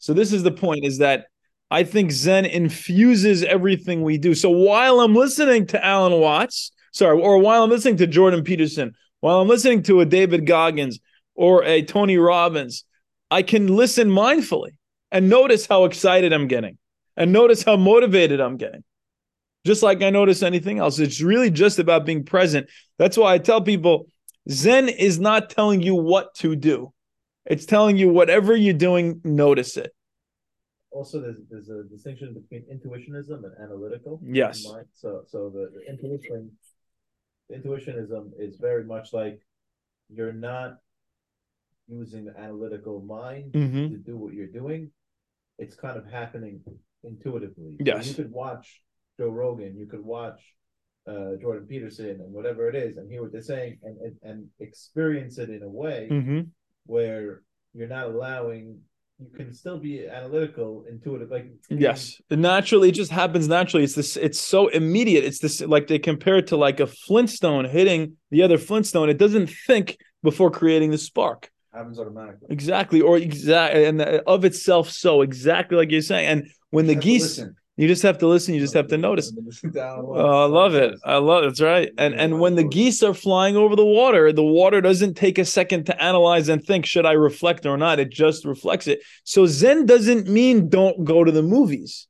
So 0.00 0.12
this 0.12 0.32
is 0.32 0.42
the 0.42 0.50
point: 0.50 0.84
is 0.84 0.98
that 0.98 1.26
I 1.70 1.84
think 1.84 2.10
Zen 2.10 2.46
infuses 2.46 3.44
everything 3.44 4.02
we 4.02 4.18
do. 4.18 4.34
So 4.34 4.50
while 4.50 5.00
I'm 5.00 5.14
listening 5.14 5.66
to 5.68 5.84
Alan 5.84 6.20
Watts, 6.20 6.72
sorry, 6.92 7.20
or 7.20 7.38
while 7.38 7.64
I'm 7.64 7.70
listening 7.70 7.96
to 7.98 8.06
Jordan 8.06 8.44
Peterson, 8.44 8.94
while 9.20 9.40
I'm 9.40 9.48
listening 9.48 9.82
to 9.84 10.00
a 10.00 10.06
David 10.06 10.46
Goggins 10.46 11.00
or 11.34 11.64
a 11.64 11.82
Tony 11.82 12.16
Robbins, 12.16 12.84
I 13.30 13.42
can 13.42 13.66
listen 13.66 14.08
mindfully 14.08 14.70
and 15.10 15.28
notice 15.28 15.66
how 15.66 15.84
excited 15.84 16.32
I'm 16.32 16.48
getting 16.48 16.78
and 17.16 17.32
notice 17.32 17.62
how 17.62 17.76
motivated 17.76 18.40
I'm 18.40 18.56
getting. 18.56 18.84
Just 19.64 19.82
like 19.82 20.02
I 20.02 20.10
notice 20.10 20.42
anything 20.42 20.78
else. 20.78 20.98
It's 20.98 21.20
really 21.20 21.50
just 21.50 21.78
about 21.78 22.04
being 22.04 22.24
present. 22.24 22.68
That's 22.98 23.16
why 23.16 23.34
I 23.34 23.38
tell 23.38 23.60
people 23.60 24.06
Zen 24.50 24.88
is 24.88 25.20
not 25.20 25.50
telling 25.50 25.82
you 25.82 25.94
what 25.94 26.34
to 26.36 26.56
do. 26.56 26.92
It's 27.46 27.66
telling 27.66 27.96
you 27.96 28.08
whatever 28.08 28.56
you're 28.56 28.74
doing, 28.74 29.20
notice 29.24 29.76
it. 29.76 29.92
Also, 30.90 31.20
there's 31.20 31.38
there's 31.50 31.70
a 31.70 31.84
distinction 31.84 32.34
between 32.34 32.64
intuitionism 32.70 33.44
and 33.44 33.52
analytical. 33.62 34.20
Yes. 34.24 34.64
mind. 34.68 34.86
So 34.94 35.22
so 35.26 35.48
the, 35.48 35.70
the 35.74 35.90
intuition, 35.90 36.50
intuitionism 37.50 38.30
is 38.38 38.56
very 38.56 38.84
much 38.84 39.12
like 39.12 39.40
you're 40.08 40.32
not 40.32 40.78
using 41.88 42.24
the 42.24 42.38
analytical 42.38 43.00
mind 43.02 43.52
Mhm. 43.52 43.90
to 43.90 43.96
do 43.98 44.16
what 44.16 44.34
you're 44.34 44.46
doing. 44.46 44.90
It's 45.58 45.74
kind 45.74 45.96
of 45.98 46.06
happening 46.06 46.62
intuitively. 47.02 47.76
So 47.78 47.84
Yes. 47.84 48.08
you 48.08 48.14
could 48.14 48.32
watch 48.32 48.82
Joe 49.18 49.28
Rogan, 49.30 49.76
you 49.76 49.86
could 49.86 50.04
watch 50.04 50.40
uh, 51.04 51.34
Jordan 51.40 51.66
Peterson 51.66 52.20
and 52.20 52.32
whatever 52.32 52.68
it 52.68 52.76
is, 52.76 52.96
and 52.96 53.10
hear 53.10 53.22
what 53.22 53.32
they're 53.32 53.42
saying, 53.42 53.80
and 53.82 53.98
and, 53.98 54.16
and 54.22 54.50
experience 54.60 55.36
it 55.38 55.50
in 55.50 55.64
a 55.64 55.68
way 55.68 56.08
Mm-hmm. 56.08 56.42
where 56.86 57.42
you're 57.74 57.88
not 57.88 58.06
allowing. 58.06 58.84
You 59.30 59.36
can 59.36 59.46
mm-hmm. 59.46 59.54
still 59.54 59.78
be 59.78 60.06
analytical, 60.06 60.84
intuitive, 60.88 61.30
like 61.30 61.52
Yes, 61.68 62.20
naturally, 62.30 62.88
it 62.88 62.92
just 62.92 63.10
happens 63.10 63.48
naturally. 63.48 63.84
It's 63.84 63.94
this. 63.94 64.16
It's 64.16 64.40
so 64.40 64.68
immediate. 64.68 65.24
It's 65.24 65.38
this 65.38 65.60
like 65.60 65.86
they 65.86 65.98
compare 65.98 66.38
it 66.38 66.48
to 66.48 66.56
like 66.56 66.80
a 66.80 66.86
Flintstone 66.86 67.64
hitting 67.64 68.16
the 68.30 68.42
other 68.42 68.58
Flintstone. 68.58 69.08
It 69.08 69.18
doesn't 69.18 69.48
think 69.48 69.98
before 70.22 70.50
creating 70.50 70.90
the 70.90 70.98
spark. 70.98 71.50
Happens 71.72 71.98
automatically. 71.98 72.48
Exactly, 72.50 73.00
or 73.00 73.16
exact, 73.16 73.74
and 73.76 74.00
uh, 74.00 74.20
of 74.26 74.44
itself. 74.44 74.90
So 74.90 75.22
exactly 75.22 75.76
like 75.76 75.90
you're 75.90 76.02
saying. 76.02 76.26
And 76.26 76.50
when 76.70 76.86
the 76.86 76.94
geese, 76.94 77.22
listen. 77.22 77.56
You 77.76 77.88
just 77.88 78.02
have 78.02 78.18
to 78.18 78.26
listen. 78.26 78.54
You 78.54 78.60
just 78.60 78.74
have 78.74 78.88
to 78.88 78.98
notice. 78.98 79.32
Oh, 79.74 80.44
I 80.44 80.46
love 80.46 80.74
it. 80.74 80.98
I 81.04 81.16
love 81.16 81.44
that's 81.44 81.60
right. 81.60 81.90
And 81.96 82.14
and 82.14 82.40
when 82.40 82.54
the 82.54 82.64
geese 82.64 83.02
are 83.02 83.14
flying 83.14 83.56
over 83.56 83.74
the 83.76 83.84
water, 83.84 84.32
the 84.32 84.44
water 84.44 84.80
doesn't 84.80 85.14
take 85.14 85.38
a 85.38 85.44
second 85.44 85.86
to 85.86 86.02
analyze 86.02 86.48
and 86.48 86.62
think 86.62 86.84
should 86.84 87.06
I 87.06 87.12
reflect 87.12 87.64
or 87.64 87.76
not. 87.76 87.98
It 87.98 88.10
just 88.10 88.44
reflects 88.44 88.86
it. 88.86 89.00
So 89.24 89.46
Zen 89.46 89.86
doesn't 89.86 90.28
mean 90.28 90.68
don't 90.68 91.04
go 91.04 91.24
to 91.24 91.32
the 91.32 91.42
movies. 91.42 92.08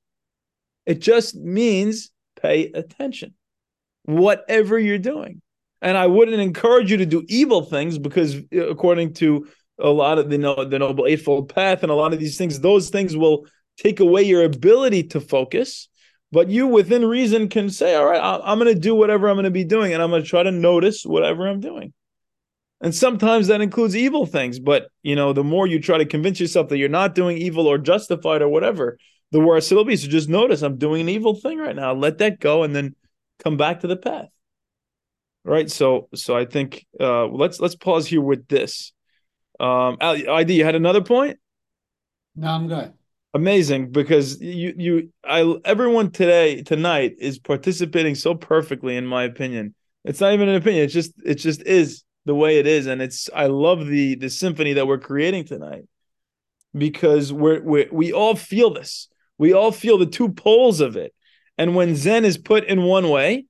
It 0.86 1.00
just 1.00 1.36
means 1.36 2.10
pay 2.40 2.72
attention. 2.72 3.34
Whatever 4.04 4.78
you're 4.78 4.98
doing. 4.98 5.42
And 5.80 5.96
I 5.96 6.06
wouldn't 6.06 6.40
encourage 6.40 6.90
you 6.90 6.96
to 6.98 7.06
do 7.06 7.24
evil 7.28 7.62
things 7.62 7.98
because 7.98 8.36
uh, 8.36 8.68
according 8.68 9.14
to 9.14 9.46
a 9.78 9.88
lot 9.88 10.18
of 10.18 10.30
the 10.30 10.38
no, 10.38 10.64
the 10.64 10.78
noble 10.78 11.06
eightfold 11.06 11.54
path 11.54 11.82
and 11.82 11.90
a 11.90 11.94
lot 11.94 12.12
of 12.12 12.18
these 12.18 12.36
things, 12.36 12.60
those 12.60 12.90
things 12.90 13.16
will 13.16 13.46
take 13.76 14.00
away 14.00 14.22
your 14.22 14.44
ability 14.44 15.04
to 15.04 15.20
focus 15.20 15.88
but 16.32 16.48
you 16.48 16.66
within 16.66 17.04
reason 17.04 17.48
can 17.48 17.70
say 17.70 17.94
all 17.94 18.06
right 18.06 18.40
i'm 18.44 18.58
going 18.58 18.72
to 18.72 18.80
do 18.80 18.94
whatever 18.94 19.28
i'm 19.28 19.36
going 19.36 19.44
to 19.44 19.50
be 19.50 19.64
doing 19.64 19.92
and 19.92 20.02
i'm 20.02 20.10
going 20.10 20.22
to 20.22 20.28
try 20.28 20.42
to 20.42 20.50
notice 20.50 21.04
whatever 21.04 21.46
i'm 21.46 21.60
doing. 21.60 21.92
And 22.80 22.92
sometimes 22.92 23.46
that 23.46 23.60
includes 23.60 23.94
evil 23.94 24.26
things 24.26 24.58
but 24.58 24.88
you 25.04 25.14
know 25.14 25.32
the 25.32 25.44
more 25.44 25.68
you 25.68 25.80
try 25.80 25.98
to 25.98 26.06
convince 26.06 26.40
yourself 26.40 26.68
that 26.68 26.78
you're 26.78 26.88
not 26.88 27.14
doing 27.14 27.38
evil 27.38 27.68
or 27.68 27.78
justified 27.78 28.42
or 28.42 28.48
whatever 28.48 28.98
the 29.30 29.40
worse 29.40 29.70
it'll 29.70 29.84
be. 29.84 29.96
So 29.96 30.08
just 30.08 30.28
notice 30.28 30.62
i'm 30.62 30.78
doing 30.78 31.02
an 31.02 31.08
evil 31.08 31.34
thing 31.34 31.58
right 31.58 31.76
now. 31.76 31.92
Let 31.92 32.18
that 32.18 32.40
go 32.40 32.64
and 32.64 32.74
then 32.74 32.96
come 33.44 33.56
back 33.56 33.80
to 33.80 33.86
the 33.86 33.96
path. 33.96 34.28
Right? 35.44 35.70
So 35.70 36.08
so 36.14 36.36
i 36.36 36.44
think 36.44 36.84
uh 36.98 37.26
let's 37.26 37.60
let's 37.60 37.76
pause 37.76 38.06
here 38.06 38.20
with 38.20 38.48
this. 38.48 38.92
Um 39.60 39.98
id 40.00 40.50
you 40.52 40.64
had 40.64 40.74
another 40.74 41.02
point? 41.02 41.38
No, 42.34 42.48
I'm 42.48 42.66
good. 42.66 42.94
Amazing 43.34 43.90
because 43.90 44.40
you 44.40 44.74
you 44.76 45.12
I 45.24 45.54
everyone 45.64 46.10
today 46.10 46.62
tonight 46.62 47.16
is 47.18 47.38
participating 47.38 48.14
so 48.14 48.34
perfectly 48.34 48.96
in 48.96 49.06
my 49.06 49.24
opinion. 49.24 49.74
It's 50.04 50.20
not 50.20 50.32
even 50.32 50.48
an 50.48 50.56
opinion. 50.56 50.84
It's 50.84 50.94
just 50.94 51.12
it 51.24 51.36
just 51.36 51.62
is 51.62 52.04
the 52.24 52.34
way 52.34 52.58
it 52.58 52.66
is, 52.66 52.86
and 52.86 53.00
it's 53.00 53.30
I 53.34 53.46
love 53.46 53.86
the 53.86 54.16
the 54.16 54.30
symphony 54.30 54.74
that 54.74 54.86
we're 54.86 54.98
creating 54.98 55.44
tonight 55.44 55.84
because 56.76 57.32
we're 57.32 57.62
we 57.62 57.88
we 57.90 58.12
all 58.12 58.34
feel 58.34 58.72
this. 58.72 59.08
We 59.38 59.52
all 59.52 59.72
feel 59.72 59.98
the 59.98 60.06
two 60.06 60.30
poles 60.30 60.80
of 60.80 60.96
it, 60.96 61.14
and 61.58 61.74
when 61.74 61.96
Zen 61.96 62.24
is 62.24 62.38
put 62.38 62.64
in 62.64 62.82
one 62.82 63.08
way, 63.08 63.46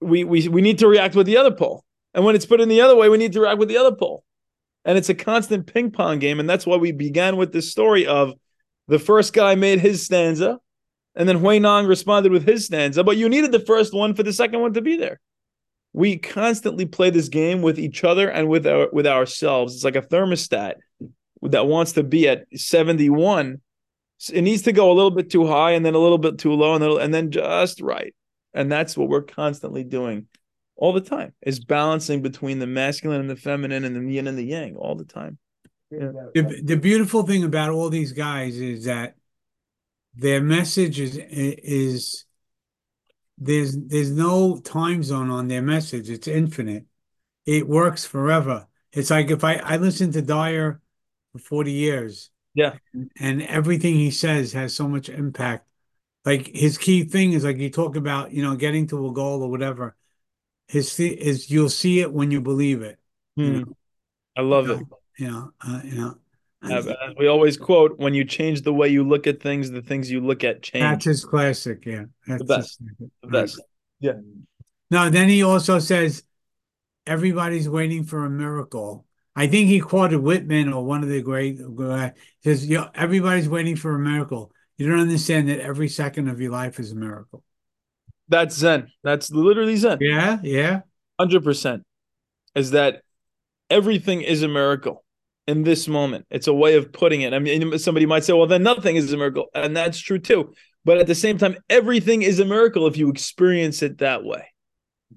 we 0.00 0.24
we 0.24 0.48
we 0.48 0.62
need 0.62 0.78
to 0.78 0.88
react 0.88 1.14
with 1.14 1.26
the 1.26 1.36
other 1.36 1.50
pole, 1.50 1.84
and 2.14 2.24
when 2.24 2.34
it's 2.34 2.46
put 2.46 2.60
in 2.60 2.68
the 2.68 2.80
other 2.80 2.96
way, 2.96 3.08
we 3.08 3.18
need 3.18 3.32
to 3.32 3.40
react 3.40 3.58
with 3.58 3.68
the 3.68 3.78
other 3.78 3.94
pole. 3.94 4.24
And 4.86 4.98
it's 4.98 5.08
a 5.08 5.14
constant 5.14 5.66
ping 5.66 5.90
pong 5.90 6.18
game, 6.18 6.38
and 6.38 6.48
that's 6.48 6.66
why 6.66 6.76
we 6.76 6.92
began 6.92 7.36
with 7.38 7.52
this 7.52 7.70
story 7.70 8.06
of 8.06 8.34
the 8.88 8.98
first 8.98 9.32
guy 9.32 9.54
made 9.54 9.80
his 9.80 10.04
stanza, 10.04 10.60
And 11.14 11.28
then 11.28 11.40
Huineng 11.40 11.88
responded 11.88 12.32
with 12.32 12.46
his 12.46 12.66
stanza, 12.66 13.04
but 13.04 13.16
you 13.16 13.28
needed 13.28 13.52
the 13.52 13.60
first 13.60 13.94
one 13.94 14.14
for 14.14 14.22
the 14.22 14.32
second 14.32 14.60
one 14.60 14.72
to 14.74 14.82
be 14.82 14.96
there. 14.96 15.20
We 15.92 16.18
constantly 16.18 16.86
play 16.86 17.10
this 17.10 17.28
game 17.28 17.62
with 17.62 17.78
each 17.78 18.02
other 18.02 18.28
and 18.28 18.48
with 18.48 18.66
our 18.66 18.88
with 18.92 19.06
ourselves. 19.06 19.74
It's 19.74 19.84
like 19.84 19.96
a 19.96 20.02
thermostat 20.02 20.74
that 21.42 21.66
wants 21.66 21.92
to 21.92 22.02
be 22.02 22.28
at 22.28 22.46
71. 22.52 23.60
It 24.32 24.42
needs 24.42 24.62
to 24.62 24.72
go 24.72 24.90
a 24.90 24.94
little 24.94 25.10
bit 25.10 25.30
too 25.30 25.46
high 25.46 25.72
and 25.72 25.86
then 25.86 25.94
a 25.94 25.98
little 25.98 26.18
bit 26.18 26.38
too 26.38 26.52
low 26.52 26.74
and 26.74 26.82
then, 26.82 27.00
and 27.00 27.14
then 27.14 27.30
just 27.30 27.80
right. 27.80 28.14
And 28.54 28.70
that's 28.70 28.96
what 28.96 29.08
we're 29.08 29.22
constantly 29.22 29.84
doing 29.84 30.26
all 30.76 30.92
the 30.92 31.00
time 31.00 31.32
is 31.42 31.64
balancing 31.64 32.22
between 32.22 32.58
the 32.58 32.66
masculine 32.66 33.20
and 33.20 33.30
the 33.30 33.36
feminine 33.36 33.84
and 33.84 33.94
the 33.94 34.12
yin 34.12 34.26
and 34.26 34.38
the 34.38 34.44
yang 34.44 34.76
all 34.76 34.94
the 34.94 35.04
time. 35.04 35.38
Yeah. 36.00 36.12
The, 36.34 36.62
the 36.62 36.76
beautiful 36.76 37.22
thing 37.24 37.44
about 37.44 37.70
all 37.70 37.90
these 37.90 38.12
guys 38.12 38.58
is 38.58 38.84
that 38.84 39.16
their 40.14 40.40
message 40.40 41.00
is 41.00 41.16
is 41.18 42.24
there's 43.38 43.76
there's 43.76 44.10
no 44.10 44.58
time 44.60 45.02
zone 45.02 45.30
on 45.30 45.48
their 45.48 45.62
message. 45.62 46.08
It's 46.10 46.28
infinite. 46.28 46.86
It 47.46 47.68
works 47.68 48.04
forever. 48.04 48.68
It's 48.92 49.10
like 49.10 49.30
if 49.30 49.44
I 49.44 49.56
I 49.56 49.76
listened 49.76 50.12
to 50.14 50.22
Dyer 50.22 50.80
for 51.32 51.38
40 51.38 51.72
years. 51.72 52.30
Yeah. 52.54 52.78
And 53.20 53.42
everything 53.42 53.94
he 53.96 54.10
says 54.10 54.52
has 54.52 54.74
so 54.74 54.88
much 54.88 55.08
impact. 55.08 55.68
Like 56.24 56.48
his 56.54 56.78
key 56.78 57.04
thing 57.04 57.32
is 57.32 57.44
like 57.44 57.58
you 57.58 57.70
talk 57.70 57.96
about, 57.96 58.32
you 58.32 58.42
know, 58.42 58.56
getting 58.56 58.86
to 58.88 59.08
a 59.08 59.12
goal 59.12 59.42
or 59.42 59.50
whatever. 59.50 59.96
His 60.68 60.98
is 61.00 61.50
you'll 61.50 61.70
see 61.70 62.00
it 62.00 62.12
when 62.12 62.30
you 62.30 62.40
believe 62.40 62.82
it. 62.82 62.98
You 63.42 63.52
Hmm. 63.52 63.60
know, 63.60 63.76
I 64.36 64.42
love 64.42 64.68
you 64.68 64.70
it. 64.70 64.80
know, 64.80 64.86
you 64.90 65.03
know, 65.18 65.50
uh, 65.66 65.80
you 65.84 65.94
know. 65.96 66.14
As 66.62 66.88
we 67.18 67.26
always 67.26 67.58
quote, 67.58 67.98
when 67.98 68.14
you 68.14 68.24
change 68.24 68.62
the 68.62 68.72
way 68.72 68.88
you 68.88 69.06
look 69.06 69.26
at 69.26 69.40
things, 69.42 69.70
the 69.70 69.82
things 69.82 70.10
you 70.10 70.20
look 70.20 70.44
at 70.44 70.62
change. 70.62 70.82
That's 70.82 71.04
his 71.04 71.24
classic, 71.24 71.84
yeah. 71.84 72.04
That's 72.26 72.38
The 72.40 72.44
best. 72.46 72.80
his- 72.98 73.08
The 73.22 73.28
best. 73.28 73.62
Yeah. 74.00 74.12
No, 74.90 75.10
then 75.10 75.28
he 75.28 75.42
also 75.42 75.78
says 75.78 76.22
everybody's 77.06 77.68
waiting 77.68 78.04
for 78.04 78.24
a 78.24 78.30
miracle. 78.30 79.04
I 79.36 79.46
think 79.46 79.68
he 79.68 79.80
quoted 79.80 80.18
Whitman 80.20 80.72
or 80.72 80.84
one 80.84 81.02
of 81.02 81.08
the 81.08 81.20
great 81.20 81.60
uh, 81.60 82.10
says, 82.42 82.66
"Yo, 82.66 82.86
everybody's 82.94 83.48
waiting 83.48 83.76
for 83.76 83.94
a 83.94 83.98
miracle. 83.98 84.52
You 84.78 84.88
don't 84.88 85.00
understand 85.00 85.48
that 85.48 85.60
every 85.60 85.88
second 85.88 86.28
of 86.28 86.40
your 86.40 86.52
life 86.52 86.78
is 86.80 86.92
a 86.92 86.96
miracle." 86.96 87.42
That's 88.28 88.56
Zen. 88.56 88.88
That's 89.02 89.30
literally 89.30 89.76
Zen. 89.76 89.98
Yeah, 90.00 90.38
yeah, 90.42 90.80
Hundred 91.20 91.44
percent. 91.44 91.82
Is 92.54 92.70
that 92.70 93.02
everything 93.68 94.22
is 94.22 94.42
a 94.42 94.48
miracle 94.48 95.03
in 95.46 95.62
this 95.62 95.88
moment? 95.88 96.26
It's 96.30 96.46
a 96.46 96.54
way 96.54 96.76
of 96.76 96.92
putting 96.92 97.22
it. 97.22 97.34
I 97.34 97.38
mean, 97.38 97.78
somebody 97.78 98.06
might 98.06 98.24
say, 98.24 98.32
"Well, 98.32 98.46
then 98.46 98.62
nothing 98.62 98.96
is 98.96 99.12
a 99.12 99.16
miracle," 99.16 99.46
and 99.54 99.76
that's 99.76 99.98
true 99.98 100.18
too. 100.18 100.54
But 100.84 100.98
at 100.98 101.06
the 101.06 101.14
same 101.14 101.38
time, 101.38 101.56
everything 101.70 102.22
is 102.22 102.40
a 102.40 102.44
miracle 102.44 102.86
if 102.86 102.96
you 102.96 103.08
experience 103.08 103.82
it 103.82 103.98
that 103.98 104.24
way. 104.24 104.46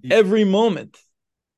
Every 0.09 0.43
moment. 0.43 0.97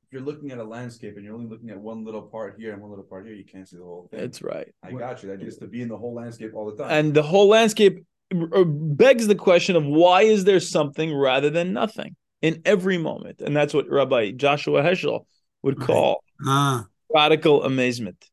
If 0.04 0.14
you're 0.14 0.22
looking 0.22 0.50
at 0.50 0.58
a 0.58 0.64
landscape 0.64 1.14
and 1.16 1.24
you're 1.24 1.34
only 1.34 1.46
looking 1.46 1.70
at 1.70 1.78
one 1.78 2.04
little 2.04 2.22
part 2.22 2.56
here 2.58 2.72
and 2.72 2.82
one 2.82 2.90
little 2.90 3.04
part 3.04 3.26
here, 3.26 3.34
you 3.34 3.44
can't 3.44 3.68
see 3.68 3.76
the 3.76 3.84
whole 3.84 4.08
thing. 4.10 4.18
That's 4.18 4.42
right. 4.42 4.68
I 4.82 4.90
got 4.92 5.22
you. 5.22 5.28
That 5.28 5.40
is 5.42 5.58
to 5.58 5.68
be 5.68 5.82
in 5.82 5.88
the 5.88 5.96
whole 5.96 6.14
landscape 6.14 6.52
all 6.54 6.68
the 6.68 6.82
time. 6.82 6.90
And 6.90 7.14
the 7.14 7.22
whole 7.22 7.46
landscape 7.46 8.04
uh, 8.34 8.64
begs 8.64 9.28
the 9.28 9.34
question 9.36 9.76
of 9.76 9.84
why 9.84 10.22
is 10.22 10.44
there 10.44 10.58
something 10.58 11.14
rather 11.14 11.50
than 11.50 11.72
nothing 11.72 12.16
in 12.42 12.62
every 12.64 12.98
moment? 12.98 13.40
And 13.40 13.54
that's 13.54 13.72
what 13.72 13.88
Rabbi 13.88 14.32
Joshua 14.32 14.82
Heschel 14.82 15.26
would 15.62 15.78
Right. 15.78 15.86
call 15.86 16.24
ah, 16.44 16.86
radical 17.14 17.62
amazement. 17.62 18.29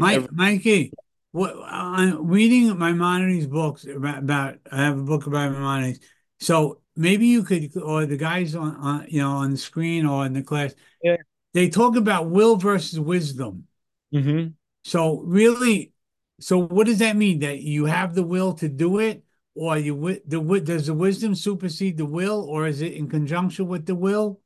Mike, 0.00 0.16
every- 0.16 0.28
Mikey. 0.32 0.92
What 1.32 1.54
I'm 1.64 2.26
reading 2.26 2.76
Maimonides 2.76 3.46
books 3.46 3.84
about, 3.84 4.18
about. 4.18 4.56
I 4.70 4.78
have 4.78 4.98
a 4.98 5.02
book 5.02 5.26
about 5.26 5.52
Maimonides. 5.52 6.00
So 6.40 6.80
maybe 6.96 7.26
you 7.26 7.44
could, 7.44 7.76
or 7.76 8.04
the 8.06 8.16
guys 8.16 8.56
on, 8.56 8.74
on 8.76 9.06
you 9.08 9.20
know 9.20 9.30
on 9.30 9.52
the 9.52 9.56
screen 9.56 10.06
or 10.06 10.26
in 10.26 10.32
the 10.32 10.42
class, 10.42 10.74
Yeah. 11.04 11.16
they 11.54 11.68
talk 11.68 11.94
about 11.96 12.30
will 12.30 12.56
versus 12.56 12.98
wisdom. 12.98 13.68
Mhm. 14.12 14.54
So 14.82 15.20
really, 15.20 15.92
so 16.40 16.58
what 16.58 16.86
does 16.86 16.98
that 16.98 17.16
mean? 17.16 17.40
That 17.40 17.60
you 17.60 17.84
have 17.84 18.14
the 18.14 18.24
will 18.24 18.54
to 18.54 18.68
do 18.68 18.98
it, 18.98 19.22
or 19.54 19.78
you 19.78 20.20
the 20.26 20.40
does 20.64 20.86
the 20.86 20.94
wisdom 20.94 21.36
supersede 21.36 21.96
the 21.96 22.06
will, 22.06 22.40
or 22.48 22.66
is 22.66 22.80
it 22.82 22.94
in 22.94 23.08
conjunction 23.08 23.68
with 23.68 23.86
the 23.86 23.94
will? 23.94 24.40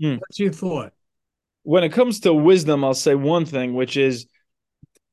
Hmm. 0.00 0.16
What's 0.16 0.38
your 0.38 0.52
thought? 0.52 0.92
When 1.64 1.84
it 1.84 1.92
comes 1.92 2.20
to 2.20 2.32
wisdom, 2.32 2.82
I'll 2.82 2.94
say 2.94 3.14
one 3.14 3.44
thing, 3.44 3.74
which 3.74 3.96
is 3.98 4.26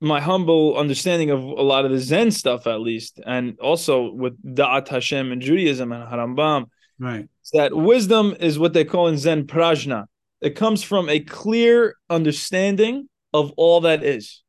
my 0.01 0.19
humble 0.19 0.77
understanding 0.77 1.29
of 1.29 1.43
a 1.43 1.61
lot 1.61 1.85
of 1.85 1.91
the 1.91 1.99
Zen 1.99 2.31
stuff, 2.31 2.65
at 2.65 2.81
least, 2.81 3.19
and 3.25 3.57
also 3.59 4.11
with 4.11 4.41
Da'at 4.43 4.87
Hashem 4.87 5.31
and 5.31 5.41
Judaism 5.41 5.91
and 5.91 6.03
Harambam, 6.03 6.65
Right. 6.99 7.27
is 7.43 7.51
that 7.53 7.75
wisdom 7.75 8.35
is 8.39 8.57
what 8.59 8.73
they 8.73 8.83
call 8.83 9.07
in 9.07 9.17
Zen 9.17 9.45
prajna. 9.45 10.05
It 10.41 10.55
comes 10.55 10.81
from 10.83 11.07
a 11.07 11.19
clear 11.19 11.95
understanding 12.09 13.07
of 13.31 13.53
all 13.57 13.81
that 13.81 14.03
is. 14.03 14.41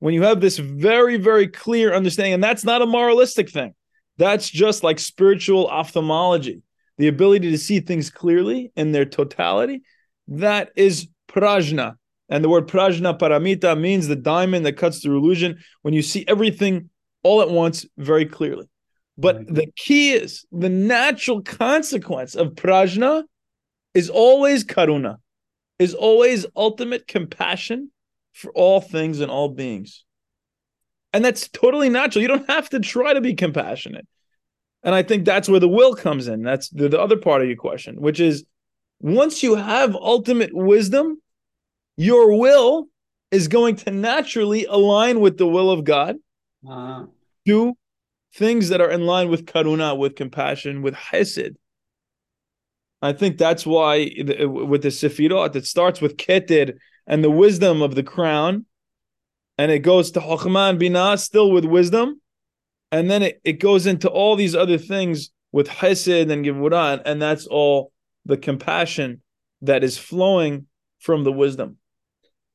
When 0.00 0.12
you 0.12 0.22
have 0.22 0.40
this 0.40 0.58
very, 0.58 1.18
very 1.18 1.46
clear 1.46 1.94
understanding, 1.94 2.34
and 2.34 2.44
that's 2.44 2.64
not 2.64 2.82
a 2.82 2.86
moralistic 2.86 3.48
thing, 3.48 3.74
that's 4.18 4.50
just 4.50 4.82
like 4.82 4.98
spiritual 4.98 5.68
ophthalmology, 5.68 6.62
the 6.98 7.08
ability 7.08 7.50
to 7.52 7.58
see 7.58 7.80
things 7.80 8.10
clearly 8.10 8.72
in 8.74 8.92
their 8.92 9.04
totality. 9.04 9.82
That 10.28 10.70
is 10.74 11.08
prajna. 11.28 11.96
And 12.30 12.44
the 12.44 12.48
word 12.48 12.68
prajna 12.68 13.18
paramita 13.18 13.78
means 13.78 14.06
the 14.06 14.16
diamond 14.16 14.64
that 14.64 14.76
cuts 14.76 15.00
through 15.00 15.18
illusion 15.18 15.58
when 15.82 15.92
you 15.92 16.00
see 16.00 16.24
everything 16.28 16.88
all 17.22 17.42
at 17.42 17.50
once 17.50 17.84
very 17.98 18.24
clearly. 18.24 18.66
But 19.18 19.36
Right. 19.36 19.54
the 19.54 19.66
key 19.76 20.12
is 20.12 20.46
the 20.50 20.68
natural 20.70 21.42
consequence 21.42 22.34
of 22.34 22.54
prajna 22.54 23.24
is 23.92 24.08
always 24.08 24.64
karuna, 24.64 25.16
is 25.78 25.92
always 25.94 26.46
ultimate 26.56 27.06
compassion 27.06 27.90
for 28.32 28.52
all 28.52 28.80
things 28.80 29.20
and 29.20 29.30
all 29.30 29.48
beings. 29.48 30.04
And 31.12 31.24
that's 31.24 31.48
totally 31.48 31.88
natural. 31.88 32.22
You 32.22 32.28
don't 32.28 32.48
have 32.48 32.70
to 32.70 32.78
try 32.78 33.12
to 33.12 33.20
be 33.20 33.34
compassionate. 33.34 34.06
And 34.84 34.94
I 34.94 35.02
think 35.02 35.24
that's 35.24 35.48
where 35.48 35.60
the 35.60 35.68
will 35.68 35.94
comes 35.94 36.28
in. 36.28 36.42
That's 36.42 36.68
the, 36.70 36.88
the 36.88 37.00
other 37.00 37.16
part 37.16 37.42
of 37.42 37.48
your 37.48 37.56
question, 37.56 38.00
which 38.00 38.20
is 38.20 38.44
once 39.00 39.42
you 39.42 39.56
have 39.56 39.94
ultimate 39.96 40.54
wisdom, 40.54 41.20
your 41.96 42.38
will 42.38 42.88
is 43.30 43.48
going 43.48 43.76
to 43.76 43.90
naturally 43.90 44.64
align 44.66 45.20
with 45.20 45.38
the 45.38 45.46
will 45.46 45.70
of 45.70 45.84
God 45.84 46.16
Uh, 46.68 47.06
do 47.46 47.74
things 48.34 48.68
that 48.68 48.80
are 48.80 48.90
in 48.90 49.06
line 49.06 49.28
with 49.30 49.46
karuna, 49.46 49.96
with 49.96 50.14
compassion, 50.14 50.82
with 50.82 50.94
hesed. 50.94 51.56
I 53.02 53.12
think 53.14 53.38
that's 53.38 53.64
why 53.64 54.10
with 54.68 54.82
the 54.82 54.90
Sefirot, 54.90 55.56
it 55.56 55.66
starts 55.66 56.00
with 56.00 56.18
keter 56.18 56.76
and 57.06 57.24
the 57.24 57.30
wisdom 57.30 57.80
of 57.80 57.94
the 57.94 58.02
crown, 58.02 58.66
and 59.56 59.72
it 59.72 59.80
goes 59.80 60.10
to 60.12 60.20
Chokhmah 60.20 60.70
and 60.70 60.78
Binah, 60.78 61.18
still 61.18 61.50
with 61.50 61.64
wisdom, 61.64 62.20
and 62.92 63.10
then 63.10 63.22
it, 63.22 63.40
it 63.42 63.54
goes 63.54 63.86
into 63.86 64.08
all 64.08 64.36
these 64.36 64.54
other 64.54 64.78
things 64.78 65.30
with 65.50 65.68
hesed 65.68 66.30
and 66.30 66.44
gevurah, 66.44 67.00
and 67.04 67.20
that's 67.20 67.46
all 67.46 67.90
the 68.26 68.36
compassion 68.36 69.22
that 69.62 69.82
is 69.82 69.96
flowing 69.96 70.66
from 70.98 71.24
the 71.24 71.32
wisdom. 71.32 71.78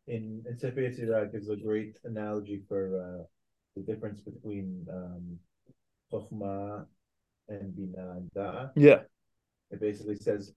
In 0.08 0.44
in 0.48 0.58
Sefer 0.58 0.82
Yetzirah 0.82 1.32
gives 1.32 1.50
a 1.50 1.56
great 1.56 1.98
analogy 2.04 2.62
for 2.68 2.82
uh, 3.02 3.24
the 3.76 3.82
difference 3.82 4.22
between 4.22 4.86
um, 4.92 5.40
Chokhmah 6.12 6.86
and 7.50 7.76
Bina 7.76 8.12
and 8.18 8.30
Da'at. 8.36 8.72
Yeah. 8.76 9.02
It 9.72 9.80
basically 9.82 10.16
says 10.16 10.54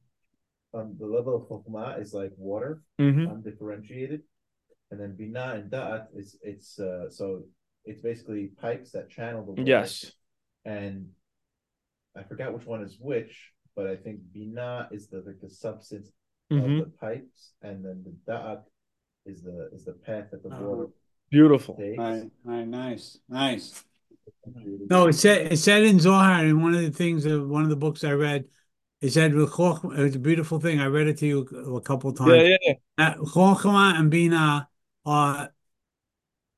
um, 0.75 0.97
the 0.99 1.07
level 1.07 1.35
of 1.37 1.43
Chokhmah 1.49 2.01
is 2.01 2.13
like 2.13 2.33
water, 2.37 2.83
Mhm. 3.01 3.31
undifferentiated, 3.33 4.23
and 4.91 5.01
then 5.01 5.17
Bina 5.17 5.55
and 5.57 5.71
Da'at 5.71 6.09
is 6.15 6.39
it's 6.43 6.79
uh, 6.79 7.09
so 7.11 7.45
it's 7.85 8.03
basically 8.03 8.49
pipes 8.61 8.93
that 8.93 9.09
channel 9.09 9.45
the 9.45 9.53
water. 9.53 9.63
Yes. 9.63 10.13
and 10.65 11.09
I 12.15 12.23
forgot 12.25 12.53
which 12.53 12.67
one 12.67 12.83
is 12.83 12.99
which, 13.01 13.53
but 13.77 13.87
I 13.87 13.97
think 13.97 14.21
Bina 14.33 14.89
is 14.93 15.09
the 15.09 15.23
like 15.27 15.41
the 15.41 15.49
substance 15.49 16.13
Mhm. 16.51 16.81
of 16.81 16.85
the 16.87 16.91
pipes, 16.99 17.55
and 17.63 17.85
then 17.85 18.05
the 18.05 18.15
Da'at 18.31 18.65
is 19.29 19.43
the 19.43 19.71
is 19.73 19.85
the 19.85 19.93
path 19.93 20.31
that 20.31 20.43
the 20.43 20.49
Uh-huh. 20.49 20.65
water 20.65 20.87
Beautiful. 21.31 21.77
takes. 21.77 21.99
right, 21.99 22.31
right, 22.45 22.67
nice, 22.67 23.19
nice. 23.29 23.85
No, 24.91 25.09
it 25.09 25.13
said 25.15 25.53
it 25.53 25.59
said 25.59 25.85
in 25.85 26.01
Zohar 26.01 26.45
in 26.45 26.63
one 26.63 26.75
of 26.75 26.81
the 26.81 26.91
things 26.91 27.27
of 27.27 27.49
one 27.49 27.63
of 27.63 27.69
the 27.69 27.77
books 27.77 28.05
I 28.05 28.13
read. 28.13 28.47
It 29.01 29.11
said 29.11 29.35
with 29.35 29.51
Choch- 29.51 29.85
it 29.97 30.03
was 30.03 30.17
a 30.17 30.19
beautiful 30.19 30.59
thing. 30.59 30.81
I 30.81 30.87
read 30.87 31.07
it 31.07 31.19
to 31.19 31.27
you 31.27 31.41
a 31.77 31.81
couple 31.81 32.13
times. 32.13 32.33
Yeah, 32.33 32.57
yeah, 32.63 32.75
yeah. 32.99 33.09
Uh, 33.11 33.15
Chochmah 33.25 33.99
and 33.99 34.11
Bina 34.11 34.69
are 35.05 35.53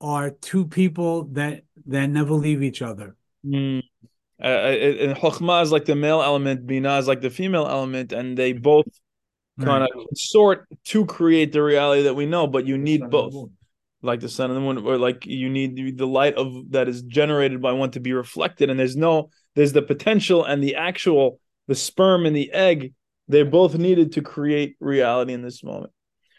are 0.01 0.31
two 0.31 0.67
people 0.67 1.25
that 1.25 1.65
that 1.87 2.07
never 2.07 2.35
leave 2.35 2.63
each 2.63 2.81
other. 2.83 3.17
Mm. 3.45 3.83
Uh, 4.43 4.47
and 4.47 5.17
Chokhmah 5.19 5.63
is 5.63 5.73
like 5.73 5.85
the 5.85 5.95
male 5.95 6.23
element, 6.23 6.67
Bina 6.67 6.97
is 6.99 7.07
like 7.07 7.21
the 7.21 7.29
female 7.29 7.67
element, 7.67 8.13
and 8.13 8.39
they 8.39 8.55
both 8.55 8.87
kind 9.61 9.85
of 9.85 9.91
sort 10.15 10.67
to 10.87 11.07
create 11.07 11.53
the 11.53 11.63
reality 11.63 12.03
that 12.03 12.15
we 12.15 12.27
know, 12.27 12.47
but 12.47 12.67
you 12.67 12.79
need 12.79 13.01
Sun 13.01 13.11
both. 13.11 13.51
Like 14.03 14.21
the 14.21 14.31
sun 14.31 14.51
and 14.51 14.57
the 14.57 14.61
moon, 14.63 14.79
or 14.79 14.97
like 14.97 15.27
you 15.27 15.51
need 15.51 15.99
the 15.99 16.07
light 16.07 16.35
of 16.35 16.71
that 16.71 16.89
is 16.89 17.03
generated 17.03 17.61
by 17.61 17.73
one 17.73 17.91
to 17.91 18.01
be 18.01 18.15
reflected, 18.15 18.71
and 18.71 18.81
there's 18.81 18.97
no 18.97 19.29
there's 19.55 19.75
the 19.75 19.83
potential 19.83 20.43
and 20.43 20.63
the 20.63 20.77
actual, 20.77 21.39
the 21.69 21.75
sperm 21.75 22.25
and 22.25 22.35
the 22.35 22.51
egg. 22.51 22.95
They're 23.29 23.45
both 23.45 23.77
needed 23.77 24.13
to 24.13 24.23
create 24.23 24.77
reality 24.81 25.35
in 25.35 25.43
this 25.43 25.63
moment. 25.63 25.93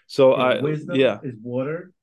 So 0.07 0.33
I, 0.33 0.59
wisdom 0.59 0.95
yeah, 0.95 1.19
is 1.21 1.35
water. 1.41 1.93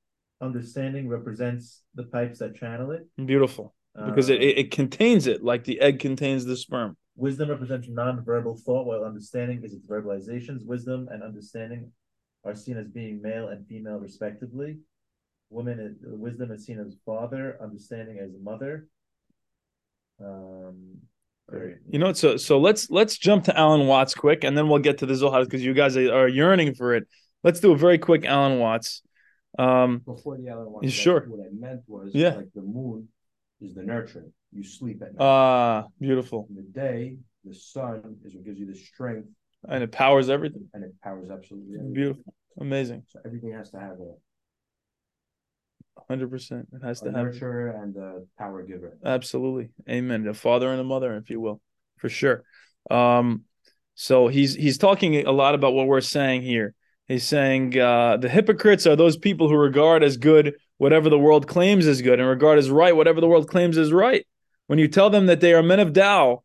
Understanding 0.41 1.09
represents 1.09 1.83
the 1.93 2.03
pipes 2.03 2.39
that 2.39 2.55
channel 2.55 2.91
it. 2.91 3.05
beautiful 3.25 3.75
because 3.93 4.29
it, 4.29 4.39
Uh, 4.39 4.43
it, 4.43 4.57
it 4.57 4.71
contains 4.71 5.27
it 5.27 5.43
like 5.43 5.65
the 5.65 5.81
egg 5.81 5.99
contains 5.99 6.45
the 6.45 6.55
sperm. 6.55 6.95
Wisdom 7.19 7.49
represents 7.49 7.87
non-verbal 7.89 8.55
thought, 8.65 8.85
while 8.85 9.03
understanding 9.03 9.61
is 9.63 9.73
its 9.73 9.85
verbalizations. 9.85 10.65
Wisdom 10.65 11.09
and 11.11 11.21
understanding 11.21 11.91
are 12.45 12.55
seen 12.55 12.77
as 12.77 12.87
being 12.87 13.21
male 13.21 13.49
and 13.49 13.67
female, 13.67 13.97
respectively. 13.97 14.77
Woman, 15.49 15.79
is, 15.79 15.97
wisdom 16.01 16.51
is 16.51 16.65
seen 16.65 16.79
as 16.79 16.95
father, 17.05 17.57
understanding 17.61 18.19
as 18.19 18.29
mother. 18.41 18.87
Um, 20.23 20.99
very- 21.49 21.77
You 21.89 21.99
know 21.99 22.07
what? 22.07 22.17
So 22.17 22.37
so 22.37 22.59
let's 22.59 22.89
let's 22.89 23.17
jump 23.17 23.45
to 23.45 23.57
Alan 23.57 23.87
Watts 23.87 24.13
quick, 24.13 24.43
and 24.43 24.57
then 24.57 24.69
we'll 24.69 24.79
get 24.79 24.99
to 24.99 25.05
the 25.05 25.15
Zohar 25.15 25.43
because 25.43 25.63
you 25.63 25.73
guys 25.73 25.97
are 25.97 26.27
yearning 26.27 26.75
for 26.75 26.93
it. 26.95 27.07
Let's 27.43 27.59
do 27.59 27.71
a 27.71 27.77
very 27.77 27.97
quick 27.97 28.23
Alan 28.25 28.59
Watts. 28.59 29.01
Um, 29.57 29.99
Before 30.05 30.37
the 30.37 30.49
other 30.49 30.69
one, 30.69 30.87
sure? 30.87 31.21
What 31.27 31.45
I 31.45 31.49
meant 31.51 31.81
was 31.87 32.11
Yeah. 32.13 32.35
like 32.35 32.53
the 32.53 32.61
moon 32.61 33.09
is 33.59 33.73
the 33.73 33.83
nurturing. 33.83 34.31
You 34.51 34.63
sleep 34.63 35.01
at 35.01 35.13
night. 35.13 35.23
ah, 35.23 35.85
beautiful, 35.99 36.47
In 36.49 36.55
the 36.55 36.61
day, 36.63 37.17
the 37.45 37.53
sun 37.53 38.17
is 38.25 38.33
what 38.35 38.45
gives 38.45 38.59
you 38.59 38.65
the 38.65 38.75
strength 38.75 39.27
and 39.67 39.83
it 39.83 39.91
powers 39.91 40.29
everything. 40.29 40.67
and 40.73 40.83
it 40.83 40.93
powers 41.03 41.29
absolutely 41.29 41.75
everything. 41.75 41.93
Beautiful, 41.93 42.33
amazing, 42.59 43.03
So 43.07 43.19
everything 43.25 43.51
has 43.53 43.69
to 43.71 43.79
have 43.79 43.97
a, 43.99 44.13
hundred 46.07 46.31
percent. 46.31 46.67
It 46.73 46.83
has 46.83 47.01
to 47.01 47.11
have 47.11 47.15
nurturer 47.27 47.83
and 47.83 47.95
a 47.97 48.21
power 48.37 48.63
giver. 48.63 48.97
absolutely, 49.05 49.69
amen. 49.87 50.27
A 50.27 50.33
father 50.33 50.71
and 50.71 50.79
a 50.81 50.83
mother, 50.83 51.15
if 51.17 51.29
you 51.29 51.39
will, 51.39 51.61
for 51.97 52.09
sure. 52.09 52.43
Um, 52.89 53.43
so 53.95 54.27
he's 54.29 54.55
he's 54.55 54.77
talking 54.77 55.27
a 55.27 55.31
lot 55.31 55.55
about 55.55 55.73
what 55.73 55.87
we're 55.87 56.01
saying 56.01 56.41
here. 56.41 56.73
He's 57.07 57.25
saying 57.25 57.77
uh, 57.77 58.17
the 58.17 58.29
hypocrites 58.29 58.87
are 58.87 58.95
those 58.95 59.17
people 59.17 59.49
who 59.49 59.55
regard 59.55 60.03
as 60.03 60.17
good 60.17 60.55
whatever 60.77 61.09
the 61.09 61.19
world 61.19 61.47
claims 61.47 61.85
is 61.85 62.01
good, 62.01 62.19
and 62.19 62.29
regard 62.29 62.57
as 62.57 62.69
right 62.71 62.95
whatever 62.95 63.19
the 63.19 63.27
world 63.27 63.49
claims 63.49 63.77
is 63.77 63.91
right. 63.91 64.25
When 64.69 64.77
you 64.77 64.87
tell 64.87 65.09
them 65.09 65.25
that 65.25 65.41
they 65.41 65.55
are 65.55 65.63
men 65.63 65.79
of 65.79 65.93
Tao, 65.93 66.43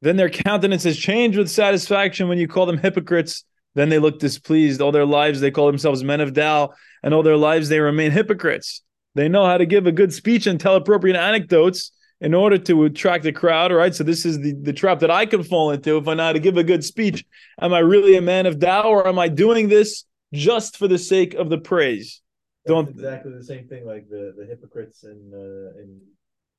then 0.00 0.16
their 0.16 0.30
countenances 0.30 0.96
change 0.96 1.36
with 1.36 1.50
satisfaction. 1.50 2.28
When 2.28 2.38
you 2.38 2.46
call 2.46 2.64
them 2.64 2.78
hypocrites, 2.78 3.44
then 3.74 3.88
they 3.88 3.98
look 3.98 4.20
displeased. 4.20 4.80
All 4.80 4.92
their 4.92 5.04
lives 5.04 5.40
they 5.40 5.50
call 5.50 5.66
themselves 5.66 6.04
men 6.04 6.20
of 6.20 6.32
Tao, 6.32 6.74
and 7.02 7.12
all 7.12 7.24
their 7.24 7.36
lives 7.36 7.68
they 7.68 7.80
remain 7.80 8.12
hypocrites. 8.12 8.82
They 9.16 9.28
know 9.28 9.46
how 9.46 9.58
to 9.58 9.66
give 9.66 9.88
a 9.88 9.90
good 9.90 10.12
speech 10.12 10.46
and 10.46 10.60
tell 10.60 10.76
appropriate 10.76 11.16
anecdotes 11.16 11.90
in 12.20 12.34
order 12.34 12.56
to 12.56 12.84
attract 12.84 13.24
the 13.24 13.32
crowd, 13.32 13.72
right? 13.72 13.92
So 13.92 14.04
this 14.04 14.24
is 14.24 14.38
the, 14.38 14.52
the 14.52 14.72
trap 14.72 15.00
that 15.00 15.10
I 15.10 15.26
can 15.26 15.42
fall 15.42 15.72
into 15.72 15.96
if 15.96 16.06
I 16.06 16.14
know 16.14 16.26
how 16.26 16.34
to 16.34 16.38
give 16.38 16.58
a 16.58 16.62
good 16.62 16.84
speech. 16.84 17.24
Am 17.60 17.74
I 17.74 17.80
really 17.80 18.16
a 18.16 18.22
man 18.22 18.46
of 18.46 18.60
Tao, 18.60 18.84
or 18.84 19.08
am 19.08 19.18
I 19.18 19.26
doing 19.26 19.68
this 19.68 20.04
just 20.32 20.76
for 20.76 20.86
the 20.86 20.98
sake 20.98 21.34
of 21.34 21.50
the 21.50 21.58
praise? 21.58 22.22
That's 22.64 22.74
Don't- 22.74 22.88
exactly 22.90 23.32
the 23.32 23.42
same 23.42 23.66
thing 23.66 23.84
like 23.84 24.08
the 24.08 24.34
the 24.38 24.46
hypocrites 24.46 25.02
in 25.02 25.32
uh, 25.34 25.80
in 25.80 26.00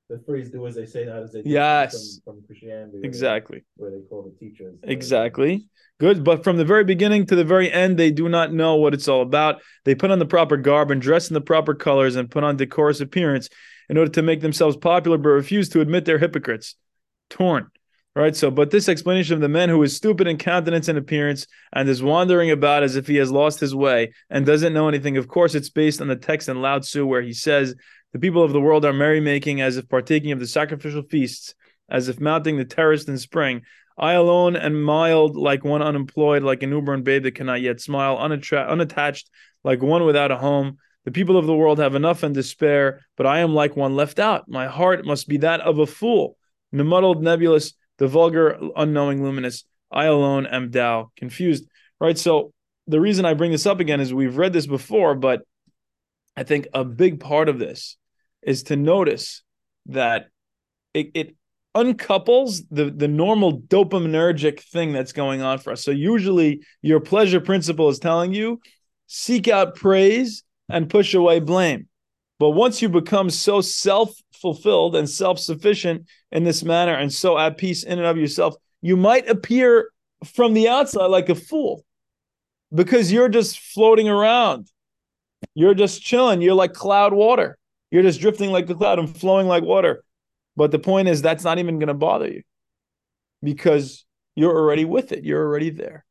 the 0.10 0.20
phrase 0.26 0.50
"do 0.50 0.66
as 0.68 0.76
they 0.76 0.86
say, 0.86 1.06
not 1.06 1.24
as 1.24 1.32
they 1.32 1.42
do." 1.42 1.50
Yes. 1.50 2.20
from, 2.24 2.36
from 2.36 2.46
Christianity. 2.46 2.92
where 2.94 3.02
they- 3.02 3.08
Exactly. 3.08 3.64
where 3.76 3.92
they 3.92 4.02
call 4.10 4.24
the 4.24 4.38
teachers. 4.46 4.76
Exactly. 4.84 5.68
Good. 6.00 6.24
But 6.24 6.44
from 6.44 6.58
the 6.58 6.66
very 6.66 6.84
beginning 6.84 7.26
to 7.28 7.36
the 7.36 7.44
very 7.44 7.72
end, 7.72 7.98
they 7.98 8.12
do 8.12 8.30
not 8.30 8.54
know 8.54 8.76
what 8.76 8.94
it's 8.94 9.08
all 9.08 9.22
about. 9.22 9.62
They 9.84 9.96
put 9.96 10.12
on 10.12 10.20
the 10.20 10.26
proper 10.26 10.56
garb 10.56 10.92
and 10.92 11.02
dress 11.02 11.30
in 11.30 11.34
the 11.34 11.42
proper 11.42 11.74
colors 11.74 12.16
and 12.16 12.30
put 12.30 12.44
on 12.44 12.56
decorous 12.56 13.02
appearance 13.02 13.50
in 13.90 13.98
order 13.98 14.12
to 14.12 14.22
make 14.22 14.42
themselves 14.42 14.78
popular, 14.78 15.18
but 15.18 15.30
refuse 15.30 15.70
to 15.70 15.82
admit 15.82 16.06
they're 16.06 16.20
hypocrites. 16.20 16.76
Torn. 17.30 17.68
Right. 18.16 18.36
So, 18.36 18.50
but 18.50 18.72
this 18.72 18.90
explanation 18.90 19.36
of 19.36 19.42
the 19.42 19.48
man 19.50 19.70
who 19.70 19.82
is 19.84 19.96
stupid 19.96 20.26
in 20.28 20.38
countenance 20.38 20.88
and 20.88 20.98
appearance 20.98 21.46
and 21.72 21.88
is 21.88 22.02
wandering 22.02 22.50
about 22.50 22.82
as 22.82 22.96
if 22.96 23.06
he 23.06 23.18
has 23.18 23.32
lost 23.32 23.60
his 23.60 23.76
way 23.76 24.12
and 24.32 24.44
doesn't 24.44 24.74
know 24.74 24.88
anything, 24.88 25.18
of 25.18 25.28
course, 25.28 25.54
it's 25.54 25.70
based 25.70 26.02
on 26.02 26.08
the 26.08 26.16
text 26.16 26.50
in 26.50 26.60
Lao 26.60 26.80
Tzu 26.80 27.06
where 27.06 27.22
he 27.22 27.34
says, 27.34 27.76
The 28.18 28.22
people 28.22 28.42
of 28.42 28.52
the 28.52 28.60
world 28.60 28.84
are 28.84 28.94
merrymaking 28.94 29.62
as 29.62 29.78
if 29.78 29.88
partaking 29.88 30.32
of 30.32 30.40
the 30.40 30.48
sacrificial 30.48 31.04
feasts, 31.04 31.54
as 31.88 32.08
if 32.08 32.20
mounting 32.20 32.58
the 32.58 32.66
terrace 32.66 33.04
in 33.04 33.20
spring. 33.20 33.62
I 33.96 34.14
alone 34.14 34.56
am 34.56 34.82
mild 34.82 35.36
like 35.36 35.64
one 35.64 35.84
unemployed, 35.84 36.42
like 36.42 36.64
a 36.64 36.66
newborn 36.66 37.04
babe 37.04 37.22
that 37.22 37.36
cannot 37.36 37.62
yet 37.62 37.80
smile, 37.80 38.18
unattra- 38.18 38.68
unattached 38.68 39.30
like 39.64 39.84
one 39.84 40.04
without 40.04 40.32
a 40.32 40.36
home. 40.36 40.80
The 41.06 41.12
people 41.12 41.38
of 41.38 41.46
the 41.46 41.54
world 41.54 41.78
have 41.78 41.94
enough 41.94 42.24
and 42.24 42.34
despair, 42.34 43.06
but 43.18 43.28
I 43.28 43.42
am 43.42 43.54
like 43.54 43.76
one 43.76 43.96
left 43.96 44.18
out. 44.18 44.50
My 44.50 44.66
heart 44.66 45.06
must 45.06 45.28
be 45.28 45.38
that 45.38 45.62
of 45.62 45.78
a 45.78 45.86
fool, 45.86 46.38
the 46.72 46.84
muddled, 46.84 47.22
nebulous, 47.22 47.74
the 48.00 48.08
vulgar, 48.08 48.58
unknowing, 48.76 49.22
luminous. 49.22 49.64
I 49.92 50.06
alone 50.06 50.48
am 50.48 50.72
Tao, 50.72 51.12
confused. 51.16 51.70
Right. 52.02 52.18
So 52.18 52.52
the 52.88 53.00
reason 53.00 53.26
I 53.26 53.36
bring 53.36 53.52
this 53.52 53.68
up 53.68 53.80
again 53.80 54.02
is 54.02 54.12
we've 54.12 54.38
read 54.38 54.54
this 54.54 54.66
before, 54.66 55.14
but 55.14 55.44
I 56.36 56.42
think 56.42 56.68
a 56.74 56.84
big 56.84 57.20
part 57.20 57.48
of 57.48 57.60
this 57.60 57.96
is 58.48 58.64
to 58.64 58.76
notice 58.76 59.44
that 59.86 60.30
it, 60.96 61.12
it 61.14 61.36
uncouples 61.76 62.64
the 62.72 62.86
the 62.90 63.08
normal 63.08 63.60
dopaminergic 63.60 64.62
thing 64.62 64.94
that's 64.94 65.12
going 65.12 65.44
on 65.44 65.60
for 65.60 65.72
us. 65.74 65.84
So 65.84 65.92
usually 65.92 66.62
your 66.82 67.00
pleasure 67.00 67.40
principle 67.40 67.90
is 67.90 68.00
telling 68.00 68.34
you 68.34 68.60
seek 69.06 69.48
out 69.48 69.76
praise 69.76 70.44
and 70.70 70.90
push 70.90 71.14
away 71.14 71.40
blame. 71.40 71.88
But 72.40 72.52
once 72.52 72.82
you 72.82 72.90
become 72.90 73.30
so 73.30 73.62
self-fulfilled 73.62 74.96
and 74.96 75.10
self-sufficient 75.10 76.08
in 76.32 76.44
this 76.44 76.64
manner 76.64 76.94
and 76.94 77.14
so 77.14 77.38
at 77.38 77.58
peace 77.58 77.84
in 77.84 78.00
and 78.00 78.08
of 78.08 78.18
yourself, 78.18 78.56
you 78.82 78.98
might 78.98 79.30
appear 79.30 79.90
from 80.26 80.54
the 80.54 80.68
outside 80.70 81.08
like 81.08 81.30
a 81.30 81.36
fool 81.36 81.84
because 82.74 83.12
you're 83.12 83.30
just 83.30 83.60
floating 83.60 84.10
around. 84.10 84.72
You're 85.54 85.76
just 85.76 86.02
chilling. 86.02 86.42
You're 86.42 86.56
like 86.56 86.74
cloud 86.74 87.14
water. 87.14 87.58
You're 87.92 88.04
just 88.04 88.20
drifting 88.20 88.52
like 88.52 88.68
the 88.68 88.76
cloud 88.76 89.00
and 89.00 89.16
flowing 89.16 89.48
like 89.48 89.64
water. 89.64 90.04
But 90.56 90.72
the 90.72 90.80
point 90.80 91.08
is, 91.08 91.22
that's 91.22 91.44
not 91.44 91.60
even 91.60 91.80
going 91.80 91.88
to 91.88 91.94
bother 91.94 92.28
you 92.28 92.42
because 93.44 94.06
you're 94.36 94.56
already 94.56 94.86
with 94.86 95.12
it. 95.12 95.24
You're 95.24 95.46
already 95.46 95.70
there. 95.70 96.06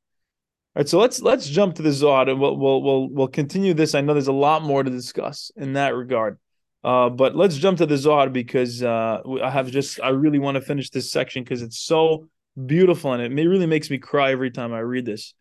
All 0.74 0.80
right, 0.80 0.88
so 0.88 0.98
let's 0.98 1.20
let's 1.22 1.48
jump 1.48 1.74
to 1.76 1.82
the 1.82 1.92
Zohar 1.92 2.28
and 2.28 2.40
we'll 2.40 2.56
we'll 2.56 2.82
we'll 2.82 3.08
we'll 3.08 3.28
continue 3.28 3.74
this. 3.74 3.94
I 3.94 4.02
know 4.02 4.12
there's 4.12 4.28
a 4.28 4.32
lot 4.32 4.62
more 4.62 4.82
to 4.82 4.90
discuss 4.90 5.50
in 5.56 5.72
that 5.72 5.94
regard, 5.94 6.38
uh, 6.84 7.08
but 7.08 7.34
let's 7.34 7.56
jump 7.56 7.78
to 7.78 7.86
the 7.86 7.96
Zohar 7.96 8.28
because 8.28 8.82
uh, 8.82 9.22
I 9.42 9.50
have 9.50 9.70
just 9.70 10.00
I 10.00 10.10
really 10.10 10.38
want 10.38 10.56
to 10.56 10.60
finish 10.60 10.90
this 10.90 11.10
section 11.10 11.44
because 11.44 11.62
it's 11.62 11.78
so 11.78 12.28
beautiful 12.64 13.12
and 13.12 13.22
it 13.22 13.48
really 13.48 13.66
makes 13.66 13.90
me 13.90 13.98
cry 13.98 14.32
every 14.32 14.50
time 14.50 14.72
I 14.72 14.80
read 14.80 15.06
this. 15.06 15.34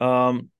Um, 0.00 0.50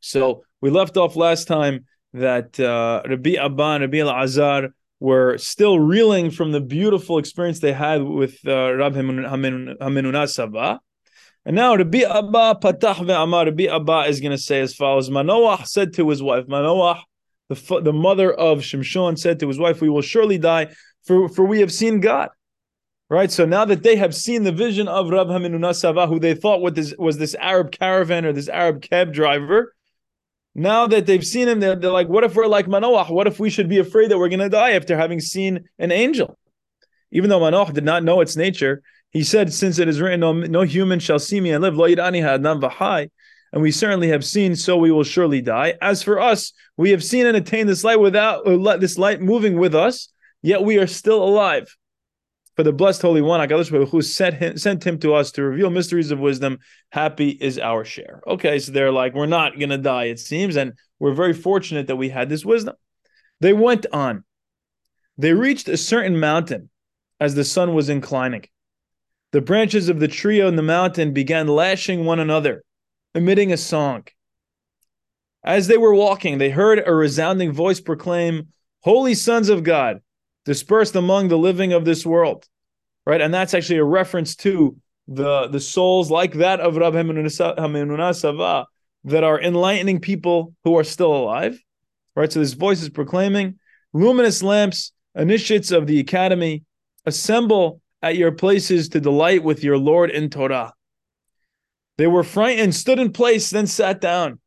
so 0.00 0.44
we 0.60 0.70
left 0.70 0.96
off 0.96 1.16
last 1.16 1.48
time 1.48 1.86
that 2.12 2.58
uh, 2.58 3.02
Rabbi 3.08 3.34
Abba 3.34 3.62
and 3.62 3.82
Rabbi 3.82 3.98
Elazar 3.98 4.70
were 5.00 5.38
still 5.38 5.78
reeling 5.78 6.30
from 6.30 6.52
the 6.52 6.60
beautiful 6.60 7.18
experience 7.18 7.60
they 7.60 7.72
had 7.72 8.02
with 8.02 8.38
uh, 8.46 8.74
Rav 8.74 8.94
Haminuna 8.94 10.28
Sava. 10.28 10.80
And 11.44 11.54
now 11.56 11.76
Rabbi 11.76 12.00
Abba 12.00 12.58
Patah 12.60 12.96
ve'amar, 12.96 13.46
Rabbi 13.46 13.64
Abba 13.64 14.08
is 14.08 14.20
going 14.20 14.32
to 14.32 14.38
say 14.38 14.60
as 14.60 14.74
follows, 14.74 15.08
Manoah 15.10 15.64
said 15.66 15.94
to 15.94 16.08
his 16.08 16.22
wife, 16.22 16.48
Manoah, 16.48 17.02
the, 17.48 17.80
the 17.82 17.92
mother 17.92 18.32
of 18.32 18.58
Shimshon 18.58 19.18
said 19.18 19.40
to 19.40 19.48
his 19.48 19.58
wife, 19.58 19.80
we 19.80 19.88
will 19.88 20.02
surely 20.02 20.38
die 20.38 20.74
for, 21.06 21.28
for 21.28 21.44
we 21.44 21.60
have 21.60 21.72
seen 21.72 22.00
God. 22.00 22.30
Right, 23.10 23.30
so 23.30 23.46
now 23.46 23.64
that 23.64 23.82
they 23.82 23.96
have 23.96 24.14
seen 24.14 24.42
the 24.42 24.52
vision 24.52 24.86
of 24.86 25.08
Rav 25.08 25.28
Haminuna 25.28 25.74
Sava, 25.74 26.06
who 26.06 26.20
they 26.20 26.34
thought 26.34 26.60
was 26.60 26.74
this, 26.74 26.94
was 26.98 27.16
this 27.16 27.34
Arab 27.36 27.72
caravan 27.72 28.26
or 28.26 28.34
this 28.34 28.50
Arab 28.50 28.82
cab 28.82 29.14
driver, 29.14 29.74
now 30.58 30.86
that 30.86 31.06
they've 31.06 31.24
seen 31.24 31.48
him, 31.48 31.60
they're, 31.60 31.76
they're 31.76 31.90
like, 31.90 32.08
what 32.08 32.24
if 32.24 32.34
we're 32.34 32.46
like 32.46 32.68
Manoah? 32.68 33.06
What 33.06 33.26
if 33.26 33.38
we 33.38 33.50
should 33.50 33.68
be 33.68 33.78
afraid 33.78 34.10
that 34.10 34.18
we're 34.18 34.28
going 34.28 34.40
to 34.40 34.48
die 34.48 34.72
after 34.72 34.96
having 34.96 35.20
seen 35.20 35.68
an 35.78 35.92
angel? 35.92 36.38
Even 37.10 37.30
though 37.30 37.40
Manoah 37.40 37.72
did 37.72 37.84
not 37.84 38.04
know 38.04 38.20
its 38.20 38.36
nature, 38.36 38.82
he 39.10 39.22
said, 39.22 39.52
since 39.52 39.78
it 39.78 39.88
is 39.88 40.00
written, 40.00 40.20
no, 40.20 40.32
no 40.32 40.62
human 40.62 40.98
shall 40.98 41.18
see 41.18 41.40
me 41.40 41.52
and 41.52 41.62
live, 41.62 41.78
and 43.52 43.62
we 43.62 43.70
certainly 43.70 44.08
have 44.08 44.24
seen, 44.24 44.54
so 44.54 44.76
we 44.76 44.90
will 44.90 45.04
surely 45.04 45.40
die. 45.40 45.74
As 45.80 46.02
for 46.02 46.20
us, 46.20 46.52
we 46.76 46.90
have 46.90 47.02
seen 47.02 47.26
and 47.26 47.36
attained 47.36 47.68
this 47.68 47.84
light 47.84 48.00
without 48.00 48.46
uh, 48.46 48.76
this 48.76 48.98
light 48.98 49.22
moving 49.22 49.58
with 49.58 49.74
us, 49.74 50.12
yet 50.42 50.62
we 50.62 50.78
are 50.78 50.86
still 50.86 51.22
alive. 51.22 51.74
For 52.58 52.64
the 52.64 52.72
blessed 52.72 53.02
Holy 53.02 53.22
One, 53.22 53.38
HaKadosh 53.38 53.70
Baruch 53.70 53.90
Hu 53.90 54.02
sent 54.02 54.34
him, 54.34 54.58
sent 54.58 54.84
him 54.84 54.98
to 54.98 55.14
us 55.14 55.30
to 55.30 55.44
reveal 55.44 55.70
mysteries 55.70 56.10
of 56.10 56.18
wisdom. 56.18 56.58
Happy 56.90 57.28
is 57.28 57.56
our 57.56 57.84
share. 57.84 58.20
Okay, 58.26 58.58
so 58.58 58.72
they're 58.72 58.90
like, 58.90 59.14
we're 59.14 59.26
not 59.26 59.56
going 59.56 59.70
to 59.70 59.78
die, 59.78 60.06
it 60.06 60.18
seems, 60.18 60.56
and 60.56 60.72
we're 60.98 61.14
very 61.14 61.34
fortunate 61.34 61.86
that 61.86 61.94
we 61.94 62.08
had 62.08 62.28
this 62.28 62.44
wisdom. 62.44 62.74
They 63.40 63.52
went 63.52 63.86
on. 63.92 64.24
They 65.16 65.34
reached 65.34 65.68
a 65.68 65.76
certain 65.76 66.18
mountain 66.18 66.68
as 67.20 67.36
the 67.36 67.44
sun 67.44 67.74
was 67.74 67.88
inclining. 67.88 68.46
The 69.30 69.40
branches 69.40 69.88
of 69.88 70.00
the 70.00 70.08
tree 70.08 70.42
on 70.42 70.56
the 70.56 70.62
mountain 70.62 71.12
began 71.12 71.46
lashing 71.46 72.04
one 72.04 72.18
another, 72.18 72.64
emitting 73.14 73.52
a 73.52 73.56
song. 73.56 74.04
As 75.44 75.68
they 75.68 75.78
were 75.78 75.94
walking, 75.94 76.38
they 76.38 76.50
heard 76.50 76.82
a 76.84 76.92
resounding 76.92 77.52
voice 77.52 77.80
proclaim, 77.80 78.48
Holy 78.80 79.14
sons 79.14 79.48
of 79.48 79.62
God, 79.62 80.00
dispersed 80.48 80.96
among 80.96 81.28
the 81.28 81.36
living 81.36 81.74
of 81.74 81.84
this 81.84 82.06
world. 82.06 82.48
right? 83.04 83.20
And 83.20 83.32
that's 83.34 83.52
actually 83.52 83.80
a 83.80 83.84
reference 83.84 84.34
to 84.36 84.76
the 85.06 85.48
the 85.48 85.60
souls 85.60 86.10
like 86.10 86.34
that 86.34 86.60
of 86.60 86.76
Rav 86.76 86.94
Sava 88.16 88.66
that 89.04 89.24
are 89.24 89.40
enlightening 89.40 90.00
people 90.00 90.54
who 90.64 90.76
are 90.78 90.84
still 90.84 91.14
alive, 91.14 91.62
right? 92.16 92.32
So 92.32 92.40
this 92.40 92.54
voice 92.54 92.82
is 92.82 92.88
proclaiming, 92.88 93.58
luminous 93.92 94.42
lamps, 94.42 94.92
initiates 95.14 95.70
of 95.70 95.86
the 95.86 96.00
academy, 96.00 96.64
assemble 97.04 97.80
at 98.02 98.16
your 98.16 98.32
places 98.32 98.88
to 98.90 99.00
delight 99.00 99.42
with 99.44 99.62
your 99.62 99.78
Lord 99.78 100.10
in 100.10 100.30
Torah. 100.30 100.72
They 101.98 102.06
were 102.06 102.24
frightened, 102.24 102.74
stood 102.74 102.98
in 102.98 103.12
place, 103.12 103.50
then 103.50 103.66
sat 103.66 104.00
down. 104.00 104.40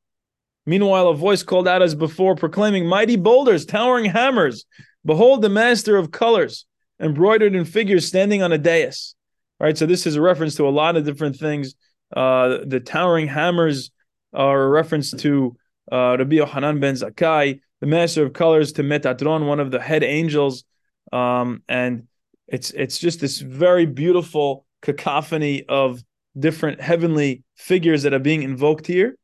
Meanwhile, 0.65 1.09
a 1.09 1.15
voice 1.15 1.43
called 1.43 1.67
out 1.67 1.81
as 1.81 1.95
before, 1.95 2.35
proclaiming, 2.35 2.85
Mighty 2.85 3.17
boulders, 3.17 3.65
towering 3.65 4.05
hammers, 4.05 4.65
behold 5.05 5.41
the 5.41 5.49
master 5.49 5.97
of 5.97 6.11
colors, 6.11 6.65
embroidered 6.99 7.55
in 7.55 7.65
figures 7.65 8.07
standing 8.07 8.41
on 8.41 8.51
a 8.51 8.57
dais. 8.57 9.15
All 9.59 9.65
right, 9.67 9.77
so 9.77 9.85
this 9.85 10.07
is 10.07 10.15
a 10.15 10.21
reference 10.21 10.55
to 10.55 10.67
a 10.67 10.69
lot 10.69 10.95
of 10.95 11.05
different 11.05 11.35
things. 11.35 11.75
Uh, 12.15 12.59
the 12.65 12.79
towering 12.79 13.27
hammers 13.27 13.91
are 14.33 14.63
a 14.63 14.69
reference 14.69 15.11
to 15.11 15.55
uh, 15.91 16.17
Rabbi 16.17 16.35
Yohanan 16.37 16.79
ben 16.79 16.95
Zakkai, 16.95 17.59
the 17.79 17.87
master 17.87 18.23
of 18.23 18.33
colors, 18.33 18.73
to 18.73 18.83
Metatron, 18.83 19.47
one 19.47 19.59
of 19.59 19.71
the 19.71 19.79
head 19.79 20.03
angels. 20.03 20.63
Um, 21.11 21.63
and 21.67 22.07
it's 22.47 22.71
it's 22.71 22.99
just 22.99 23.19
this 23.19 23.39
very 23.39 23.85
beautiful 23.85 24.65
cacophony 24.81 25.65
of 25.67 26.03
different 26.37 26.81
heavenly 26.81 27.43
figures 27.55 28.03
that 28.03 28.13
are 28.13 28.19
being 28.19 28.43
invoked 28.43 28.87
here. 28.87 29.15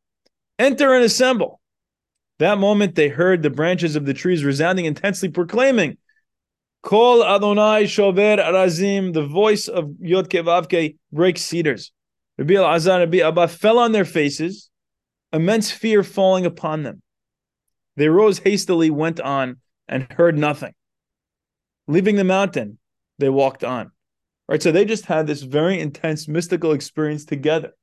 Enter 0.59 0.93
and 0.93 1.03
assemble. 1.03 1.59
That 2.39 2.59
moment 2.59 2.95
they 2.95 3.09
heard 3.09 3.41
the 3.41 3.49
branches 3.49 3.95
of 3.95 4.05
the 4.05 4.13
trees 4.13 4.43
resounding 4.43 4.85
intensely, 4.85 5.29
proclaiming, 5.29 5.97
Kol 6.83 7.23
Adonai 7.23 7.88
Shover 7.88 8.38
Arazim, 8.38 9.13
the 9.13 9.25
voice 9.25 9.67
of 9.67 9.89
Yod 9.99 10.29
Kevavke 10.29 10.97
breaks 11.11 11.41
cedars. 11.41 11.91
Rabbi 12.38 12.53
Azar 12.53 12.99
Rabbi 12.99 13.17
Abba 13.17 13.47
fell 13.47 13.79
on 13.79 13.91
their 13.91 14.05
faces, 14.05 14.69
immense 15.33 15.71
fear 15.71 16.03
falling 16.03 16.45
upon 16.45 16.83
them. 16.83 17.01
They 17.95 18.09
rose 18.09 18.39
hastily, 18.39 18.91
went 18.91 19.19
on, 19.19 19.57
and 19.88 20.11
heard 20.13 20.38
nothing. 20.38 20.73
Leaving 21.88 22.15
the 22.15 22.23
mountain, 22.23 22.77
they 23.17 23.29
walked 23.29 23.63
on. 23.63 23.91
Right, 24.47 24.61
so 24.61 24.71
they 24.71 24.85
just 24.85 25.07
had 25.07 25.27
this 25.27 25.41
very 25.41 25.79
intense 25.79 26.27
mystical 26.27 26.71
experience 26.71 27.25
together. 27.25 27.73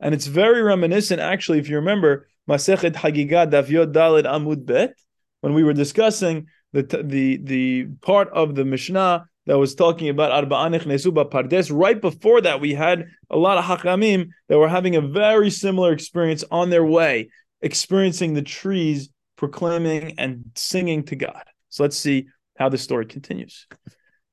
And 0.00 0.14
it's 0.14 0.26
very 0.26 0.62
reminiscent, 0.62 1.20
actually, 1.20 1.58
if 1.58 1.68
you 1.68 1.76
remember, 1.76 2.28
Masechet 2.48 2.94
Hagigah 2.94 3.50
Davyot 3.50 3.92
Dalid 3.92 4.24
Amud 4.24 4.64
Bet, 4.64 4.94
when 5.40 5.54
we 5.54 5.64
were 5.64 5.72
discussing 5.72 6.46
the, 6.72 6.82
the, 6.82 7.36
the 7.38 7.84
part 8.02 8.28
of 8.30 8.54
the 8.54 8.64
Mishnah 8.64 9.26
that 9.46 9.58
was 9.58 9.74
talking 9.74 10.08
about 10.08 10.44
Arba'anich 10.44 10.82
Nesuba 10.82 11.30
Pardes. 11.30 11.70
Right 11.72 12.00
before 12.00 12.40
that, 12.40 12.60
we 12.60 12.74
had 12.74 13.06
a 13.30 13.36
lot 13.36 13.58
of 13.58 13.64
Hakamim 13.64 14.28
that 14.48 14.58
were 14.58 14.68
having 14.68 14.96
a 14.96 15.00
very 15.00 15.50
similar 15.50 15.92
experience 15.92 16.44
on 16.50 16.70
their 16.70 16.84
way, 16.84 17.30
experiencing 17.60 18.34
the 18.34 18.42
trees 18.42 19.08
proclaiming 19.36 20.18
and 20.18 20.50
singing 20.54 21.04
to 21.04 21.16
God. 21.16 21.44
So 21.68 21.84
let's 21.84 21.96
see 21.96 22.26
how 22.58 22.68
the 22.68 22.78
story 22.78 23.06
continues. 23.06 23.66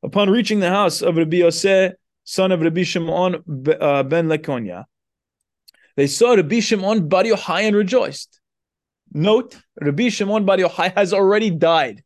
Upon 0.02 0.30
reaching 0.30 0.60
the 0.60 0.70
house 0.70 1.02
of 1.02 1.18
Rabbi 1.18 1.38
Yosef, 1.38 1.94
son 2.24 2.52
of 2.52 2.62
Rabbi 2.62 2.84
Shimon 2.84 3.36
uh, 3.36 4.04
ben 4.04 4.28
Lekonya, 4.28 4.86
they 5.96 6.08
saw 6.08 6.34
Rabbi 6.34 6.60
Shimon 6.60 7.08
Bar 7.08 7.24
Yochai 7.24 7.64
and 7.64 7.76
rejoiced. 7.76 8.40
Note, 9.12 9.56
Rabbi 9.80 10.10
Shimon 10.10 10.46
Bar 10.46 10.58
Yochai 10.58 10.96
has 10.96 11.14
already 11.14 11.52
died. 11.52 12.04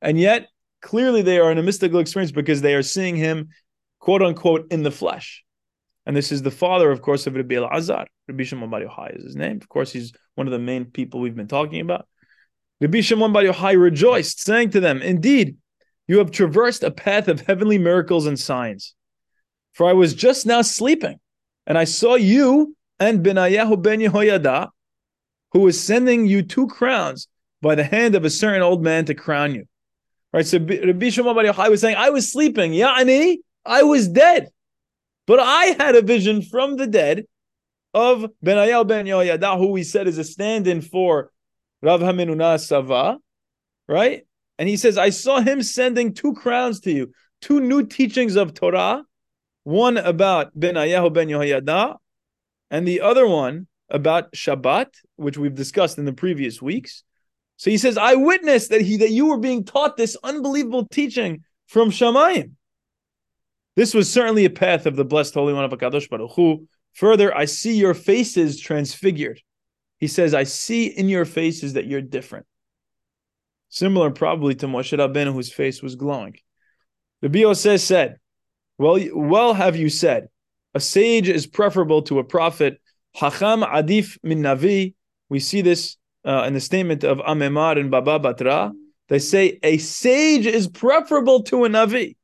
And 0.00 0.18
yet, 0.18 0.48
clearly 0.80 1.22
they 1.22 1.38
are 1.38 1.52
in 1.52 1.58
a 1.58 1.62
mystical 1.62 2.00
experience 2.00 2.32
because 2.32 2.62
they 2.62 2.74
are 2.74 2.82
seeing 2.82 3.16
him, 3.16 3.50
quote 3.98 4.22
unquote, 4.22 4.72
in 4.72 4.82
the 4.82 4.90
flesh. 4.90 5.44
And 6.06 6.16
this 6.16 6.32
is 6.32 6.42
the 6.42 6.50
father, 6.50 6.90
of 6.90 7.02
course, 7.02 7.26
of 7.26 7.34
Rabbi 7.34 7.56
Elazar. 7.56 8.06
Rabbi 8.26 8.44
Shimon 8.44 8.70
Bar 8.70 8.80
Yochai 8.80 9.18
is 9.18 9.24
his 9.24 9.36
name. 9.36 9.58
Of 9.58 9.68
course, 9.68 9.92
he's 9.92 10.12
one 10.34 10.46
of 10.46 10.52
the 10.52 10.58
main 10.58 10.86
people 10.86 11.20
we've 11.20 11.36
been 11.36 11.46
talking 11.46 11.80
about. 11.80 12.08
Rabbi 12.80 13.02
Shimon 13.02 13.32
Bar 13.32 13.42
Yochai 13.42 13.78
rejoiced, 13.78 14.40
saying 14.40 14.70
to 14.70 14.80
them, 14.80 15.02
Indeed, 15.02 15.58
you 16.08 16.18
have 16.18 16.30
traversed 16.30 16.82
a 16.82 16.90
path 16.90 17.28
of 17.28 17.42
heavenly 17.42 17.76
miracles 17.76 18.26
and 18.26 18.38
signs. 18.38 18.94
For 19.74 19.88
I 19.88 19.92
was 19.92 20.14
just 20.14 20.46
now 20.46 20.62
sleeping, 20.62 21.20
and 21.66 21.76
I 21.76 21.84
saw 21.84 22.14
you 22.14 22.74
and 23.00 23.24
Benayahu 23.24 23.82
ben 23.82 23.98
Yehoyada, 23.98 24.68
who 25.52 25.60
was 25.60 25.82
sending 25.82 26.26
you 26.26 26.42
two 26.42 26.68
crowns 26.68 27.26
by 27.62 27.74
the 27.74 27.82
hand 27.82 28.14
of 28.14 28.24
a 28.24 28.30
certain 28.30 28.62
old 28.62 28.82
man 28.82 29.06
to 29.06 29.14
crown 29.14 29.54
you. 29.54 29.64
Right, 30.32 30.46
so 30.46 30.58
Rabbi 30.58 31.08
Shimon 31.08 31.34
Bar 31.34 31.44
Yochai 31.44 31.70
was 31.70 31.80
saying, 31.80 31.96
I 31.96 32.10
was 32.10 32.30
sleeping, 32.30 32.72
ya'ani, 32.72 33.38
I 33.66 33.82
was 33.82 34.06
dead. 34.06 34.48
But 35.26 35.40
I 35.40 35.76
had 35.78 35.96
a 35.96 36.02
vision 36.02 36.42
from 36.42 36.76
the 36.76 36.86
dead 36.86 37.24
of 37.92 38.26
Benayahu 38.44 38.86
ben 38.86 39.06
Yehoyada, 39.06 39.58
who 39.58 39.68
we 39.68 39.82
said 39.82 40.06
is 40.06 40.18
a 40.18 40.24
stand-in 40.24 40.82
for 40.82 41.32
Rav 41.82 42.00
Haminuna 42.00 42.60
Sava, 42.60 43.18
right? 43.88 44.24
And 44.58 44.68
he 44.68 44.76
says, 44.76 44.98
I 44.98 45.10
saw 45.10 45.40
him 45.40 45.62
sending 45.62 46.14
two 46.14 46.34
crowns 46.34 46.80
to 46.80 46.92
you, 46.92 47.12
two 47.40 47.60
new 47.60 47.86
teachings 47.86 48.36
of 48.36 48.54
Torah, 48.54 49.02
one 49.64 49.96
about 49.96 50.56
Benayahu 50.56 51.12
ben 51.12 51.28
Yehoyada, 51.28 51.96
and 52.70 52.86
the 52.86 53.00
other 53.00 53.26
one 53.26 53.66
about 53.88 54.32
Shabbat, 54.32 54.88
which 55.16 55.36
we've 55.36 55.54
discussed 55.54 55.98
in 55.98 56.04
the 56.04 56.12
previous 56.12 56.62
weeks. 56.62 57.02
So 57.56 57.70
he 57.70 57.76
says, 57.76 57.98
I 57.98 58.14
witnessed 58.14 58.70
that 58.70 58.80
he 58.80 58.98
that 58.98 59.10
you 59.10 59.26
were 59.26 59.38
being 59.38 59.64
taught 59.64 59.96
this 59.96 60.16
unbelievable 60.22 60.86
teaching 60.86 61.44
from 61.66 61.90
Shamayim. 61.90 62.52
This 63.76 63.94
was 63.94 64.10
certainly 64.10 64.44
a 64.44 64.50
path 64.50 64.86
of 64.86 64.96
the 64.96 65.04
blessed 65.04 65.34
Holy 65.34 65.52
One 65.52 65.64
of 65.64 65.70
Hakadosh 65.70 66.08
Baruch 66.08 66.32
Hu. 66.34 66.66
Further, 66.94 67.36
I 67.36 67.44
see 67.44 67.76
your 67.76 67.94
faces 67.94 68.58
transfigured. 68.60 69.40
He 69.98 70.06
says, 70.06 70.32
I 70.32 70.44
see 70.44 70.86
in 70.86 71.08
your 71.08 71.24
faces 71.24 71.74
that 71.74 71.86
you're 71.86 72.00
different. 72.00 72.46
Similar 73.68 74.10
probably 74.10 74.54
to 74.56 74.66
Moshe 74.66 74.98
Rabbeinu, 74.98 75.32
whose 75.32 75.52
face 75.52 75.82
was 75.82 75.96
glowing. 75.96 76.36
The 77.20 77.54
says, 77.54 77.84
said, 77.84 78.16
well, 78.78 78.98
well 79.12 79.52
have 79.52 79.76
you 79.76 79.90
said, 79.90 80.29
a 80.74 80.80
sage 80.80 81.28
is 81.28 81.46
preferable 81.46 82.02
to 82.02 82.18
a 82.18 82.24
prophet. 82.24 82.80
Hacham 83.16 83.64
adif 83.64 84.18
min 84.22 84.42
navi. 84.42 84.94
We 85.28 85.40
see 85.40 85.62
this 85.62 85.96
uh, 86.24 86.44
in 86.46 86.54
the 86.54 86.60
statement 86.60 87.04
of 87.04 87.18
Amemar 87.18 87.78
and 87.78 87.90
Baba 87.90 88.18
Batra. 88.18 88.72
They 89.08 89.18
say 89.18 89.58
a 89.62 89.78
sage 89.78 90.46
is 90.46 90.68
preferable 90.68 91.42
to 91.44 91.64
a 91.64 91.68
navi, 91.68 92.16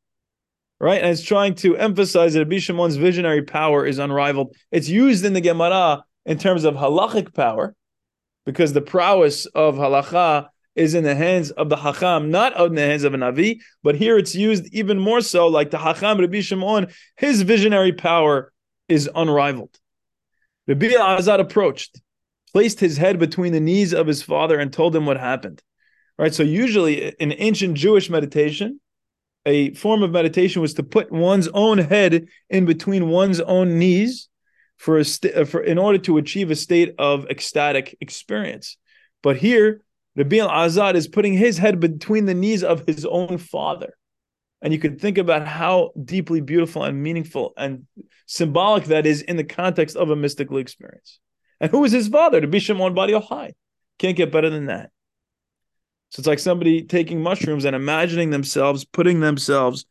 right? 0.79 1.01
And 1.01 1.11
it's 1.11 1.23
trying 1.23 1.55
to 1.57 1.77
emphasize 1.77 2.35
that 2.35 2.41
Rabbi 2.41 2.59
Shimon's 2.59 2.97
visionary 2.97 3.43
power 3.43 3.85
is 3.85 3.99
unrivaled. 3.99 4.55
It's 4.71 4.89
used 4.89 5.25
in 5.25 5.33
the 5.33 5.41
Gemara 5.41 6.05
in 6.25 6.39
terms 6.39 6.65
of 6.65 6.75
halachic 6.75 7.35
power, 7.35 7.75
because 8.45 8.73
the 8.73 8.81
prowess 8.81 9.47
of 9.47 9.75
halacha 9.75 10.49
is 10.77 10.95
in 10.95 11.05
the 11.05 11.15
hands 11.15 11.51
of 11.51 11.69
the 11.69 11.77
Hacham, 11.77 12.29
not 12.29 12.59
in 12.61 12.75
the 12.75 12.83
hands 12.83 13.03
of 13.03 13.15
an 13.15 13.21
Navi, 13.21 13.61
but 13.83 13.97
here 13.97 14.19
it's 14.19 14.35
used 14.35 14.67
even 14.73 14.99
more 14.99 15.23
so, 15.23 15.49
like 15.49 15.71
the 15.71 15.79
Hacham 15.79 16.21
Rabbi 16.21 16.43
Shimon, 16.43 16.89
his 17.17 17.43
visionary 17.43 17.93
power 17.93 18.53
is 18.89 19.09
unrivaled. 19.15 19.77
Rabbi 20.69 20.87
Azad 20.87 21.41
approached, 21.41 22.01
placed 22.53 22.79
his 22.79 22.97
head 22.97 23.19
between 23.19 23.53
the 23.53 23.61
knees 23.61 23.95
of 23.95 24.07
his 24.07 24.23
father, 24.23 24.59
and 24.59 24.73
told 24.73 24.95
him 24.95 25.07
what 25.07 25.17
happened. 25.17 25.63
Right. 26.19 26.35
So 26.35 26.43
usually 26.43 27.09
in 27.09 27.35
ancient 27.37 27.75
Jewish 27.75 28.09
meditation, 28.09 28.81
a 29.45 29.75
form 29.75 30.03
of 30.03 30.11
meditation 30.11 30.63
was 30.63 30.75
to 30.75 30.83
put 30.83 31.13
one's 31.13 31.49
own 31.49 31.79
head 31.79 32.27
in 32.49 32.65
between 32.65 33.09
one's 33.09 33.41
own 33.41 33.79
knees 33.79 34.29
for 34.77 34.99
a 34.99 35.05
st- 35.05 35.47
for 35.47 35.63
in 35.63 35.79
order 35.79 35.99
to 35.99 36.17
achieve 36.17 36.51
a 36.51 36.57
state 36.57 36.95
of 36.99 37.27
ecstatic 37.27 37.97
experience. 38.01 38.77
But 39.23 39.37
here 39.37 39.83
Rabbi 40.17 40.37
Azad 40.37 40.95
is 40.95 41.09
putting 41.09 41.35
his 41.35 41.59
head 41.59 41.79
between 41.79 42.25
the 42.25 42.35
knees 42.35 42.65
of 42.65 42.87
his 42.87 43.05
own 43.05 43.39
father. 43.39 43.95
And 44.63 44.73
you 44.73 44.79
can 44.79 44.99
think 44.99 45.19
about 45.19 45.47
how 45.47 45.93
deeply 46.03 46.41
beautiful 46.41 46.83
and 46.83 47.03
meaningful 47.03 47.53
and 47.57 47.87
symbolic 48.27 48.85
that 48.85 49.07
is 49.07 49.21
in 49.21 49.37
the 49.37 49.45
context 49.45 49.95
of 49.97 50.11
a 50.11 50.17
mystical 50.17 50.57
experience. 50.57 51.21
And 51.61 51.71
who 51.71 51.85
is 51.85 51.93
his 51.93 52.09
father? 52.09 52.41
Rabbi 52.41 52.59
Shimon 52.59 52.95
Bar 52.95 53.09
Yochai. 53.09 53.53
Can't 53.99 54.17
get 54.17 54.33
better 54.33 54.51
than 54.51 54.67
that. 54.67 54.91
So 56.11 56.21
it's 56.21 56.27
like 56.27 56.39
somebody 56.39 56.83
taking 56.83 57.23
mushrooms 57.23 57.65
and 57.65 57.77
imagining 57.77 58.31
themselves 58.31 58.85
putting 58.85 59.21
themselves 59.21 59.85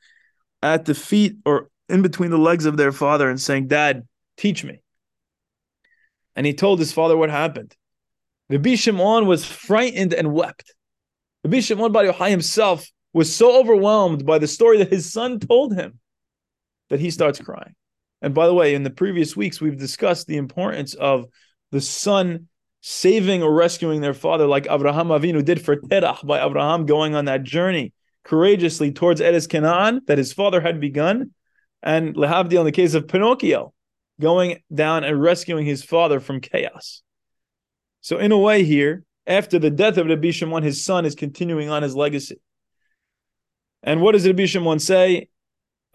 at 0.64 0.86
the 0.86 0.96
feet 0.96 1.36
or 1.46 1.70
in 1.88 2.02
between 2.02 2.32
the 2.32 2.38
legs 2.38 2.66
of 2.66 2.78
their 2.78 2.92
father 2.92 3.30
and 3.30 3.40
saying, 3.40 3.68
Dad, 3.68 4.08
teach 4.38 4.64
me. 4.64 4.82
And 6.36 6.46
he 6.46 6.54
told 6.54 6.80
his 6.80 6.92
father 6.92 7.16
what 7.16 7.30
happened. 7.30 7.76
Rabbi 8.50 8.76
Shimon 8.76 9.26
was 9.26 9.46
frightened 9.46 10.14
and 10.14 10.34
wept. 10.34 10.74
Rabbi 11.44 11.60
Shimon 11.60 11.92
Bar 11.92 12.06
Yochai 12.06 12.30
himself 12.30 12.88
was 13.14 13.34
so 13.34 13.60
overwhelmed 13.60 14.26
by 14.26 14.40
the 14.40 14.48
story 14.48 14.78
that 14.80 14.92
his 14.92 15.12
son 15.12 15.40
told 15.40 15.74
him 15.74 16.00
that 16.90 17.00
he 17.00 17.10
starts 17.10 17.40
crying. 17.40 17.76
And 18.22 18.34
by 18.34 18.48
the 18.48 18.54
way, 18.54 18.76
in 18.76 18.84
the 18.84 18.90
previous 18.90 19.36
weeks, 19.36 19.62
we've 19.62 19.78
discussed 19.78 20.28
the 20.28 20.38
importance 20.38 20.94
of 20.94 21.26
the 21.72 21.82
son 21.82 22.48
saving 22.82 23.42
or 23.42 23.54
rescuing 23.54 24.02
their 24.02 24.14
father, 24.14 24.46
like 24.46 24.68
Abraham 24.70 25.08
Avinu 25.08 25.44
did 25.44 25.64
for 25.64 25.76
Terach 25.76 26.26
by 26.26 26.46
Abraham 26.46 26.86
going 26.86 27.16
on 27.16 27.26
that 27.26 27.44
journey 27.44 27.94
courageously 28.24 28.92
towards 28.92 29.22
Eretz 29.22 29.50
Canaan 29.50 30.02
that 30.08 30.18
his 30.18 30.34
father 30.34 30.62
had 30.62 30.80
begun. 30.80 31.32
and 31.82 32.16
Lehavdil 32.16 32.60
in 32.60 32.66
the 32.66 32.72
case 32.72 32.96
of 32.96 33.08
Pinocchio, 33.08 33.74
going 34.20 34.62
down 34.74 35.04
and 35.04 35.22
rescuing 35.22 35.66
his 35.66 35.84
father 35.84 36.20
from 36.20 36.42
chaos. 36.42 37.04
So 38.06 38.20
in 38.20 38.32
a 38.32 38.38
way 38.38 38.64
here, 38.64 39.04
after 39.26 39.58
the 39.58 39.72
death 39.72 39.98
of 39.98 40.06
Rabbi 40.06 40.30
Shimon, 40.30 40.62
his 40.62 40.86
son 40.86 41.08
is 41.08 41.16
continuing 41.16 41.72
on 41.72 41.82
his 41.82 41.96
legacy. 41.96 42.40
And 43.82 44.00
what 44.00 44.12
does 44.12 44.28
Rabbi 44.28 44.46
Shimon 44.46 44.78
say? 44.78 45.30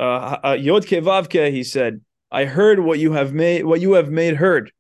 Uh, 0.01 0.39
uh, 0.45 0.57
Yod 0.59 0.87
Kevavke, 0.87 1.53
he 1.53 1.63
said, 1.63 2.01
I 2.29 2.47
heard 2.47 2.81
what 2.81 2.99
you 2.99 3.13
have 3.13 3.33
made, 3.33 3.65
what 3.65 3.81
you 3.81 3.93
have 3.93 4.11
made 4.11 4.35
heard. 4.35 4.73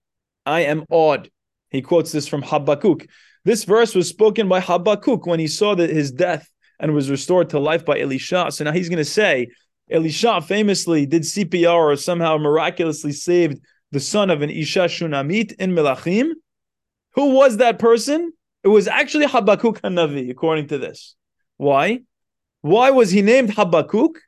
I 0.44 0.62
am 0.62 0.84
awed. 0.90 1.30
He 1.68 1.82
quotes 1.82 2.10
this 2.10 2.26
from 2.26 2.42
Habakkuk. 2.42 3.06
This 3.44 3.62
verse 3.62 3.94
was 3.94 4.08
spoken 4.08 4.48
by 4.48 4.58
Habakkuk 4.58 5.24
when 5.24 5.38
he 5.38 5.46
saw 5.46 5.76
that 5.76 5.88
his 5.88 6.10
death 6.10 6.50
and 6.80 6.94
was 6.94 7.10
restored 7.10 7.50
to 7.50 7.60
life 7.60 7.84
by 7.84 8.00
Elisha. 8.00 8.50
So 8.50 8.64
now 8.64 8.72
he's 8.72 8.88
going 8.88 8.98
to 8.98 9.04
say, 9.04 9.50
Elisha 9.88 10.40
famously 10.40 11.06
did 11.06 11.22
CPR 11.22 11.92
or 11.92 11.94
somehow 11.94 12.38
miraculously 12.38 13.12
saved 13.12 13.60
the 13.92 14.00
son 14.00 14.30
of 14.30 14.42
an 14.42 14.50
Isha 14.50 14.86
Shunamit 14.86 15.52
in 15.60 15.76
Melachim. 15.76 16.32
Who 17.14 17.34
was 17.34 17.58
that 17.58 17.78
person? 17.78 18.32
It 18.62 18.68
was 18.68 18.88
actually 18.88 19.26
Habakkuk 19.26 19.80
Hanavi, 19.82 20.30
according 20.30 20.68
to 20.68 20.78
this. 20.78 21.16
Why? 21.56 22.00
Why 22.60 22.90
was 22.90 23.10
he 23.10 23.22
named 23.22 23.54
Habakkuk? 23.54 24.18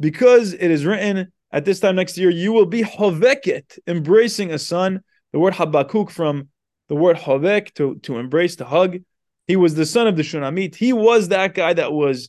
Because 0.00 0.52
it 0.52 0.70
is 0.70 0.84
written 0.84 1.32
at 1.54 1.64
this 1.64 1.80
time 1.80 1.96
next 1.96 2.18
year, 2.18 2.30
you 2.30 2.52
will 2.52 2.66
be 2.66 2.82
Hoveket, 2.82 3.78
embracing 3.86 4.52
a 4.52 4.58
son. 4.58 5.02
The 5.32 5.38
word 5.38 5.54
Habakkuk 5.54 6.10
from 6.10 6.48
the 6.88 6.96
word 6.96 7.16
Hovek, 7.16 7.74
to, 7.74 7.96
to 8.02 8.18
embrace, 8.18 8.56
to 8.56 8.64
hug. 8.64 8.98
He 9.46 9.56
was 9.56 9.74
the 9.74 9.86
son 9.86 10.06
of 10.06 10.16
the 10.16 10.22
Shunamit. 10.22 10.74
He 10.74 10.92
was 10.92 11.28
that 11.28 11.54
guy 11.54 11.72
that 11.72 11.92
was 11.92 12.28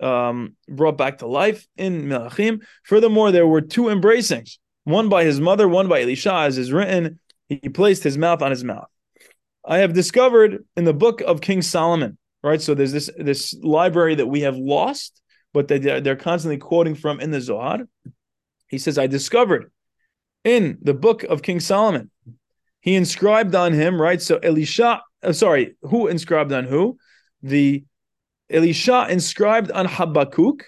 um, 0.00 0.56
brought 0.68 0.96
back 0.96 1.18
to 1.18 1.26
life 1.26 1.66
in 1.76 2.06
Melachim. 2.06 2.60
Furthermore, 2.84 3.32
there 3.32 3.46
were 3.46 3.60
two 3.60 3.84
embracings, 3.84 4.58
one 4.84 5.08
by 5.08 5.24
his 5.24 5.40
mother, 5.40 5.68
one 5.68 5.88
by 5.88 6.02
Elisha, 6.02 6.32
as 6.32 6.58
is 6.58 6.72
written. 6.72 7.18
He 7.48 7.68
placed 7.68 8.04
his 8.04 8.16
mouth 8.16 8.42
on 8.42 8.50
his 8.50 8.64
mouth. 8.64 8.88
I 9.64 9.78
have 9.78 9.92
discovered 9.92 10.64
in 10.76 10.84
the 10.84 10.94
book 10.94 11.20
of 11.20 11.40
King 11.40 11.62
Solomon, 11.62 12.18
right? 12.42 12.60
So 12.60 12.74
there's 12.74 12.92
this 12.92 13.10
this 13.18 13.54
library 13.62 14.14
that 14.16 14.26
we 14.26 14.40
have 14.40 14.56
lost, 14.56 15.20
but 15.52 15.68
they, 15.68 15.78
they're 15.78 16.16
constantly 16.16 16.58
quoting 16.58 16.94
from 16.94 17.20
in 17.20 17.30
the 17.30 17.40
Zohar. 17.40 17.80
He 18.68 18.78
says, 18.78 18.98
I 18.98 19.06
discovered 19.06 19.70
in 20.44 20.78
the 20.80 20.94
book 20.94 21.22
of 21.24 21.42
King 21.42 21.60
Solomon, 21.60 22.10
he 22.80 22.94
inscribed 22.94 23.54
on 23.54 23.72
him, 23.72 24.00
right? 24.00 24.22
So 24.22 24.38
Elisha, 24.38 25.02
uh, 25.22 25.32
sorry, 25.32 25.76
who 25.82 26.06
inscribed 26.06 26.52
on 26.52 26.64
who? 26.64 26.98
The 27.42 27.84
Elisha 28.48 29.06
inscribed 29.10 29.70
on 29.70 29.86
Habakkuk 29.86 30.64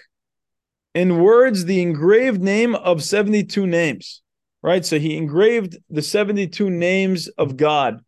in 0.93 1.19
words 1.19 1.65
the 1.65 1.81
engraved 1.81 2.41
name 2.41 2.75
of 2.75 3.03
72 3.03 3.65
names, 3.65 4.21
right? 4.61 4.85
So 4.85 4.99
he 4.99 5.17
engraved 5.17 5.77
the 5.89 6.03
72 6.03 6.69
names 6.69 7.27
of 7.29 7.57
God 7.57 7.99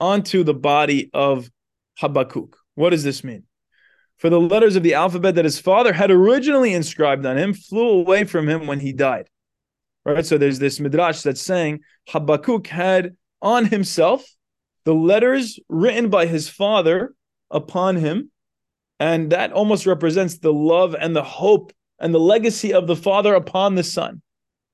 onto 0.00 0.42
the 0.42 0.54
body 0.54 1.10
of 1.12 1.50
Habakkuk. 1.98 2.56
What 2.74 2.90
does 2.90 3.04
this 3.04 3.22
mean? 3.22 3.44
For 4.16 4.30
the 4.30 4.40
letters 4.40 4.76
of 4.76 4.82
the 4.82 4.94
alphabet 4.94 5.34
that 5.36 5.44
his 5.44 5.60
father 5.60 5.92
had 5.92 6.10
originally 6.10 6.74
inscribed 6.74 7.24
on 7.24 7.38
him 7.38 7.54
flew 7.54 8.00
away 8.00 8.24
from 8.24 8.48
him 8.48 8.66
when 8.66 8.80
he 8.80 8.92
died. 8.92 9.28
Right? 10.04 10.24
So 10.24 10.38
there's 10.38 10.58
this 10.58 10.80
midrash 10.80 11.22
that's 11.22 11.42
saying 11.42 11.80
Habakkuk 12.08 12.66
had 12.66 13.16
on 13.42 13.66
himself 13.66 14.24
the 14.84 14.94
letters 14.94 15.58
written 15.68 16.08
by 16.08 16.26
his 16.26 16.48
father 16.48 17.14
upon 17.50 17.96
him 17.96 18.30
and 18.98 19.30
that 19.32 19.52
almost 19.52 19.86
represents 19.86 20.38
the 20.38 20.52
love 20.52 20.94
and 20.98 21.16
the 21.16 21.22
hope 21.22 21.72
and 21.98 22.14
the 22.14 22.20
legacy 22.20 22.72
of 22.72 22.86
the 22.86 22.96
father 22.96 23.34
upon 23.34 23.74
the 23.74 23.82
son. 23.82 24.22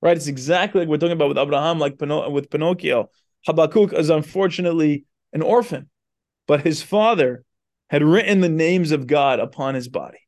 Right? 0.02 0.16
It's 0.16 0.26
exactly 0.26 0.80
like 0.80 0.88
we're 0.88 0.98
talking 0.98 1.12
about 1.12 1.28
with 1.28 1.38
Abraham, 1.38 1.78
like 1.78 1.98
Pino- 1.98 2.30
with 2.30 2.50
Pinocchio. 2.50 3.10
Habakkuk 3.46 3.92
is 3.92 4.10
unfortunately 4.10 5.04
an 5.36 5.42
orphan, 5.42 5.90
but 6.48 6.62
his 6.62 6.82
father 6.82 7.44
had 7.90 8.02
written 8.02 8.40
the 8.40 8.48
names 8.48 8.90
of 8.90 9.06
God 9.06 9.38
upon 9.38 9.74
his 9.74 9.86
body. 9.86 10.18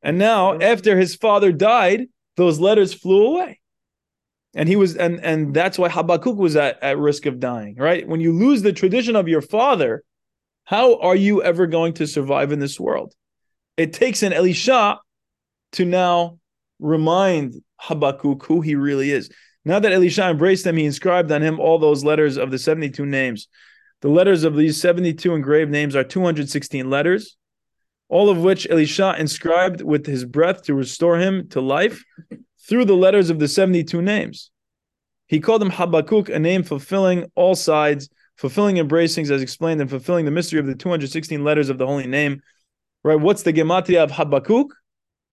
And 0.00 0.16
now, 0.16 0.58
after 0.58 0.98
his 0.98 1.14
father 1.14 1.52
died, 1.52 2.06
those 2.38 2.58
letters 2.58 2.94
flew 2.94 3.26
away. 3.26 3.60
And 4.54 4.66
he 4.66 4.76
was, 4.76 4.96
and 4.96 5.20
and 5.22 5.52
that's 5.52 5.78
why 5.78 5.90
Habakkuk 5.90 6.36
was 6.36 6.56
at, 6.56 6.82
at 6.82 6.96
risk 6.96 7.26
of 7.26 7.38
dying, 7.38 7.76
right? 7.76 8.08
When 8.08 8.20
you 8.20 8.32
lose 8.32 8.62
the 8.62 8.72
tradition 8.72 9.14
of 9.14 9.28
your 9.28 9.42
father, 9.42 10.02
how 10.64 10.98
are 11.00 11.16
you 11.16 11.42
ever 11.42 11.66
going 11.66 11.92
to 11.94 12.06
survive 12.06 12.50
in 12.50 12.60
this 12.60 12.80
world? 12.80 13.12
It 13.76 13.92
takes 13.92 14.22
an 14.22 14.32
Elisha 14.32 15.00
to 15.72 15.84
now 15.84 16.38
remind 16.80 17.56
Habakkuk 17.78 18.44
who 18.44 18.62
he 18.62 18.74
really 18.74 19.10
is. 19.10 19.30
Now 19.64 19.78
that 19.78 19.92
Elisha 19.92 20.28
embraced 20.28 20.66
him, 20.66 20.78
he 20.78 20.86
inscribed 20.86 21.30
on 21.30 21.42
him 21.42 21.60
all 21.60 21.78
those 21.78 22.04
letters 22.04 22.38
of 22.38 22.50
the 22.50 22.58
72 22.58 23.04
names. 23.04 23.48
The 24.02 24.08
letters 24.08 24.44
of 24.44 24.56
these 24.56 24.80
72 24.80 25.34
engraved 25.34 25.70
names 25.70 25.96
are 25.96 26.04
216 26.04 26.90
letters, 26.90 27.36
all 28.08 28.28
of 28.28 28.38
which 28.38 28.68
Elisha 28.68 29.14
inscribed 29.18 29.80
with 29.80 30.06
his 30.06 30.24
breath 30.24 30.62
to 30.64 30.74
restore 30.74 31.18
him 31.18 31.48
to 31.50 31.60
life 31.60 32.04
through 32.68 32.84
the 32.84 32.94
letters 32.94 33.30
of 33.30 33.38
the 33.38 33.48
72 33.48 34.02
names. 34.02 34.50
He 35.28 35.40
called 35.40 35.62
him 35.62 35.70
Habakkuk, 35.70 36.28
a 36.28 36.38
name 36.38 36.62
fulfilling 36.62 37.30
all 37.34 37.54
sides 37.54 38.08
fulfilling 38.36 38.76
embracings 38.76 39.30
as 39.30 39.42
explained 39.42 39.80
and 39.80 39.88
fulfilling 39.88 40.24
the 40.24 40.30
mystery 40.30 40.58
of 40.58 40.66
the 40.66 40.74
216 40.74 41.44
letters 41.44 41.68
of 41.68 41.78
the 41.78 41.86
holy 41.86 42.06
name. 42.06 42.42
Right? 43.04 43.20
What's 43.20 43.44
the 43.44 43.52
gematria 43.52 44.02
of 44.02 44.10
Habakkuk? 44.10 44.74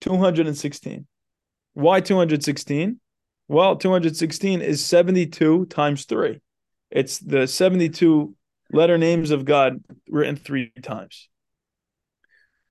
216. 0.00 1.06
Why 1.74 2.00
216? 2.00 3.00
Well, 3.48 3.76
216 3.76 4.62
is 4.62 4.84
72 4.84 5.66
times 5.66 6.04
3. 6.04 6.40
It's 6.90 7.18
the 7.18 7.46
72 7.46 8.34
letter 8.72 8.98
names 8.98 9.30
of 9.30 9.44
God 9.44 9.82
written 10.08 10.36
three 10.36 10.72
times. 10.82 11.28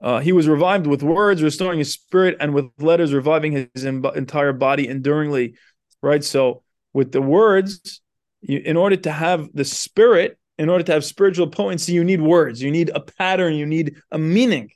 Uh, 0.02 0.20
he 0.20 0.32
was 0.32 0.48
revived 0.48 0.88
with 0.88 1.04
words, 1.04 1.44
restoring 1.44 1.80
his 1.80 1.92
spirit, 1.92 2.38
and 2.40 2.54
with 2.54 2.68
letters, 2.80 3.14
reviving 3.14 3.70
his 3.74 3.84
entire 3.84 4.54
body 4.54 4.88
enduringly. 4.88 5.56
Right? 6.02 6.24
So, 6.24 6.64
with 6.94 7.12
the 7.12 7.22
words, 7.22 8.02
you, 8.42 8.60
in 8.60 8.78
order 8.78 8.96
to 8.96 9.12
have 9.12 9.50
the 9.54 9.66
spirit, 9.66 10.38
in 10.58 10.70
order 10.70 10.84
to 10.86 10.94
have 10.94 11.04
spiritual 11.04 11.48
potency, 11.48 11.92
you 11.92 12.04
need 12.04 12.22
words, 12.22 12.62
you 12.62 12.72
need 12.72 12.92
a 12.94 13.02
pattern, 13.02 13.54
you 13.56 13.66
need 13.66 13.98
a 14.12 14.18
meaning. 14.18 14.70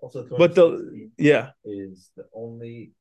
Also, 0.00 0.26
But 0.36 0.54
the 0.54 1.10
yeah, 1.16 1.50
is 1.64 2.10
the 2.16 2.26
only 2.34 2.92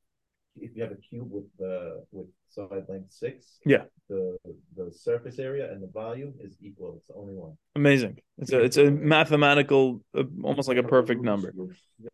if 0.59 0.75
you 0.75 0.83
have 0.83 0.91
a 0.91 0.95
cube 0.95 1.29
with 1.31 1.45
the 1.57 2.03
with 2.11 2.27
side 2.49 2.85
length 2.87 3.11
six. 3.11 3.59
Yeah. 3.65 3.83
The 4.09 4.37
the 4.75 4.91
surface 4.91 5.39
area 5.39 5.71
and 5.71 5.81
the 5.81 5.87
volume 5.87 6.33
is 6.41 6.55
equal. 6.61 6.95
It's 6.97 7.07
the 7.07 7.15
only 7.15 7.33
one. 7.33 7.53
amazing. 7.75 8.19
It's 8.37 8.51
a 8.51 8.59
it's 8.61 8.77
a 8.77 8.91
mathematical, 8.91 10.01
uh, 10.17 10.23
almost 10.43 10.67
like 10.67 10.77
a 10.77 10.83
perfect 10.83 11.21
number. 11.21 11.53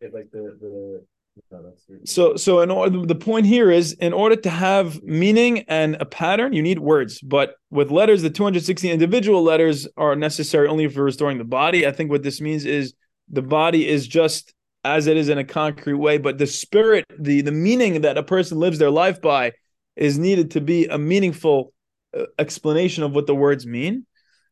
Like 0.00 0.30
the 0.32 0.56
the. 0.60 1.04
No, 1.52 1.62
that's 1.62 1.84
the- 1.86 2.00
So 2.06 2.36
so 2.36 2.60
in 2.60 2.70
order 2.70 3.06
the 3.06 3.14
point 3.14 3.46
here 3.46 3.70
is 3.70 3.92
in 3.94 4.12
order 4.12 4.36
to 4.36 4.50
have 4.50 5.02
meaning 5.02 5.60
and 5.68 5.96
a 6.00 6.04
pattern, 6.04 6.52
you 6.52 6.62
need 6.62 6.78
words. 6.80 7.20
But 7.20 7.54
with 7.70 7.90
letters, 7.90 8.22
the 8.22 8.30
260 8.30 8.90
individual 8.90 9.42
letters 9.42 9.86
are 9.96 10.16
necessary 10.16 10.66
only 10.68 10.88
for 10.88 11.04
restoring 11.04 11.38
the 11.38 11.44
body. 11.44 11.86
I 11.86 11.92
think 11.92 12.10
what 12.10 12.22
this 12.22 12.40
means 12.40 12.64
is 12.64 12.94
the 13.28 13.42
body 13.42 13.86
is 13.88 14.08
just 14.08 14.52
as 14.84 15.06
it 15.06 15.16
is 15.16 15.28
in 15.28 15.38
a 15.38 15.44
concrete 15.44 15.94
way, 15.94 16.18
but 16.18 16.38
the 16.38 16.46
spirit, 16.46 17.04
the 17.18 17.42
the 17.42 17.52
meaning 17.52 18.02
that 18.02 18.16
a 18.16 18.22
person 18.22 18.58
lives 18.58 18.78
their 18.78 18.90
life 18.90 19.20
by 19.20 19.52
is 19.96 20.18
needed 20.18 20.52
to 20.52 20.60
be 20.60 20.86
a 20.86 20.98
meaningful 20.98 21.72
uh, 22.16 22.24
explanation 22.38 23.02
of 23.02 23.14
what 23.14 23.26
the 23.26 23.34
words 23.34 23.66
mean. 23.66 24.06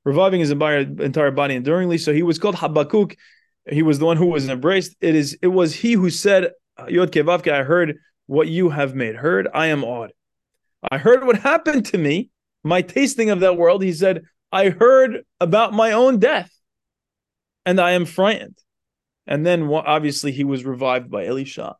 Reviving 0.04 0.40
his 0.40 0.50
entire, 0.50 0.78
entire 0.78 1.30
body 1.30 1.54
enduringly. 1.54 1.98
So 1.98 2.12
he 2.12 2.22
was 2.22 2.38
called 2.38 2.54
Habakkuk. 2.54 3.16
He 3.68 3.82
was 3.82 3.98
the 3.98 4.06
one 4.06 4.16
who 4.16 4.26
was 4.26 4.48
embraced. 4.48 4.96
It 5.00 5.14
is 5.14 5.36
it 5.42 5.48
was 5.48 5.74
he 5.74 5.92
who 5.92 6.10
said, 6.10 6.52
Yod 6.88 7.12
Kevavke, 7.12 7.52
I 7.52 7.62
heard 7.62 7.98
what 8.26 8.48
you 8.48 8.70
have 8.70 8.94
made 8.94 9.16
heard. 9.16 9.48
I 9.52 9.66
am 9.66 9.84
awed. 9.84 10.12
I 10.90 10.98
heard 10.98 11.26
what 11.26 11.38
happened 11.38 11.86
to 11.86 11.98
me, 11.98 12.30
my 12.62 12.82
tasting 12.82 13.30
of 13.30 13.40
that 13.40 13.56
world. 13.56 13.82
He 13.82 13.92
said, 13.92 14.22
I 14.52 14.70
heard 14.70 15.24
about 15.40 15.72
my 15.72 15.92
own 15.92 16.18
death, 16.18 16.50
and 17.66 17.80
I 17.80 17.92
am 17.92 18.06
frightened. 18.06 18.56
And 19.28 19.46
then 19.46 19.70
obviously 19.70 20.32
he 20.32 20.42
was 20.42 20.64
revived 20.64 21.10
by 21.10 21.26
Elisha. 21.26 21.76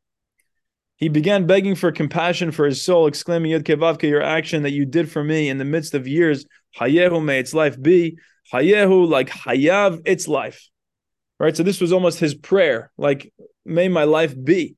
He 0.96 1.08
began 1.08 1.46
begging 1.46 1.76
for 1.76 1.90
compassion 1.90 2.52
for 2.52 2.66
his 2.66 2.82
soul, 2.82 3.06
exclaiming, 3.06 3.52
Yod 3.52 3.64
Kevavke, 3.64 4.02
your 4.02 4.22
action 4.22 4.64
that 4.64 4.72
you 4.72 4.84
did 4.84 5.10
for 5.10 5.24
me 5.24 5.48
in 5.48 5.56
the 5.56 5.64
midst 5.64 5.94
of 5.94 6.06
years, 6.06 6.44
Hayehu, 6.78 7.24
may 7.24 7.38
its 7.38 7.54
life 7.54 7.80
be. 7.80 8.18
Hayehu, 8.52 9.08
like 9.08 9.30
Hayav, 9.30 10.02
its 10.04 10.28
life. 10.28 10.68
Right? 11.40 11.56
So 11.56 11.62
this 11.62 11.80
was 11.80 11.92
almost 11.92 12.18
his 12.18 12.34
prayer, 12.34 12.90
like, 12.98 13.32
may 13.64 13.88
my 13.88 14.04
life 14.04 14.34
be. 14.40 14.76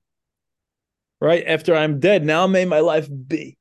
Right? 1.20 1.44
After 1.46 1.74
I'm 1.74 2.00
dead, 2.00 2.24
now 2.24 2.46
may 2.46 2.66
my 2.66 2.80
life 2.80 3.08
be. 3.26 3.56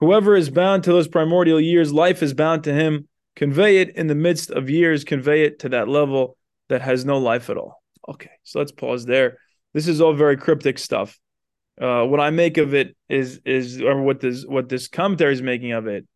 Whoever 0.00 0.36
is 0.36 0.50
bound 0.50 0.84
to 0.84 0.92
those 0.92 1.08
primordial 1.08 1.60
years, 1.60 1.92
life 1.92 2.22
is 2.22 2.32
bound 2.32 2.64
to 2.64 2.72
him. 2.72 3.08
Convey 3.34 3.78
it 3.78 3.96
in 3.96 4.06
the 4.06 4.14
midst 4.14 4.50
of 4.50 4.70
years, 4.70 5.04
convey 5.04 5.42
it 5.42 5.58
to 5.58 5.68
that 5.70 5.88
level 5.88 6.38
that 6.68 6.80
has 6.80 7.04
no 7.04 7.18
life 7.18 7.50
at 7.50 7.58
all. 7.58 7.82
Okay, 8.08 8.30
so 8.44 8.58
let's 8.58 8.72
pause 8.72 9.04
there. 9.04 9.38
This 9.74 9.88
is 9.88 10.00
all 10.00 10.14
very 10.14 10.36
cryptic 10.36 10.78
stuff. 10.78 11.18
uh, 11.80 12.04
what 12.04 12.20
I 12.20 12.30
make 12.30 12.56
of 12.58 12.74
it 12.74 12.96
is 13.08 13.40
is 13.44 13.82
or 13.82 14.00
what 14.02 14.20
this 14.20 14.46
what 14.46 14.68
this 14.68 14.88
commentary 14.88 15.32
is 15.34 15.42
making 15.42 15.72
of 15.72 15.86
it 15.86 16.06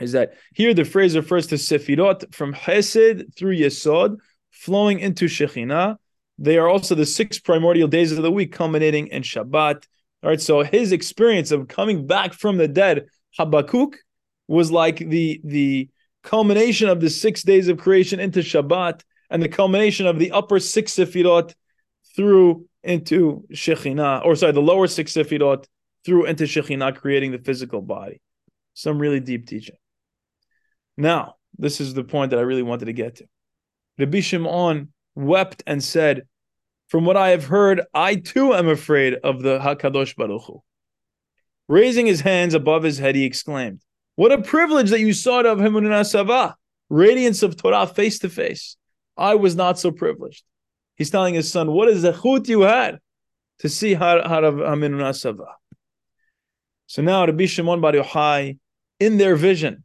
is 0.00 0.12
that 0.12 0.34
here 0.54 0.74
the 0.74 0.84
phrase 0.84 1.16
refers 1.16 1.46
to 1.48 1.54
sefirot 1.56 2.34
from 2.34 2.52
Hesed 2.52 3.34
through 3.36 3.56
Yesod, 3.56 4.18
flowing 4.50 5.00
into 5.00 5.26
Shekhinah. 5.26 5.96
They 6.38 6.58
are 6.58 6.68
also 6.68 6.94
the 6.94 7.06
six 7.06 7.38
primordial 7.38 7.88
days 7.88 8.12
of 8.12 8.22
the 8.22 8.30
week, 8.30 8.52
culminating 8.52 9.06
in 9.08 9.22
Shabbat. 9.22 9.84
All 10.22 10.30
right, 10.30 10.40
so 10.40 10.62
his 10.62 10.92
experience 10.92 11.50
of 11.50 11.68
coming 11.68 12.06
back 12.06 12.34
from 12.34 12.58
the 12.58 12.68
dead, 12.68 13.06
Habakkuk, 13.38 13.96
was 14.48 14.70
like 14.70 14.98
the 14.98 15.40
the 15.44 15.88
culmination 16.22 16.88
of 16.90 17.00
the 17.00 17.08
six 17.08 17.42
days 17.42 17.68
of 17.68 17.78
creation 17.78 18.20
into 18.20 18.40
Shabbat, 18.40 19.00
and 19.30 19.42
the 19.42 19.48
culmination 19.48 20.06
of 20.06 20.18
the 20.18 20.32
upper 20.32 20.60
six 20.60 20.92
sefirot 20.94 21.54
through 22.14 22.66
into 22.82 23.44
Shekhinah, 23.52 24.24
or 24.24 24.36
sorry, 24.36 24.52
the 24.52 24.62
lower 24.62 24.86
six 24.86 25.12
sefirot 25.12 25.66
through 26.04 26.26
into 26.26 26.44
Shekhinah, 26.44 26.96
creating 26.96 27.32
the 27.32 27.38
physical 27.38 27.82
body. 27.82 28.20
Some 28.74 28.98
really 28.98 29.20
deep 29.20 29.46
teaching. 29.46 29.76
Now, 30.96 31.36
this 31.58 31.80
is 31.80 31.94
the 31.94 32.04
point 32.04 32.30
that 32.30 32.38
I 32.38 32.42
really 32.42 32.62
wanted 32.62 32.86
to 32.86 32.92
get 32.92 33.16
to. 33.16 33.26
Rabbi 33.98 34.20
Shimon 34.20 34.92
wept 35.14 35.62
and 35.66 35.82
said, 35.82 36.26
From 36.88 37.04
what 37.04 37.16
I 37.16 37.30
have 37.30 37.44
heard, 37.44 37.82
I 37.94 38.16
too 38.16 38.54
am 38.54 38.68
afraid 38.68 39.14
of 39.14 39.42
the 39.42 39.58
Hakadosh 39.58 40.14
Baruch 40.16 40.42
Hu. 40.44 40.62
Raising 41.68 42.06
his 42.06 42.20
hands 42.20 42.54
above 42.54 42.82
his 42.82 42.98
head, 42.98 43.16
he 43.16 43.24
exclaimed, 43.24 43.80
What 44.14 44.32
a 44.32 44.40
privilege 44.40 44.90
that 44.90 45.00
you 45.00 45.12
saw 45.12 45.40
Rav 45.40 45.58
Haminuna 45.58 46.06
Sava, 46.06 46.32
ah, 46.32 46.54
radiance 46.88 47.42
of 47.42 47.56
Torah 47.56 47.86
face 47.86 48.18
to 48.20 48.28
face. 48.28 48.76
I 49.16 49.34
was 49.34 49.56
not 49.56 49.78
so 49.78 49.90
privileged. 49.90 50.44
He's 50.96 51.10
telling 51.10 51.34
his 51.34 51.50
son, 51.50 51.72
What 51.72 51.88
is 51.88 52.02
the 52.02 52.12
chut 52.12 52.48
you 52.48 52.62
had 52.62 52.98
to 53.60 53.68
see 53.68 53.94
Harav 53.94 54.22
Haminuna 54.22 55.14
Sava? 55.14 55.56
So 56.86 57.02
now 57.02 57.24
Rabbi 57.26 57.46
Shimon 57.46 57.80
Bar 57.80 57.92
Yochai, 57.92 58.58
in 58.98 59.18
their 59.18 59.36
vision, 59.36 59.84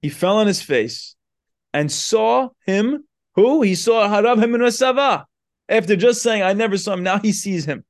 he 0.00 0.08
fell 0.08 0.36
on 0.36 0.46
his 0.46 0.62
face 0.62 1.16
and 1.72 1.90
saw 1.90 2.50
him. 2.66 3.04
Who? 3.34 3.62
He 3.62 3.74
saw 3.74 4.08
Harav 4.08 4.36
Haminuna 4.36 4.72
Sava. 4.72 5.26
After 5.68 5.96
just 5.96 6.22
saying, 6.22 6.42
I 6.42 6.52
never 6.52 6.76
saw 6.76 6.92
him, 6.92 7.02
now 7.02 7.18
he 7.18 7.32
sees 7.32 7.64
him. 7.64 7.84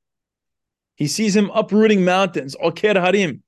He 0.95 1.07
sees 1.07 1.35
him 1.35 1.51
uprooting 1.53 2.05
mountains, 2.05 2.55
Oker 2.61 2.99
Harim, 2.99 3.43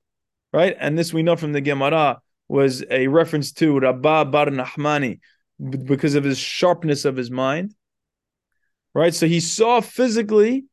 right? 0.52 0.76
And 0.78 0.98
this 0.98 1.12
we 1.12 1.22
know 1.22 1.36
from 1.36 1.52
the 1.52 1.60
Gemara 1.60 2.20
was 2.48 2.84
a 2.90 3.06
reference 3.06 3.52
to 3.52 3.78
Rabbah 3.78 4.24
Bar 4.24 4.46
Nahmani 4.46 5.20
because 5.58 6.14
of 6.14 6.24
his 6.24 6.38
sharpness 6.38 7.04
of 7.04 7.16
his 7.16 7.30
mind, 7.30 7.74
right? 8.94 9.14
So 9.14 9.26
he 9.26 9.40
saw 9.40 9.80
physically 9.80 10.64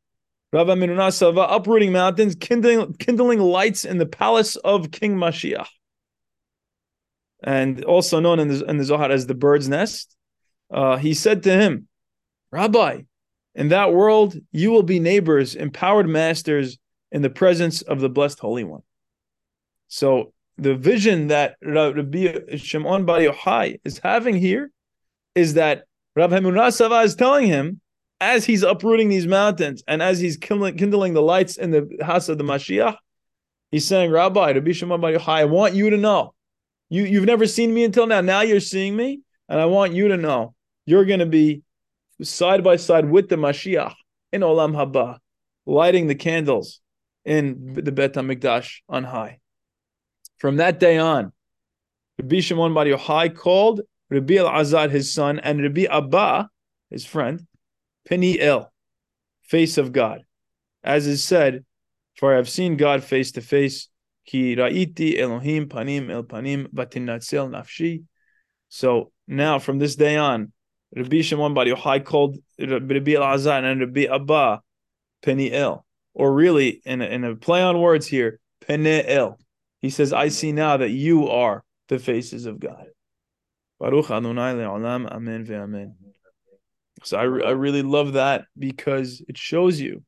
Rav 0.52 0.68
Haminuna 0.68 1.12
Sava 1.12 1.42
uprooting 1.42 1.92
mountains, 1.92 2.36
kindling, 2.36 2.94
kindling 2.94 3.40
lights 3.40 3.86
in 3.86 3.98
the 3.98 4.06
palace 4.06 4.56
of 4.58 4.92
King 4.92 5.16
Mashiach, 5.16 5.68
and 7.44 7.84
also 7.86 8.20
known 8.20 8.40
in 8.40 8.48
the, 8.50 8.66
in 8.66 8.78
the 8.78 8.84
Zohar 8.84 9.10
as 9.10 9.26
the 9.26 9.34
bird's 9.34 9.68
nest. 9.68 10.16
Uh, 10.72 10.98
he 10.98 11.14
said 11.14 11.44
to 11.44 11.52
him, 11.52 11.88
Rabbi, 12.52 13.02
in 13.56 13.70
that 13.70 13.94
world, 13.94 14.36
you 14.52 14.72
will 14.72 14.84
be 14.84 15.00
neighbors, 15.00 15.56
empowered 15.56 16.08
masters 16.08 16.78
in 17.12 17.22
the 17.22 17.30
presence 17.30 17.82
of 17.82 18.00
the 18.00 18.10
blessed 18.10 18.40
Holy 18.40 18.64
One. 18.64 18.82
So 19.88 20.33
the 20.58 20.76
vision 20.76 21.28
that 21.28 21.56
Rabbi 21.62 22.56
Shimon 22.58 23.06
Bar 23.06 23.20
Yochai 23.20 23.80
is 23.84 23.99
having 23.99 24.36
here 24.36 24.72
is 25.36 25.56
that 25.56 25.84
Rav 26.16 26.32
Haminuna 26.32 26.72
Sava 26.72 26.99
is 26.99 27.16
telling 27.16 27.47
him 27.47 27.80
as 28.22 28.45
he's 28.45 28.64
uprooting 28.64 29.10
these 29.10 29.28
mountains 29.28 29.84
and 29.88 30.01
as 30.01 30.20
he's 30.20 30.38
kindling, 30.38 30.78
kindling 30.78 31.14
the 31.14 31.22
lights 31.22 31.58
in 31.58 31.72
the 31.72 31.89
house 32.01 32.30
of 32.30 32.38
the 32.38 32.43
Mashiach, 32.43 32.95
he's 33.72 33.88
saying, 33.88 34.12
Rabbi, 34.12 34.51
Rabbi 34.51 34.72
Shimon 34.72 35.01
Bar 35.01 35.14
Yochai, 35.14 35.28
I 35.28 35.45
want 35.45 35.74
you 35.74 35.89
to 35.89 35.97
know. 35.97 36.34
You, 36.89 37.04
you've 37.06 37.26
never 37.26 37.47
seen 37.47 37.74
me 37.74 37.84
until 37.84 38.06
now. 38.06 38.22
Now 38.22 38.41
you're 38.41 38.60
seeing 38.60 38.95
me, 38.95 39.22
and 39.49 39.60
I 39.60 39.66
want 39.66 39.93
you 39.93 40.10
to 40.10 40.18
know 40.18 40.54
you're 40.86 41.06
going 41.06 41.20
to 41.20 41.26
be 41.26 41.64
side 42.22 42.64
by 42.64 42.76
side 42.76 43.10
with 43.10 43.30
the 43.30 43.36
Mashiach 43.36 43.95
in 44.32 44.41
Olam 44.41 44.74
Haba, 44.76 45.18
lighting 45.66 46.08
the 46.08 46.16
candles 46.16 46.82
in 47.26 47.74
the 47.74 47.91
Bet 47.91 48.14
HaMikdash 48.14 48.82
on 48.88 49.04
high. 49.04 49.39
From 50.44 50.58
that 50.58 50.78
day 50.78 50.98
on, 50.98 51.32
Rabbi 52.20 52.41
Shimon 52.41 52.74
Bar 52.74 52.84
Yochai 52.84 53.34
called 53.34 53.80
Rabbi 54.10 54.34
Elazar 54.34 54.91
his 54.91 55.14
son 55.14 55.39
and 55.39 55.64
Rabbi 55.64 55.86
Abba 55.89 56.50
his 56.89 57.06
friend 57.06 57.48
El, 58.12 58.74
face 59.44 59.78
of 59.78 59.94
God, 59.94 60.26
as 60.84 61.08
is 61.08 61.24
said, 61.24 61.64
for 62.18 62.34
I 62.34 62.36
have 62.36 62.50
seen 62.50 62.76
God 62.76 63.06
face 63.06 63.32
to 63.32 63.41
face. 63.41 63.88
Ki 64.26 64.58
ra'iti 64.58 65.18
Elohim 65.18 65.70
panim 65.70 66.12
el 66.12 66.24
panim 66.24 66.68
vatinatzel 66.74 67.50
nafshi. 67.50 68.04
So 68.68 69.14
now, 69.30 69.60
from 69.60 69.80
this 69.80 69.96
day 69.96 70.18
on, 70.18 70.52
Rabbi 70.94 71.22
Shimon 71.22 71.54
Bar 71.54 71.68
Yochai 71.68 72.04
called 72.04 72.36
Rabbi 72.60 73.14
Elazar 73.16 73.64
and 73.64 73.80
Rabbi 73.80 74.14
Abba 74.14 74.62
El, 75.26 75.86
or 76.14 76.34
really, 76.34 76.82
in 76.84 77.02
a, 77.02 77.06
in 77.06 77.24
a 77.24 77.38
play 77.38 77.62
on 77.62 77.80
words 77.80 78.08
here, 78.08 78.41
El. 78.68 79.39
He 79.84 79.90
says, 79.90 80.14
I 80.14 80.30
see 80.30 80.54
now 80.54 80.78
that 80.78 80.92
you 80.92 81.28
are 81.28 81.62
the 81.90 82.00
faces 82.00 82.46
of 82.46 82.58
God. 82.58 82.86
Baruch 83.82 84.10
Adonai 84.10 84.54
le'olam, 84.54 85.12
amen 85.12 85.46
ve'amen. 85.46 85.96
So 87.04 87.18
I, 87.18 87.24
I 87.24 87.52
really 87.52 87.82
love 87.82 88.14
that 88.14 88.46
because 88.58 89.22
it 89.28 89.38
shows 89.38 89.82
you 89.82 90.02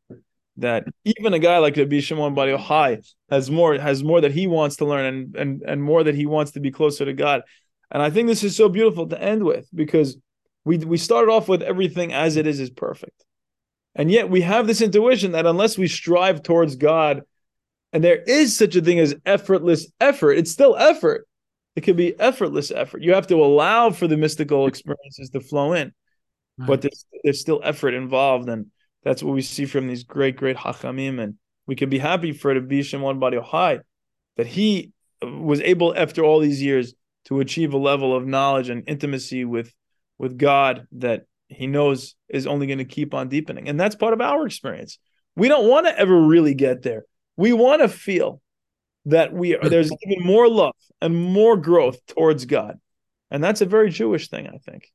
that 0.57 0.85
even 1.03 1.33
a 1.33 1.39
guy 1.39 1.57
like 1.57 1.75
Rabbi 1.75 1.99
Shimon 1.99 2.33
Bar 2.33 2.47
Yochai 2.47 3.05
has 3.29 3.51
more 3.51 3.77
has 3.77 4.01
more 4.01 4.21
that 4.21 4.31
he 4.31 4.47
wants 4.47 4.77
to 4.77 4.85
learn 4.85 5.05
and, 5.13 5.35
and 5.35 5.61
and 5.67 5.83
more 5.83 6.05
that 6.05 6.15
he 6.15 6.25
wants 6.25 6.51
to 6.51 6.61
be 6.61 6.71
closer 6.71 7.03
to 7.03 7.11
God. 7.11 7.41
And 7.91 8.01
I 8.01 8.09
think 8.09 8.29
this 8.29 8.45
is 8.45 8.55
so 8.55 8.69
beautiful 8.69 9.09
to 9.09 9.21
end 9.21 9.43
with 9.43 9.67
because 9.75 10.15
we 10.63 10.77
we 10.77 10.97
started 10.97 11.29
off 11.29 11.49
with 11.49 11.61
everything 11.61 12.13
as 12.13 12.37
it 12.37 12.47
is 12.47 12.61
is 12.61 12.69
perfect. 12.69 13.25
And 13.93 14.09
yet 14.09 14.29
we 14.29 14.39
have 14.39 14.67
this 14.67 14.79
intuition 14.79 15.33
that 15.33 15.45
unless 15.45 15.77
we 15.77 15.89
strive 15.89 16.43
towards 16.43 16.77
God 16.77 17.23
and 17.95 18.03
there 18.03 18.21
is 18.27 18.57
such 18.57 18.75
a 18.75 18.81
thing 18.81 18.99
as 18.99 19.15
effortless 19.25 19.87
effort. 20.01 20.33
It's 20.33 20.51
still 20.51 20.75
effort. 20.75 21.25
It 21.77 21.81
could 21.81 21.95
be 21.95 22.19
effortless 22.19 22.69
effort. 22.69 23.01
You 23.01 23.13
have 23.13 23.27
to 23.27 23.35
allow 23.35 23.89
for 23.89 24.05
the 24.05 24.17
mystical 24.17 24.59
mm-hmm. 24.59 24.67
experiences 24.67 25.29
to 25.29 25.39
flow 25.39 25.71
in, 25.71 25.93
right. 26.57 26.67
but 26.67 26.81
there's, 26.81 27.05
there's 27.23 27.39
still 27.39 27.61
effort 27.63 27.93
involved, 27.93 28.49
and 28.49 28.65
that's 29.05 29.23
what 29.23 29.33
we 29.33 29.41
see 29.41 29.65
from 29.65 29.87
these 29.87 30.03
great, 30.03 30.35
great 30.35 30.57
hachamim. 30.57 31.21
And 31.21 31.35
we 31.67 31.77
can 31.77 31.89
be 31.89 31.97
happy 31.97 32.33
for 32.33 32.53
the 32.53 32.59
Rabbi 32.59 32.81
Shimon 32.81 33.17
Bar 33.17 33.31
Yochai 33.31 33.79
that 34.35 34.47
he 34.47 34.91
uh, 35.23 35.31
was 35.31 35.61
able, 35.61 35.95
after 35.95 36.21
all 36.21 36.41
these 36.41 36.61
years, 36.61 36.93
to 37.27 37.39
achieve 37.39 37.73
a 37.73 37.77
level 37.77 38.13
of 38.13 38.27
knowledge 38.27 38.67
and 38.67 38.83
intimacy 38.87 39.45
with 39.45 39.73
with 40.17 40.37
God 40.37 40.85
that 40.91 41.27
he 41.47 41.65
knows 41.65 42.15
is 42.27 42.45
only 42.45 42.67
going 42.67 42.79
to 42.79 42.83
keep 42.83 43.13
on 43.13 43.29
deepening, 43.29 43.69
and 43.69 43.79
that's 43.79 43.95
part 43.95 44.11
of 44.11 44.19
our 44.19 44.45
experience. 44.45 44.99
We 45.37 45.47
don't 45.47 45.69
want 45.69 45.87
to 45.87 45.97
ever 45.97 46.21
really 46.21 46.55
get 46.55 46.81
there 46.81 47.05
we 47.37 47.53
want 47.53 47.81
to 47.81 47.87
feel 47.87 48.41
that 49.05 49.33
we 49.33 49.55
are, 49.55 49.69
there's 49.69 49.91
even 50.05 50.25
more 50.25 50.49
love 50.49 50.75
and 51.01 51.15
more 51.15 51.57
growth 51.57 52.05
towards 52.07 52.45
God. 52.45 52.79
And 53.31 53.43
that's 53.43 53.61
a 53.61 53.65
very 53.65 53.89
Jewish 53.89 54.29
thing, 54.29 54.47
I 54.47 54.57
think. 54.57 54.91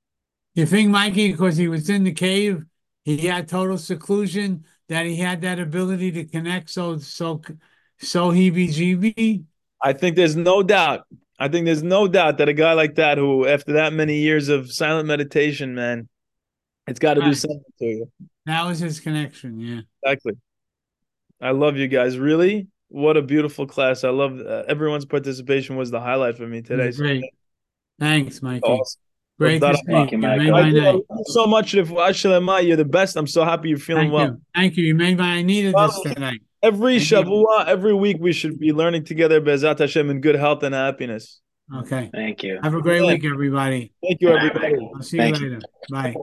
You 0.54 0.66
think, 0.66 0.90
Mikey, 0.90 1.32
because 1.32 1.56
he 1.56 1.68
was 1.68 1.88
in 1.88 2.04
the 2.04 2.12
cave, 2.12 2.64
he 3.04 3.26
had 3.26 3.48
total 3.48 3.78
seclusion, 3.78 4.64
that 4.88 5.06
he 5.06 5.16
had 5.16 5.40
that 5.42 5.60
ability 5.60 6.10
to 6.10 6.24
connect 6.24 6.68
so 6.68 6.98
so 6.98 7.40
so 7.98 8.30
heebie 8.32 9.44
I 9.82 9.92
think 9.92 10.16
there's 10.16 10.36
no 10.36 10.62
doubt. 10.62 11.06
I 11.38 11.48
think 11.48 11.64
there's 11.64 11.82
no 11.82 12.06
doubt 12.08 12.38
that 12.38 12.48
a 12.48 12.52
guy 12.52 12.74
like 12.74 12.96
that, 12.96 13.16
who 13.16 13.46
after 13.46 13.74
that 13.74 13.92
many 13.92 14.18
years 14.18 14.48
of 14.48 14.70
silent 14.70 15.06
meditation, 15.06 15.74
man, 15.74 16.08
it's 16.86 16.98
got 16.98 17.14
to 17.14 17.22
do 17.22 17.32
something 17.32 17.62
to 17.78 17.84
you. 17.84 18.12
That 18.46 18.66
was 18.66 18.80
his 18.80 19.00
connection, 19.00 19.58
yeah. 19.60 19.80
Exactly. 20.02 20.34
I 21.40 21.50
love 21.52 21.76
you 21.76 21.88
guys. 21.88 22.18
Really, 22.18 22.68
what 22.88 23.16
a 23.16 23.22
beautiful 23.22 23.66
class. 23.66 24.04
I 24.04 24.10
love 24.10 24.38
uh, 24.40 24.64
everyone's 24.68 25.04
participation 25.04 25.76
was 25.76 25.90
the 25.90 26.00
highlight 26.00 26.36
for 26.36 26.46
me 26.46 26.62
today. 26.62 26.92
Great. 26.92 27.24
Thanks, 27.98 28.42
Mikey. 28.42 28.62
Awesome. 28.64 29.00
Great 29.38 29.60
to 29.60 29.82
Thank 29.86 30.12
you, 30.12 30.18
Mikey. 30.18 30.50
I 30.50 30.70
love 30.70 31.00
so 31.24 31.46
much. 31.46 31.74
If 31.74 31.88
You're 31.88 32.76
the 32.76 32.84
best. 32.84 33.16
I'm 33.16 33.26
so 33.26 33.42
happy 33.42 33.70
you're 33.70 33.78
feeling 33.78 34.04
Thank 34.04 34.12
well. 34.12 34.26
You. 34.26 34.40
Thank 34.54 34.76
you. 34.76 34.84
You 34.84 34.94
made 34.94 35.16
my 35.16 35.36
I 35.36 35.42
needed 35.42 35.74
this 35.74 36.00
tonight. 36.02 36.40
Every 36.62 36.98
Thank 36.98 37.26
Shavua, 37.26 37.60
you. 37.60 37.64
every 37.66 37.94
week, 37.94 38.18
we 38.20 38.34
should 38.34 38.58
be 38.58 38.72
learning 38.72 39.04
together, 39.04 39.40
Bezat 39.40 39.78
Hashem, 39.78 40.10
in 40.10 40.20
good 40.20 40.34
health 40.34 40.62
and 40.62 40.74
happiness. 40.74 41.40
Okay. 41.74 42.10
Thank 42.12 42.42
you. 42.42 42.58
Have 42.62 42.74
a 42.74 42.82
great 42.82 43.00
yeah. 43.00 43.14
week, 43.14 43.24
everybody. 43.24 43.92
Thank 44.02 44.20
you, 44.20 44.28
everybody. 44.28 44.74
I'll 44.94 45.02
see 45.02 45.16
Thank 45.16 45.40
you 45.40 45.52
later. 45.52 45.60
You. 45.88 45.94
Bye. 45.94 46.14